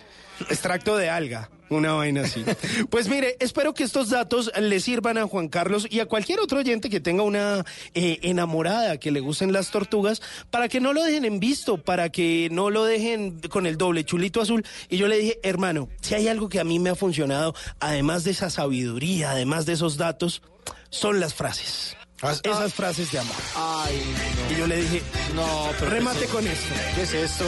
extracto 0.48 0.96
de 0.96 1.10
alga, 1.10 1.50
una 1.68 1.92
vaina 1.92 2.22
así. 2.22 2.44
Pues 2.90 3.08
mire, 3.08 3.36
espero 3.40 3.74
que 3.74 3.84
estos 3.84 4.10
datos 4.10 4.50
le 4.58 4.80
sirvan 4.80 5.18
a 5.18 5.26
Juan 5.26 5.48
Carlos 5.48 5.86
y 5.90 6.00
a 6.00 6.06
cualquier 6.06 6.40
otro 6.40 6.58
oyente 6.58 6.90
que 6.90 7.00
tenga 7.00 7.22
una 7.22 7.64
eh, 7.94 8.18
enamorada 8.22 8.98
que 8.98 9.10
le 9.10 9.20
gusten 9.20 9.52
las 9.52 9.70
tortugas, 9.70 10.22
para 10.50 10.68
que 10.68 10.80
no 10.80 10.92
lo 10.92 11.02
dejen 11.02 11.24
en 11.24 11.40
visto, 11.40 11.78
para 11.78 12.10
que 12.10 12.48
no 12.50 12.70
lo 12.70 12.84
dejen 12.84 13.40
con 13.48 13.66
el 13.66 13.76
doble 13.76 14.04
chulito 14.04 14.40
azul. 14.40 14.64
Y 14.88 14.96
yo 14.96 15.08
le 15.08 15.18
dije, 15.18 15.40
hermano, 15.42 15.88
si 16.00 16.14
hay 16.14 16.28
algo 16.28 16.48
que 16.48 16.60
a 16.60 16.64
mí 16.64 16.78
me 16.78 16.90
ha 16.90 16.94
funcionado, 16.94 17.54
además 17.80 18.24
de 18.24 18.32
esa 18.32 18.50
sabiduría, 18.50 19.32
además 19.32 19.66
de 19.66 19.74
esos 19.74 19.96
datos, 19.96 20.42
son 20.90 21.20
las 21.20 21.34
frases. 21.34 21.96
Esas 22.32 22.72
frases 22.74 23.10
de 23.12 23.18
amor. 23.18 23.36
Ay, 23.56 24.02
Y 24.50 24.58
yo 24.58 24.66
le 24.66 24.76
dije, 24.76 25.02
no, 25.34 25.70
pero 25.78 25.90
remate 25.90 26.20
¿qué 26.20 26.24
es- 26.26 26.30
con 26.30 26.46
esto. 26.46 26.74
¿Qué 26.94 27.02
es 27.02 27.12
esto? 27.14 27.44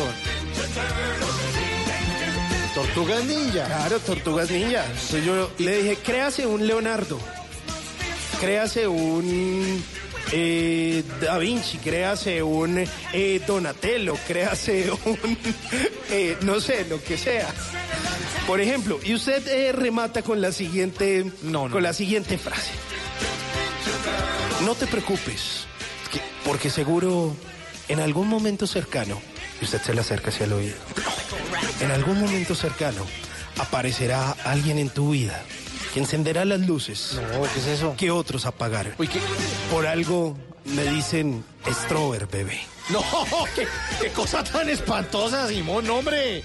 Tortugas 2.74 3.24
ninja. 3.24 3.64
Claro, 3.64 3.99
tortugas 4.01 4.51
ninja. 4.51 4.85
Entonces 4.85 5.24
yo 5.24 5.51
le 5.59 5.83
dije, 5.83 5.97
créase 5.97 6.47
un 6.47 6.66
Leonardo, 6.66 7.18
créase 8.41 8.87
un 8.87 9.83
eh, 10.33 11.03
Da 11.20 11.39
Vinci, 11.39 11.79
créase 11.79 12.43
un 12.43 12.85
eh, 13.14 13.41
Donatello, 13.47 14.14
créase 14.27 14.91
un, 15.05 15.18
eh, 16.11 16.37
no 16.43 16.61
sé, 16.61 16.85
lo 16.89 17.03
que 17.03 17.16
sea. 17.16 17.49
Por 18.47 18.61
ejemplo, 18.61 19.01
y 19.03 19.14
usted 19.14 19.74
remata 19.74 20.20
con 20.22 20.41
la 20.43 20.53
siguiente, 20.53 21.24
con 21.72 21.83
la 21.83 21.93
siguiente 21.95 22.37
frase. 22.37 22.70
No 24.65 24.75
te 24.75 24.87
preocupes, 24.87 25.67
que- 26.13 26.21
porque 26.45 26.71
seguro 26.71 27.37
en 27.89 28.01
algún 28.01 28.29
momento 28.29 28.67
cercano, 28.67 29.21
y 29.61 29.65
usted 29.65 29.81
se 29.83 29.95
le 29.95 30.01
acerca 30.01 30.31
hacia 30.31 30.47
el 30.47 30.53
oído, 30.53 30.77
en 31.81 31.91
algún 31.91 32.21
momento 32.21 32.55
cercano 32.55 33.05
aparecerá 33.59 34.33
alguien 34.45 34.79
en 34.79 34.91
tu 34.91 35.11
vida 35.11 35.43
que 35.95 36.01
encenderá 36.01 36.45
las 36.45 36.61
luces. 36.61 37.13
No, 37.33 37.43
¿qué 37.43 37.61
es 37.61 37.67
eso? 37.67 37.95
Que 37.97 38.11
otros 38.11 38.45
apagaron. 38.47 38.95
Por 39.71 39.87
algo 39.87 40.37
me 40.65 40.85
dicen 40.85 41.45
Strober, 41.71 42.27
bebé. 42.27 42.61
No, 42.91 43.03
¿qué, 43.55 43.67
qué 44.01 44.11
cosa 44.11 44.43
tan 44.45 44.69
espantosa, 44.69 45.49
Simón, 45.49 45.89
hombre. 45.91 46.43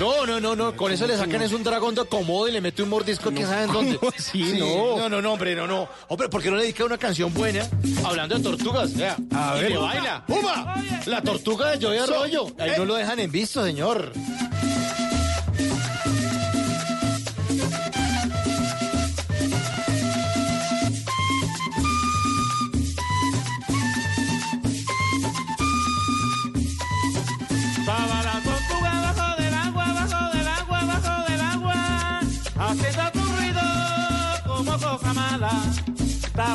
No, 0.00 0.26
no, 0.26 0.40
no, 0.40 0.56
no, 0.56 0.74
con 0.76 0.90
eso 0.90 1.06
le 1.06 1.16
sacan 1.16 1.42
es 1.42 1.52
un 1.52 1.62
dragón 1.62 1.94
de 1.94 2.04
comodo 2.06 2.48
y 2.48 2.52
le 2.52 2.60
mete 2.60 2.82
un 2.82 2.88
mordisco 2.88 3.30
que 3.30 3.44
saben 3.44 3.72
dónde. 3.72 3.98
Sí, 4.18 4.56
No. 4.58 4.96
no, 4.96 5.08
no, 5.08 5.22
no, 5.22 5.32
hombre, 5.34 5.54
no, 5.54 5.66
no. 5.66 5.88
Hombre, 6.08 6.28
¿por 6.28 6.42
qué 6.42 6.50
no 6.50 6.56
le 6.56 6.62
dedica 6.62 6.84
una 6.84 6.98
canción 6.98 7.32
buena 7.32 7.68
hablando 8.04 8.36
de 8.36 8.42
tortugas? 8.42 8.94
Vea, 8.96 9.16
A 9.32 9.54
y 9.58 9.60
ver. 9.62 9.70
le 9.72 9.76
baila. 9.78 10.24
¡Uba! 10.26 10.82
La 11.06 11.22
tortuga 11.22 11.70
de 11.76 11.84
Joey 11.86 11.98
Arroyo. 11.98 12.46
Ahí 12.58 12.70
eh. 12.70 12.74
no 12.78 12.84
lo 12.84 12.94
dejan 12.94 13.20
en 13.20 13.30
visto, 13.30 13.64
señor. 13.64 14.12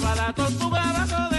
la 0.01 0.33
tortuga 0.33 1.36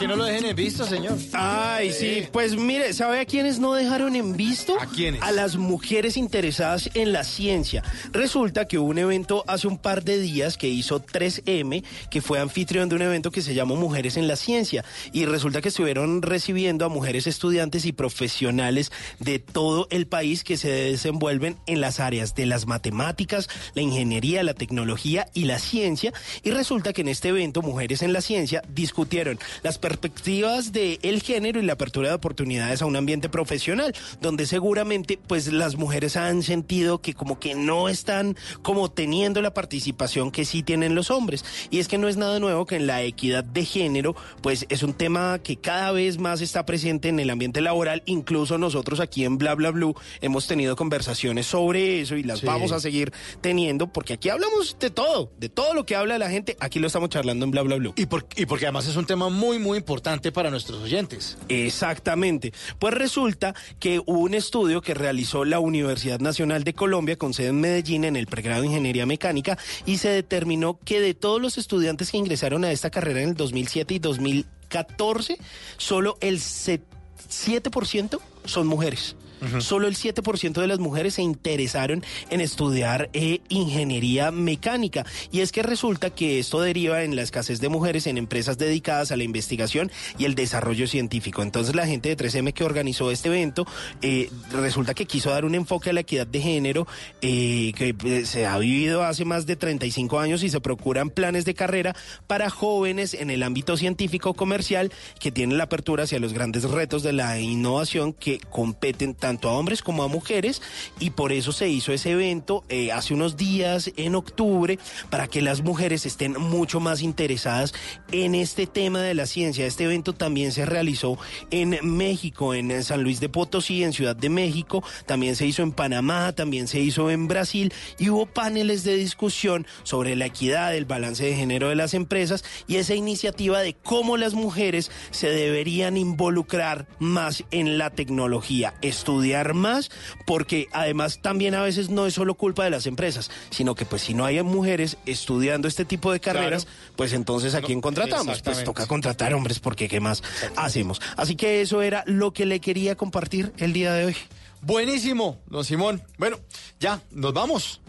que 0.00 0.08
no 0.08 0.16
lo 0.16 0.24
dejen 0.24 0.46
en 0.46 0.56
visto, 0.56 0.86
señor. 0.86 1.18
Ay, 1.34 1.92
sí, 1.92 2.24
pues 2.32 2.56
mire, 2.56 2.94
¿sabe 2.94 3.20
a 3.20 3.26
quiénes 3.26 3.58
no 3.58 3.74
dejaron 3.74 4.16
en 4.16 4.34
visto? 4.34 4.80
¿A 4.80 4.86
quiénes? 4.86 5.20
A 5.20 5.30
las 5.30 5.56
mujeres 5.56 6.16
interesadas 6.16 6.88
en 6.94 7.12
la 7.12 7.22
ciencia. 7.22 7.82
Resulta 8.10 8.66
que 8.66 8.78
hubo 8.78 8.88
un 8.88 8.96
evento 8.96 9.44
hace 9.46 9.68
un 9.68 9.76
par 9.76 10.02
de 10.02 10.18
días 10.18 10.56
que 10.56 10.68
hizo 10.68 11.04
3M, 11.04 11.84
que 12.10 12.22
fue 12.22 12.40
anfitrión 12.40 12.88
de 12.88 12.94
un 12.94 13.02
evento 13.02 13.30
que 13.30 13.42
se 13.42 13.52
llamó 13.52 13.76
Mujeres 13.76 14.16
en 14.16 14.26
la 14.26 14.36
Ciencia. 14.36 14.86
Y 15.12 15.26
resulta 15.26 15.60
que 15.60 15.68
estuvieron 15.68 16.22
recibiendo 16.22 16.86
a 16.86 16.88
mujeres 16.88 17.26
estudiantes 17.26 17.84
y 17.84 17.92
profesionales 17.92 18.92
de 19.18 19.38
todo 19.38 19.86
el 19.90 20.06
país 20.06 20.44
que 20.44 20.56
se 20.56 20.70
desenvuelven 20.70 21.58
en 21.66 21.82
las 21.82 22.00
áreas 22.00 22.34
de 22.34 22.46
las 22.46 22.66
matemáticas, 22.66 23.50
la 23.74 23.82
ingeniería, 23.82 24.42
la 24.44 24.54
tecnología 24.54 25.26
y 25.34 25.44
la 25.44 25.58
ciencia. 25.58 26.14
Y 26.42 26.52
resulta 26.52 26.94
que 26.94 27.02
en 27.02 27.08
este 27.08 27.28
evento, 27.28 27.60
Mujeres 27.60 28.00
en 28.00 28.14
la 28.14 28.22
Ciencia, 28.22 28.62
discutieron 28.66 29.38
las 29.62 29.76
perspectivas 29.90 30.70
del 30.72 31.20
género 31.22 31.58
y 31.60 31.64
la 31.64 31.72
apertura 31.72 32.08
de 32.10 32.14
oportunidades 32.14 32.80
a 32.80 32.86
un 32.86 32.94
ambiente 32.94 33.28
profesional, 33.28 33.92
donde 34.20 34.46
seguramente 34.46 35.18
pues 35.26 35.52
las 35.52 35.74
mujeres 35.76 36.16
han 36.16 36.44
sentido 36.44 37.00
que 37.02 37.12
como 37.14 37.40
que 37.40 37.56
no 37.56 37.88
están 37.88 38.36
como 38.62 38.88
teniendo 38.90 39.42
la 39.42 39.52
participación 39.52 40.30
que 40.30 40.44
sí 40.44 40.62
tienen 40.62 40.94
los 40.94 41.10
hombres. 41.10 41.44
Y 41.70 41.80
es 41.80 41.88
que 41.88 41.98
no 41.98 42.06
es 42.08 42.16
nada 42.16 42.38
nuevo 42.38 42.66
que 42.66 42.76
en 42.76 42.86
la 42.86 43.02
equidad 43.02 43.42
de 43.42 43.64
género 43.64 44.14
pues 44.42 44.64
es 44.68 44.84
un 44.84 44.92
tema 44.94 45.40
que 45.42 45.56
cada 45.56 45.90
vez 45.90 46.18
más 46.18 46.40
está 46.40 46.64
presente 46.64 47.08
en 47.08 47.18
el 47.18 47.28
ambiente 47.28 47.60
laboral, 47.60 48.02
incluso 48.06 48.58
nosotros 48.58 49.00
aquí 49.00 49.24
en 49.24 49.38
Bla 49.38 49.54
Bla 49.56 49.70
Blue 49.72 49.94
hemos 50.20 50.46
tenido 50.46 50.76
conversaciones 50.76 51.46
sobre 51.46 52.00
eso 52.00 52.16
y 52.16 52.22
las 52.22 52.40
Sí. 52.40 52.46
vamos 52.46 52.70
a 52.72 52.78
seguir 52.80 53.12
teniendo 53.40 53.88
porque 53.92 54.12
aquí 54.14 54.28
hablamos 54.28 54.76
de 54.78 54.90
todo, 54.90 55.32
de 55.38 55.48
todo 55.48 55.74
lo 55.74 55.84
que 55.84 55.96
habla 55.96 56.16
la 56.16 56.30
gente, 56.30 56.56
aquí 56.60 56.78
lo 56.78 56.86
estamos 56.86 57.10
charlando 57.10 57.44
en 57.44 57.50
Bla 57.50 57.62
Bla 57.62 57.76
Blue. 57.76 57.92
Y, 57.96 58.06
por- 58.06 58.26
y 58.36 58.46
porque 58.46 58.66
además 58.66 58.86
es 58.86 58.96
un 58.96 59.04
tema 59.04 59.28
muy, 59.28 59.58
muy 59.58 59.79
importante 59.80 60.30
para 60.32 60.50
nuestros 60.50 60.80
oyentes. 60.82 61.36
Exactamente. 61.48 62.52
Pues 62.78 62.94
resulta 62.94 63.54
que 63.78 63.98
hubo 63.98 64.20
un 64.20 64.34
estudio 64.34 64.82
que 64.82 64.94
realizó 64.94 65.44
la 65.44 65.58
Universidad 65.60 66.20
Nacional 66.20 66.62
de 66.64 66.74
Colombia 66.74 67.16
con 67.16 67.34
sede 67.34 67.48
en 67.48 67.60
Medellín 67.60 68.04
en 68.04 68.16
el 68.16 68.26
pregrado 68.26 68.60
de 68.62 68.68
Ingeniería 68.68 69.06
Mecánica 69.06 69.58
y 69.86 69.98
se 69.98 70.10
determinó 70.10 70.78
que 70.84 71.00
de 71.00 71.14
todos 71.14 71.40
los 71.40 71.58
estudiantes 71.58 72.10
que 72.10 72.18
ingresaron 72.18 72.64
a 72.64 72.70
esta 72.70 72.90
carrera 72.90 73.22
en 73.22 73.30
el 73.30 73.34
2007 73.34 73.94
y 73.94 73.98
2014, 73.98 75.38
solo 75.76 76.16
el 76.20 76.38
se- 76.40 76.82
7% 77.28 78.20
son 78.44 78.66
mujeres. 78.66 79.16
Solo 79.60 79.88
el 79.88 79.96
7% 79.96 80.60
de 80.60 80.66
las 80.66 80.78
mujeres 80.78 81.14
se 81.14 81.22
interesaron 81.22 82.04
en 82.30 82.40
estudiar 82.40 83.08
eh, 83.12 83.40
ingeniería 83.48 84.30
mecánica. 84.30 85.06
Y 85.32 85.40
es 85.40 85.52
que 85.52 85.62
resulta 85.62 86.10
que 86.10 86.38
esto 86.38 86.60
deriva 86.60 87.02
en 87.02 87.16
la 87.16 87.22
escasez 87.22 87.60
de 87.60 87.68
mujeres 87.68 88.06
en 88.06 88.18
empresas 88.18 88.58
dedicadas 88.58 89.12
a 89.12 89.16
la 89.16 89.24
investigación 89.24 89.90
y 90.18 90.24
el 90.24 90.34
desarrollo 90.34 90.86
científico. 90.86 91.42
Entonces 91.42 91.74
la 91.74 91.86
gente 91.86 92.08
de 92.08 92.16
3M 92.16 92.52
que 92.52 92.64
organizó 92.64 93.10
este 93.10 93.28
evento 93.28 93.66
eh, 94.02 94.30
resulta 94.52 94.94
que 94.94 95.06
quiso 95.06 95.30
dar 95.30 95.44
un 95.44 95.54
enfoque 95.54 95.90
a 95.90 95.92
la 95.92 96.00
equidad 96.00 96.26
de 96.26 96.40
género 96.40 96.86
eh, 97.22 97.72
que 97.76 97.94
eh, 98.04 98.26
se 98.26 98.46
ha 98.46 98.58
vivido 98.58 99.04
hace 99.04 99.24
más 99.24 99.46
de 99.46 99.56
35 99.56 100.18
años 100.18 100.42
y 100.42 100.50
se 100.50 100.60
procuran 100.60 101.10
planes 101.10 101.44
de 101.44 101.54
carrera 101.54 101.96
para 102.26 102.50
jóvenes 102.50 103.14
en 103.14 103.30
el 103.30 103.42
ámbito 103.42 103.76
científico 103.76 104.34
comercial 104.34 104.92
que 105.18 105.32
tienen 105.32 105.58
la 105.58 105.64
apertura 105.64 106.04
hacia 106.04 106.20
los 106.20 106.32
grandes 106.32 106.64
retos 106.64 107.02
de 107.02 107.12
la 107.12 107.38
innovación 107.40 108.12
que 108.12 108.38
competen 108.50 109.14
tanto 109.14 109.29
a 109.30 109.52
hombres 109.52 109.82
como 109.82 110.02
a 110.02 110.08
mujeres 110.08 110.60
y 110.98 111.10
por 111.10 111.32
eso 111.32 111.52
se 111.52 111.68
hizo 111.68 111.92
ese 111.92 112.10
evento 112.10 112.64
eh, 112.68 112.90
hace 112.90 113.14
unos 113.14 113.36
días 113.36 113.92
en 113.96 114.14
octubre 114.14 114.78
para 115.08 115.28
que 115.28 115.40
las 115.40 115.62
mujeres 115.62 116.04
estén 116.04 116.32
mucho 116.32 116.80
más 116.80 117.02
interesadas 117.02 117.72
en 118.10 118.34
este 118.34 118.66
tema 118.66 119.00
de 119.02 119.14
la 119.14 119.26
ciencia. 119.26 119.66
Este 119.66 119.84
evento 119.84 120.14
también 120.14 120.52
se 120.52 120.66
realizó 120.66 121.18
en 121.50 121.78
México, 121.82 122.54
en 122.54 122.82
San 122.82 123.02
Luis 123.02 123.20
de 123.20 123.28
Potosí, 123.28 123.84
en 123.84 123.92
Ciudad 123.92 124.16
de 124.16 124.28
México, 124.28 124.82
también 125.06 125.36
se 125.36 125.46
hizo 125.46 125.62
en 125.62 125.72
Panamá, 125.72 126.32
también 126.32 126.66
se 126.66 126.80
hizo 126.80 127.10
en 127.10 127.28
Brasil 127.28 127.72
y 127.98 128.08
hubo 128.10 128.26
paneles 128.26 128.82
de 128.84 128.96
discusión 128.96 129.66
sobre 129.84 130.16
la 130.16 130.26
equidad, 130.26 130.74
el 130.74 130.84
balance 130.84 131.24
de 131.24 131.36
género 131.36 131.68
de 131.68 131.76
las 131.76 131.94
empresas 131.94 132.44
y 132.66 132.76
esa 132.76 132.94
iniciativa 132.94 133.60
de 133.60 133.74
cómo 133.74 134.16
las 134.16 134.34
mujeres 134.34 134.90
se 135.10 135.30
deberían 135.30 135.96
involucrar 135.96 136.86
más 136.98 137.44
en 137.50 137.78
la 137.78 137.90
tecnología, 137.90 138.74
estudiar 138.82 139.19
más, 139.54 139.90
porque 140.26 140.68
además 140.72 141.20
también 141.22 141.54
a 141.54 141.62
veces 141.62 141.90
no 141.90 142.06
es 142.06 142.14
solo 142.14 142.34
culpa 142.34 142.64
de 142.64 142.70
las 142.70 142.86
empresas, 142.86 143.30
sino 143.50 143.74
que 143.74 143.84
pues 143.84 144.02
si 144.02 144.14
no 144.14 144.24
hay 144.24 144.42
mujeres 144.42 144.96
estudiando 145.06 145.68
este 145.68 145.84
tipo 145.84 146.12
de 146.12 146.20
carreras, 146.20 146.66
pues 146.96 147.12
entonces 147.12 147.54
a 147.54 147.62
quién 147.62 147.80
contratamos? 147.80 148.42
Pues 148.42 148.64
toca 148.64 148.86
contratar 148.86 149.34
hombres 149.34 149.60
porque 149.60 149.88
qué 149.88 150.00
más 150.00 150.22
hacemos. 150.56 151.00
Así 151.16 151.36
que 151.36 151.60
eso 151.60 151.82
era 151.82 152.04
lo 152.06 152.32
que 152.32 152.46
le 152.46 152.60
quería 152.60 152.96
compartir 152.96 153.52
el 153.58 153.72
día 153.72 153.92
de 153.92 154.06
hoy. 154.06 154.16
Buenísimo, 154.62 155.38
don 155.46 155.64
Simón. 155.64 156.02
Bueno, 156.18 156.38
ya, 156.78 157.00
nos 157.10 157.32
vamos. 157.32 157.80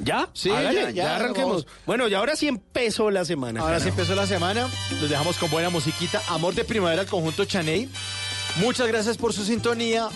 ¿Ya? 0.00 0.28
Sí, 0.32 0.50
Hágale, 0.50 0.82
ya, 0.82 0.90
ya, 0.90 1.16
arranquemos. 1.16 1.66
Bueno, 1.86 2.08
y 2.08 2.14
ahora 2.14 2.36
sí 2.36 2.48
empezó 2.48 3.10
la 3.10 3.24
semana. 3.24 3.60
Ahora 3.60 3.80
sí 3.80 3.88
empezó 3.88 4.14
la 4.14 4.26
semana. 4.26 4.68
Los 5.00 5.10
dejamos 5.10 5.38
con 5.38 5.50
buena 5.50 5.70
musiquita. 5.70 6.20
Amor 6.28 6.54
de 6.54 6.64
primavera 6.64 7.02
al 7.02 7.08
conjunto 7.08 7.44
Chaney. 7.44 7.88
Muchas 8.56 8.86
gracias 8.88 9.16
por 9.16 9.32
su 9.32 9.44
sintonía. 9.44 10.08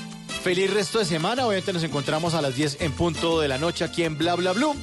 Feliz 0.49 0.73
resto 0.73 0.99
de 0.99 1.05
semana. 1.05 1.47
Obviamente 1.47 1.75
nos 1.75 1.83
encontramos 1.83 2.33
a 2.33 2.41
las 2.41 2.57
10 2.57 2.79
en 2.81 2.93
punto 2.93 3.39
de 3.39 3.49
la 3.49 3.59
noche 3.59 3.85
aquí 3.85 4.05
en 4.05 4.17
Bla 4.17 4.35
Bla 4.35 4.53
Blue. 4.53 4.75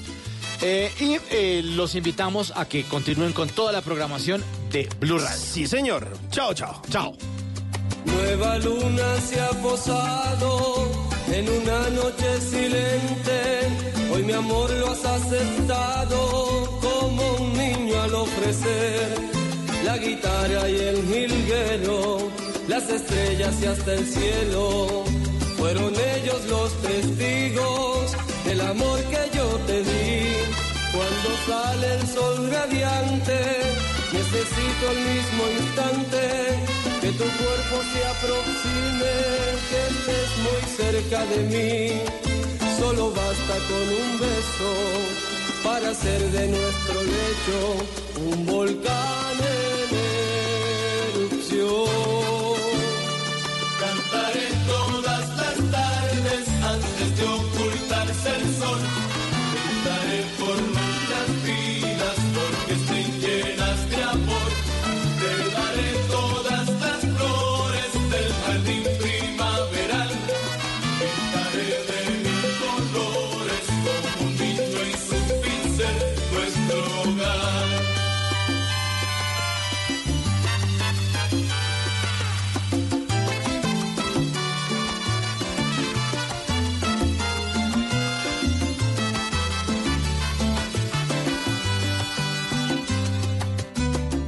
Eh, 0.61 0.91
y 0.99 1.18
eh, 1.32 1.63
los 1.63 1.95
invitamos 1.95 2.53
a 2.55 2.66
que 2.66 2.84
continúen 2.84 3.34
con 3.34 3.49
toda 3.49 3.72
la 3.72 3.82
programación 3.82 4.43
de 4.72 4.88
Blue 4.99 5.18
Radio. 5.18 5.36
Sí, 5.36 5.66
señor. 5.66 6.07
Chao, 6.30 6.53
chao. 6.53 6.84
Chao. 6.91 7.18
Nueva 8.05 8.59
luna 8.59 9.20
se 9.28 9.41
ha 9.41 9.49
posado 9.63 10.88
en 11.34 11.49
una 11.49 11.89
noche 11.89 12.41
silente. 12.41 14.11
Hoy 14.13 14.22
mi 14.22 14.34
amor 14.34 14.70
lo 14.70 14.91
has 14.91 15.03
aceptado 15.03 16.80
como 16.80 17.38
un 17.38 17.57
niño 17.57 17.99
al 18.03 18.13
ofrecer 18.13 19.18
la 19.84 19.97
guitarra 19.97 20.70
y 20.70 20.76
el 20.76 21.07
jilguero, 21.07 22.30
las 22.68 22.88
estrellas 22.88 23.55
y 23.63 23.66
hasta 23.66 23.93
el 23.93 24.05
cielo. 24.05 25.25
Fueron 25.58 25.93
ellos 25.95 26.45
los 26.45 26.72
testigos 26.82 28.16
del 28.45 28.62
amor 28.62 28.99
que 29.12 29.38
yo 29.38 29.47
te 29.68 29.84
di. 29.84 30.36
Cuando 30.93 31.30
sale 31.47 31.95
el 31.95 32.08
sol 32.08 32.51
radiante, 32.51 33.39
necesito 34.14 34.84
al 34.89 34.99
mismo 35.12 35.43
instante 35.60 36.22
que 37.01 37.12
tu 37.12 37.24
cuerpo 37.24 37.76
se 37.91 38.01
aproxime, 38.14 39.16
que 39.70 39.80
estés 39.91 40.30
muy 40.45 40.62
cerca 40.78 41.26
de 41.26 41.39
mí. 41.53 42.01
Solo 42.80 43.12
basta 43.12 43.56
con 43.70 43.86
un 44.03 44.20
beso 44.20 44.72
para 45.64 45.89
hacer 45.89 46.22
de 46.32 46.47
nuestro 46.47 47.03
lecho 47.03 47.58
un 48.32 48.45
volcán 48.45 49.38
en 49.39 49.89
erupción. 51.22 52.14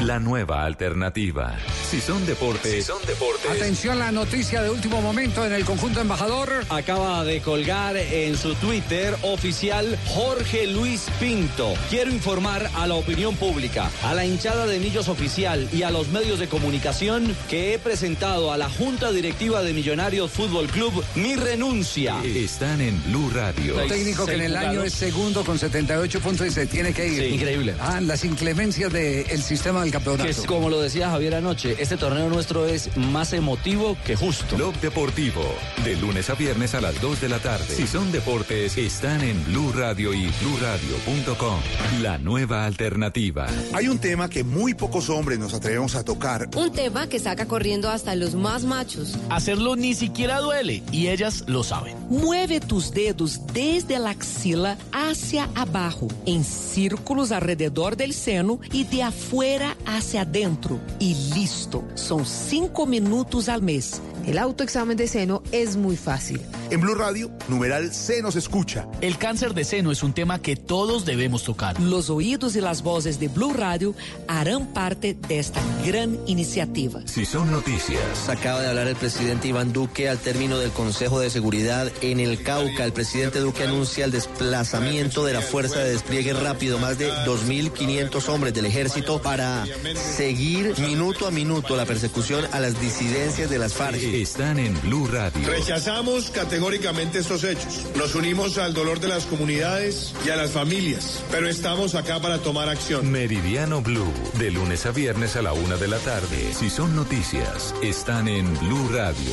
la 0.00 0.20
nueva 0.20 0.64
alternativa. 0.64 1.56
Si 1.90 2.00
son 2.00 2.24
deportes, 2.24 2.84
son 2.84 3.04
deportes. 3.06 3.50
Atención, 3.50 3.98
la 3.98 4.12
noticia 4.12 4.62
de 4.62 4.70
último 4.70 5.00
momento 5.00 5.44
en 5.44 5.52
el 5.52 5.64
conjunto 5.64 6.00
embajador. 6.00 6.50
Acaba 6.68 7.24
de 7.24 7.40
colgar 7.40 7.96
en 7.96 8.36
su 8.36 8.54
Twitter 8.54 9.16
oficial 9.22 9.98
Jorge 10.06 10.66
Luis 10.68 11.06
Pinto. 11.18 11.74
Quiero 11.90 12.12
informar 12.12 12.70
a 12.76 12.86
la 12.86 12.94
opinión 12.94 13.34
pública, 13.36 13.90
a 14.04 14.14
la 14.14 14.24
hinchada 14.24 14.66
de 14.66 14.78
Millos 14.78 15.08
oficial 15.08 15.68
y 15.72 15.82
a 15.82 15.90
los 15.90 16.08
medios 16.08 16.38
de 16.38 16.48
comunicación 16.48 17.34
que 17.48 17.74
he 17.74 17.78
presentado 17.78 18.52
a 18.52 18.56
la 18.56 18.68
Junta 18.68 19.10
Directiva 19.10 19.62
de 19.62 19.72
Millonarios 19.72 20.30
Fútbol 20.30 20.68
Club 20.68 21.04
mi 21.16 21.34
renuncia. 21.34 22.16
Están 22.24 22.80
en 22.80 23.02
Blue 23.04 23.30
Radio. 23.34 23.82
Un 23.82 23.88
técnico 23.88 24.26
que 24.26 24.34
en 24.34 24.42
el 24.42 24.56
año 24.56 24.84
es 24.84 24.92
segundo 24.92 25.44
con 25.44 25.58
78 25.58 26.20
puntos 26.20 26.46
y 26.46 26.50
se 26.50 26.66
tiene 26.66 26.92
que 26.92 27.08
ir. 27.08 27.22
Sí, 27.22 27.34
increíble. 27.34 27.74
Ah, 27.80 28.00
las 28.00 28.24
inclemencias 28.24 28.92
del 28.92 29.42
sistema 29.42 29.87
del 29.88 29.92
campeonato. 29.92 30.24
Que 30.24 30.30
es 30.30 30.46
como 30.46 30.70
lo 30.70 30.80
decía 30.80 31.10
Javier 31.10 31.34
anoche, 31.34 31.76
este 31.78 31.96
torneo 31.96 32.28
nuestro 32.28 32.66
es 32.66 32.96
más 32.96 33.32
emotivo 33.32 33.96
que 34.04 34.16
justo. 34.16 34.56
Blog 34.56 34.74
Deportivo, 34.80 35.42
de 35.84 35.96
lunes 35.96 36.30
a 36.30 36.34
viernes 36.34 36.74
a 36.74 36.80
las 36.80 37.00
2 37.00 37.20
de 37.20 37.28
la 37.28 37.38
tarde. 37.38 37.66
Si 37.66 37.86
son 37.86 38.12
deportes, 38.12 38.76
están 38.76 39.22
en 39.22 39.44
Blue 39.46 39.72
Radio 39.72 40.12
y 40.12 40.30
BlueRadio.com. 40.40 41.60
La 42.02 42.18
nueva 42.18 42.66
alternativa. 42.66 43.46
Hay 43.74 43.88
un 43.88 43.98
tema 43.98 44.28
que 44.28 44.44
muy 44.44 44.74
pocos 44.74 45.10
hombres 45.10 45.38
nos 45.38 45.54
atrevemos 45.54 45.94
a 45.94 46.04
tocar. 46.04 46.48
Un 46.56 46.72
tema 46.72 47.08
que 47.08 47.18
saca 47.18 47.46
corriendo 47.46 47.88
hasta 47.88 48.14
los 48.14 48.34
más 48.34 48.64
machos. 48.64 49.16
Hacerlo 49.30 49.76
ni 49.76 49.94
siquiera 49.94 50.40
duele 50.40 50.82
y 50.92 51.08
ellas 51.08 51.44
lo 51.46 51.64
saben. 51.64 51.96
Mueve 52.08 52.60
tus 52.60 52.92
dedos 52.92 53.40
desde 53.52 53.98
la 53.98 54.10
axila 54.10 54.76
hacia 54.92 55.48
abajo, 55.54 56.08
en 56.26 56.44
círculos 56.44 57.32
alrededor 57.32 57.96
del 57.96 58.12
seno 58.12 58.60
y 58.72 58.84
de 58.84 59.02
afuera 59.02 59.76
hacia 59.86 60.22
adentro. 60.22 60.78
Y 60.98 61.14
listo. 61.34 61.84
Son 61.94 62.24
cinco 62.24 62.86
minutos 62.86 63.48
al 63.48 63.62
mes. 63.62 64.00
El 64.26 64.38
autoexamen 64.38 64.96
de 64.96 65.08
seno 65.08 65.42
es 65.52 65.76
muy 65.76 65.96
fácil. 65.96 66.40
En 66.70 66.82
Blue 66.82 66.94
Radio, 66.94 67.30
numeral 67.48 67.94
se 67.94 68.20
nos 68.20 68.36
escucha. 68.36 68.86
El 69.00 69.16
cáncer 69.16 69.54
de 69.54 69.64
seno 69.64 69.90
es 69.90 70.02
un 70.02 70.12
tema 70.12 70.38
que 70.42 70.54
todos 70.54 71.06
debemos 71.06 71.42
tocar. 71.44 71.80
Los 71.80 72.10
oídos 72.10 72.56
y 72.56 72.60
las 72.60 72.82
voces 72.82 73.18
de 73.18 73.28
Blue 73.28 73.54
Radio 73.54 73.94
harán 74.26 74.66
parte 74.66 75.16
de 75.28 75.38
esta 75.38 75.62
gran 75.86 76.18
iniciativa. 76.26 77.00
Si 77.06 77.24
son 77.24 77.50
noticias. 77.50 78.28
Acaba 78.28 78.60
de 78.60 78.68
hablar 78.68 78.86
el 78.86 78.96
presidente 78.96 79.48
Iván 79.48 79.72
Duque 79.72 80.10
al 80.10 80.18
término 80.18 80.58
del 80.58 80.70
Consejo 80.70 81.20
de 81.20 81.30
Seguridad 81.30 81.90
en 82.02 82.20
el 82.20 82.42
Cauca. 82.42 82.84
El 82.84 82.92
presidente 82.92 83.38
Duque 83.38 83.62
anuncia 83.62 84.04
el 84.04 84.10
desplazamiento 84.10 85.24
de 85.24 85.32
la 85.32 85.40
Fuerza 85.40 85.78
de 85.78 85.92
Despliegue 85.92 86.34
Rápido, 86.34 86.78
más 86.78 86.98
de 86.98 87.10
2.500 87.10 88.28
hombres 88.28 88.52
del 88.52 88.66
ejército 88.66 89.22
para 89.22 89.64
seguir 89.94 90.78
minuto 90.80 91.26
a 91.26 91.30
minuto 91.30 91.76
la 91.76 91.86
persecución 91.86 92.44
a 92.52 92.60
las 92.60 92.78
disidencias 92.78 93.48
de 93.48 93.58
las 93.58 93.72
FARC. 93.72 94.02
Están 94.02 94.58
en 94.58 94.78
Blue 94.82 95.06
Radio. 95.06 95.48
Rechazamos 95.48 96.30
categóricamente 96.58 97.20
estos 97.20 97.44
hechos. 97.44 97.86
Nos 97.96 98.16
unimos 98.16 98.58
al 98.58 98.74
dolor 98.74 98.98
de 98.98 99.06
las 99.06 99.26
comunidades 99.26 100.12
y 100.26 100.30
a 100.30 100.36
las 100.36 100.50
familias, 100.50 101.22
pero 101.30 101.48
estamos 101.48 101.94
acá 101.94 102.18
para 102.18 102.38
tomar 102.38 102.68
acción. 102.68 103.12
Meridiano 103.12 103.80
Blue, 103.80 104.12
de 104.40 104.50
lunes 104.50 104.84
a 104.84 104.90
viernes 104.90 105.36
a 105.36 105.42
la 105.42 105.52
una 105.52 105.76
de 105.76 105.86
la 105.86 105.98
tarde. 105.98 106.52
Si 106.52 106.68
son 106.68 106.96
noticias, 106.96 107.76
están 107.80 108.26
en 108.26 108.58
Blue 108.58 108.88
Radio. 108.92 109.30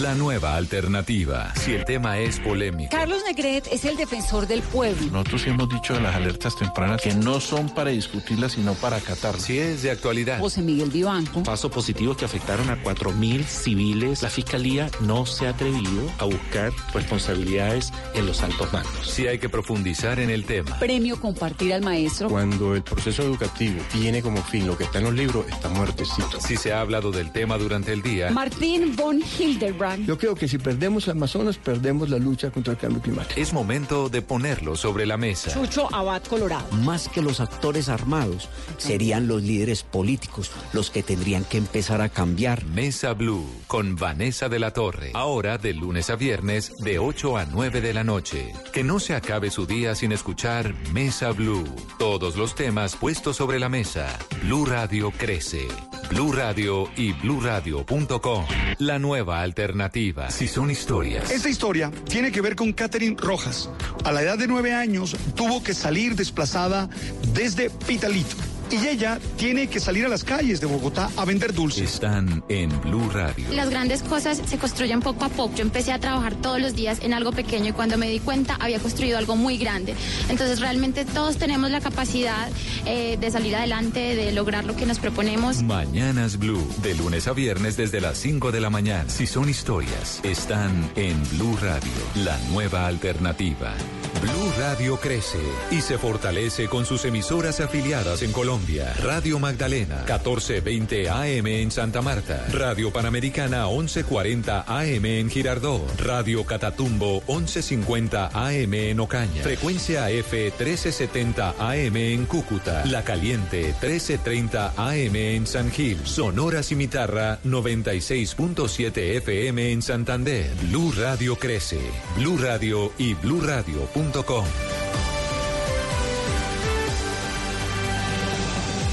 La 0.00 0.14
nueva 0.14 0.56
alternativa. 0.56 1.52
Si 1.56 1.74
el 1.74 1.84
tema 1.84 2.18
es 2.18 2.40
polémico. 2.40 2.90
Carlos 2.90 3.22
Negret 3.26 3.66
es 3.70 3.84
el 3.84 3.98
defensor 3.98 4.46
del 4.46 4.62
pueblo. 4.62 5.10
Nosotros 5.10 5.42
sí 5.42 5.50
hemos 5.50 5.68
dicho 5.68 5.92
de 5.92 6.00
las 6.00 6.14
alertas 6.14 6.56
tempranas 6.56 7.02
que 7.02 7.14
no 7.14 7.38
son 7.38 7.68
para 7.74 7.90
discutirlas, 7.90 8.52
sino 8.52 8.74
para 8.74 8.96
acatarlas. 8.96 9.42
Si 9.42 9.58
es 9.58 9.82
de 9.82 9.90
actualidad. 9.90 10.38
José 10.38 10.62
Miguel 10.62 10.90
Vivanco. 10.90 11.42
Pasos 11.42 11.70
positivos 11.70 12.16
que 12.16 12.24
afectaron 12.24 12.70
a 12.70 12.82
4.000 12.82 13.44
civiles. 13.44 14.22
La 14.22 14.30
fiscalía 14.30 14.90
no 15.00 15.26
se 15.26 15.46
ha 15.46 15.50
atrevido 15.50 16.10
a 16.18 16.24
buscar 16.24 16.45
responsabilidades 16.92 17.92
en 18.14 18.26
los 18.26 18.42
altos 18.42 18.72
mandos. 18.72 19.06
Si 19.06 19.26
hay 19.26 19.38
que 19.38 19.48
profundizar 19.48 20.18
en 20.20 20.30
el 20.30 20.44
tema. 20.44 20.78
Premio 20.78 21.20
Compartir 21.20 21.74
al 21.74 21.82
Maestro. 21.82 22.28
Cuando 22.28 22.74
el 22.74 22.82
proceso 22.82 23.22
educativo 23.22 23.82
tiene 23.92 24.22
como 24.22 24.42
fin 24.42 24.66
lo 24.66 24.76
que 24.76 24.84
está 24.84 24.98
en 24.98 25.04
los 25.04 25.14
libros, 25.14 25.46
está 25.48 25.68
muertecito. 25.68 26.40
Si 26.40 26.56
se 26.56 26.72
ha 26.72 26.80
hablado 26.80 27.10
del 27.10 27.32
tema 27.32 27.58
durante 27.58 27.92
el 27.92 28.02
día. 28.02 28.30
Martín 28.30 28.96
von 28.96 29.20
Hildebrand. 29.20 30.06
Yo 30.06 30.18
creo 30.18 30.34
que 30.34 30.48
si 30.48 30.58
perdemos 30.58 31.08
Amazonas, 31.08 31.58
perdemos 31.58 32.10
la 32.10 32.18
lucha 32.18 32.50
contra 32.50 32.72
el 32.72 32.78
cambio 32.78 33.02
climático. 33.02 33.40
Es 33.40 33.52
momento 33.52 34.08
de 34.08 34.22
ponerlo 34.22 34.76
sobre 34.76 35.06
la 35.06 35.16
mesa. 35.16 35.52
Chucho 35.52 35.92
Abad 35.94 36.22
Colorado. 36.24 36.66
Más 36.72 37.08
que 37.08 37.22
los 37.22 37.40
actores 37.40 37.88
armados, 37.88 38.48
serían 38.78 39.28
los 39.28 39.42
líderes 39.42 39.82
políticos 39.82 40.50
los 40.72 40.90
que 40.90 41.02
tendrían 41.02 41.44
que 41.44 41.58
empezar 41.58 42.00
a 42.00 42.08
cambiar. 42.08 42.64
Mesa 42.66 43.12
Blue 43.14 43.46
con 43.66 43.96
Vanessa 43.96 44.48
de 44.48 44.58
la 44.58 44.72
Torre. 44.72 45.10
Ahora 45.14 45.58
de 45.58 45.74
lunes 45.74 46.10
a 46.10 46.16
viernes 46.16 46.35
de 46.42 46.98
8 46.98 47.38
a 47.38 47.44
9 47.46 47.80
de 47.80 47.94
la 47.94 48.04
noche. 48.04 48.52
Que 48.72 48.84
no 48.84 49.00
se 49.00 49.14
acabe 49.14 49.50
su 49.50 49.66
día 49.66 49.94
sin 49.94 50.12
escuchar 50.12 50.74
Mesa 50.92 51.30
Blue. 51.30 51.64
Todos 51.98 52.36
los 52.36 52.54
temas 52.54 52.94
puestos 52.94 53.36
sobre 53.36 53.58
la 53.58 53.68
mesa. 53.68 54.06
Blue 54.42 54.66
Radio 54.66 55.10
crece. 55.10 55.66
Blue 56.10 56.32
Radio 56.32 56.88
y 56.96 57.12
bluradio.com. 57.12 58.44
La 58.78 58.98
nueva 58.98 59.40
alternativa. 59.40 60.30
Si 60.30 60.46
son 60.46 60.70
historias. 60.70 61.30
Esta 61.30 61.48
historia 61.48 61.90
tiene 62.08 62.30
que 62.30 62.42
ver 62.42 62.54
con 62.54 62.72
Catherine 62.72 63.16
Rojas. 63.18 63.70
A 64.04 64.12
la 64.12 64.22
edad 64.22 64.38
de 64.38 64.46
nueve 64.46 64.74
años 64.74 65.16
tuvo 65.34 65.62
que 65.62 65.74
salir 65.74 66.16
desplazada 66.16 66.88
desde 67.32 67.70
Pitalito. 67.70 68.36
Y 68.70 68.86
ella 68.86 69.18
tiene 69.36 69.68
que 69.68 69.78
salir 69.78 70.06
a 70.06 70.08
las 70.08 70.24
calles 70.24 70.60
de 70.60 70.66
Bogotá 70.66 71.08
a 71.16 71.24
vender 71.24 71.54
dulces. 71.54 71.94
Están 71.94 72.42
en 72.48 72.68
Blue 72.80 73.08
Radio. 73.10 73.46
Las 73.52 73.70
grandes 73.70 74.02
cosas 74.02 74.42
se 74.44 74.58
construyen 74.58 75.00
poco 75.00 75.24
a 75.24 75.28
poco. 75.28 75.54
Yo 75.54 75.62
empecé 75.62 75.92
a 75.92 76.00
trabajar 76.00 76.34
todos 76.34 76.60
los 76.60 76.74
días 76.74 76.98
en 77.02 77.14
algo 77.14 77.32
pequeño 77.32 77.70
y 77.70 77.72
cuando 77.72 77.96
me 77.96 78.08
di 78.08 78.18
cuenta 78.18 78.56
había 78.58 78.80
construido 78.80 79.18
algo 79.18 79.36
muy 79.36 79.56
grande. 79.56 79.94
Entonces 80.28 80.60
realmente 80.60 81.04
todos 81.04 81.36
tenemos 81.36 81.70
la 81.70 81.80
capacidad 81.80 82.48
eh, 82.86 83.16
de 83.20 83.30
salir 83.30 83.54
adelante, 83.54 84.16
de 84.16 84.32
lograr 84.32 84.64
lo 84.64 84.74
que 84.74 84.84
nos 84.84 84.98
proponemos. 84.98 85.62
Mañanas 85.62 86.38
Blue, 86.38 86.66
de 86.82 86.94
lunes 86.94 87.28
a 87.28 87.32
viernes 87.32 87.76
desde 87.76 88.00
las 88.00 88.18
5 88.18 88.50
de 88.50 88.60
la 88.60 88.70
mañana. 88.70 89.08
Si 89.08 89.26
son 89.26 89.48
historias, 89.48 90.20
están 90.24 90.90
en 90.96 91.22
Blue 91.30 91.56
Radio, 91.60 91.92
la 92.16 92.36
nueva 92.50 92.86
alternativa. 92.86 93.74
Blue 94.20 94.52
Radio 94.58 94.98
crece 94.98 95.38
y 95.70 95.80
se 95.80 95.98
fortalece 95.98 96.68
con 96.68 96.86
sus 96.86 97.04
emisoras 97.04 97.60
afiliadas 97.60 98.22
en 98.22 98.32
Colombia. 98.32 98.55
Radio 99.02 99.38
Magdalena, 99.38 99.96
1420 100.06 101.10
AM 101.10 101.46
en 101.46 101.70
Santa 101.70 102.00
Marta. 102.00 102.46
Radio 102.52 102.90
Panamericana, 102.90 103.66
1140 103.66 104.64
AM 104.66 105.04
en 105.04 105.30
Girardot. 105.30 106.00
Radio 106.00 106.44
Catatumbo, 106.44 107.22
1150 107.28 108.30
AM 108.32 108.74
en 108.74 109.00
Ocaña. 109.00 109.42
Frecuencia 109.42 110.08
F, 110.10 110.44
1370 110.58 111.54
AM 111.58 111.96
en 111.96 112.24
Cúcuta. 112.24 112.84
La 112.86 113.04
Caliente, 113.04 113.74
1330 113.82 114.72
AM 114.76 115.16
en 115.16 115.46
San 115.46 115.70
Gil. 115.70 115.98
Sonora 116.04 116.62
Cimitarra, 116.62 117.38
96.7 117.44 119.16
FM 119.18 119.72
en 119.72 119.82
Santander. 119.82 120.50
Blue 120.70 120.92
Radio 120.96 121.36
crece. 121.36 121.80
Blue 122.16 122.38
Radio 122.38 122.90
y 122.96 123.12
bluradio.com. 123.14 124.44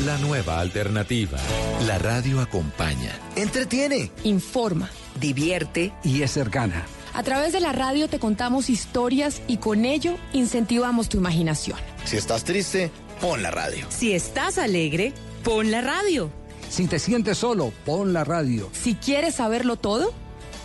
La 0.05 0.17
nueva 0.17 0.59
alternativa. 0.59 1.37
La 1.85 1.97
radio 1.97 2.41
acompaña. 2.41 3.17
Entretiene. 3.37 4.11
Informa. 4.23 4.89
Divierte. 5.17 5.93
Y 6.03 6.23
es 6.23 6.31
cercana. 6.31 6.85
A 7.13 7.23
través 7.23 7.53
de 7.53 7.61
la 7.61 7.71
radio 7.71 8.09
te 8.09 8.19
contamos 8.19 8.69
historias 8.69 9.41
y 9.47 9.57
con 9.57 9.85
ello 9.85 10.17
incentivamos 10.33 11.07
tu 11.07 11.17
imaginación. 11.17 11.77
Si 12.03 12.17
estás 12.17 12.43
triste, 12.43 12.91
pon 13.21 13.43
la 13.43 13.51
radio. 13.51 13.85
Si 13.89 14.11
estás 14.11 14.57
alegre, 14.57 15.13
pon 15.43 15.71
la 15.71 15.79
radio. 15.79 16.31
Si 16.69 16.87
te 16.87 16.99
sientes 16.99 17.37
solo, 17.37 17.71
pon 17.85 18.11
la 18.11 18.25
radio. 18.25 18.69
Si 18.73 18.95
quieres 18.95 19.35
saberlo 19.35 19.77
todo, 19.77 20.11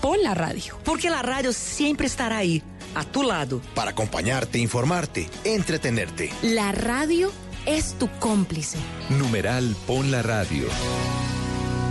pon 0.00 0.20
la 0.22 0.34
radio. 0.34 0.76
Porque 0.84 1.10
la 1.10 1.22
radio 1.22 1.52
siempre 1.52 2.08
estará 2.08 2.38
ahí, 2.38 2.62
a 2.96 3.04
tu 3.04 3.22
lado. 3.22 3.60
Para 3.76 3.90
acompañarte, 3.90 4.58
informarte, 4.58 5.28
entretenerte. 5.44 6.32
La 6.42 6.72
radio 6.72 7.30
es 7.66 7.94
tu 7.98 8.08
cómplice. 8.18 8.78
Numeral 9.10 9.76
Pon 9.86 10.10
la 10.10 10.22
Radio. 10.22 10.66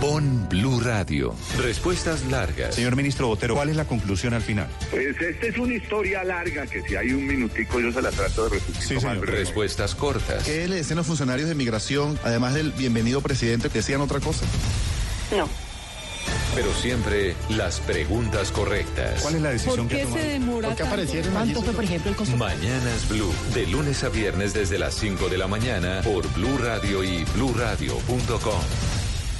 Pon 0.00 0.48
Blue 0.48 0.80
Radio. 0.80 1.34
Respuestas 1.58 2.24
largas. 2.26 2.76
Señor 2.76 2.94
ministro 2.94 3.26
Botero, 3.26 3.54
¿cuál 3.56 3.68
es 3.68 3.76
la 3.76 3.84
conclusión 3.84 4.32
al 4.32 4.42
final? 4.42 4.68
Pues 4.90 5.20
esta 5.20 5.46
es 5.46 5.58
una 5.58 5.74
historia 5.74 6.22
larga 6.22 6.66
que 6.66 6.82
si 6.82 6.94
hay 6.94 7.12
un 7.12 7.26
minutico 7.26 7.80
yo 7.80 7.90
se 7.90 8.00
la 8.00 8.10
trato 8.10 8.44
de 8.44 8.50
resumir. 8.58 8.82
Sí, 8.82 9.00
señor. 9.00 9.26
Respuestas 9.28 9.96
cortas. 9.96 10.44
¿Qué 10.44 10.68
le 10.68 10.76
decían 10.76 10.98
los 10.98 11.06
funcionarios 11.06 11.48
de 11.48 11.56
migración, 11.56 12.18
además 12.22 12.54
del 12.54 12.70
bienvenido 12.72 13.20
presidente, 13.22 13.70
que 13.70 13.78
decían 13.78 14.00
otra 14.00 14.20
cosa? 14.20 14.46
No. 15.36 15.48
Pero 16.58 16.74
siempre 16.74 17.36
las 17.50 17.78
preguntas 17.78 18.50
correctas. 18.50 19.22
¿Cuál 19.22 19.36
es 19.36 19.42
la 19.42 19.50
decisión 19.50 19.86
¿Por 19.86 19.96
que 19.96 19.96
qué 19.96 20.02
ha 20.02 20.12
se 20.12 20.26
demora 20.26 20.68
Porque 20.68 20.82
tanto? 20.82 20.92
aparecieron 20.92 21.32
¿Cuánto 21.32 21.62
fue, 21.62 21.72
por 21.72 21.84
ejemplo, 21.84 22.10
el 22.10 22.16
costo? 22.16 22.36
Mañanas 22.36 23.08
Blue, 23.08 23.32
de 23.54 23.66
lunes 23.68 24.02
a 24.02 24.08
viernes 24.08 24.54
desde 24.54 24.76
las 24.76 24.94
5 24.94 25.28
de 25.28 25.38
la 25.38 25.46
mañana 25.46 26.00
por 26.02 26.26
Blue 26.34 26.58
Radio 26.58 27.04
y 27.04 27.22
bluradio.com. 27.36 28.60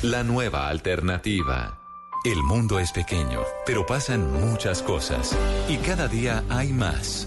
La 0.03 0.23
nueva 0.23 0.69
alternativa. 0.69 1.81
El 2.25 2.41
mundo 2.45 2.79
es 2.79 2.93
pequeño, 2.93 3.43
pero 3.67 3.85
pasan 3.85 4.33
muchas 4.33 4.81
cosas. 4.81 5.37
Y 5.69 5.79
cada 5.79 6.07
día 6.07 6.45
hay 6.49 6.73
más. 6.73 7.27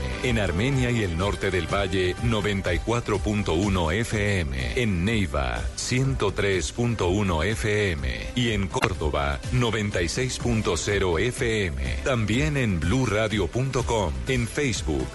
En 0.23 0.39
Armenia 0.39 0.91
y 0.91 1.03
el 1.03 1.17
norte 1.17 1.51
del 1.51 1.67
Valle, 1.67 2.15
94.1 2.17 3.93
FM. 3.93 4.81
En 4.81 5.05
Neiva, 5.05 5.61
103.1 5.75 7.45
FM. 7.45 8.31
Y 8.35 8.51
en 8.51 8.67
Córdoba, 8.67 9.39
96.0 9.53 11.19
FM. 11.19 11.97
También 12.03 12.57
en 12.57 12.79
bluradio.com, 12.79 14.13
en 14.27 14.47
Facebook 14.47 15.07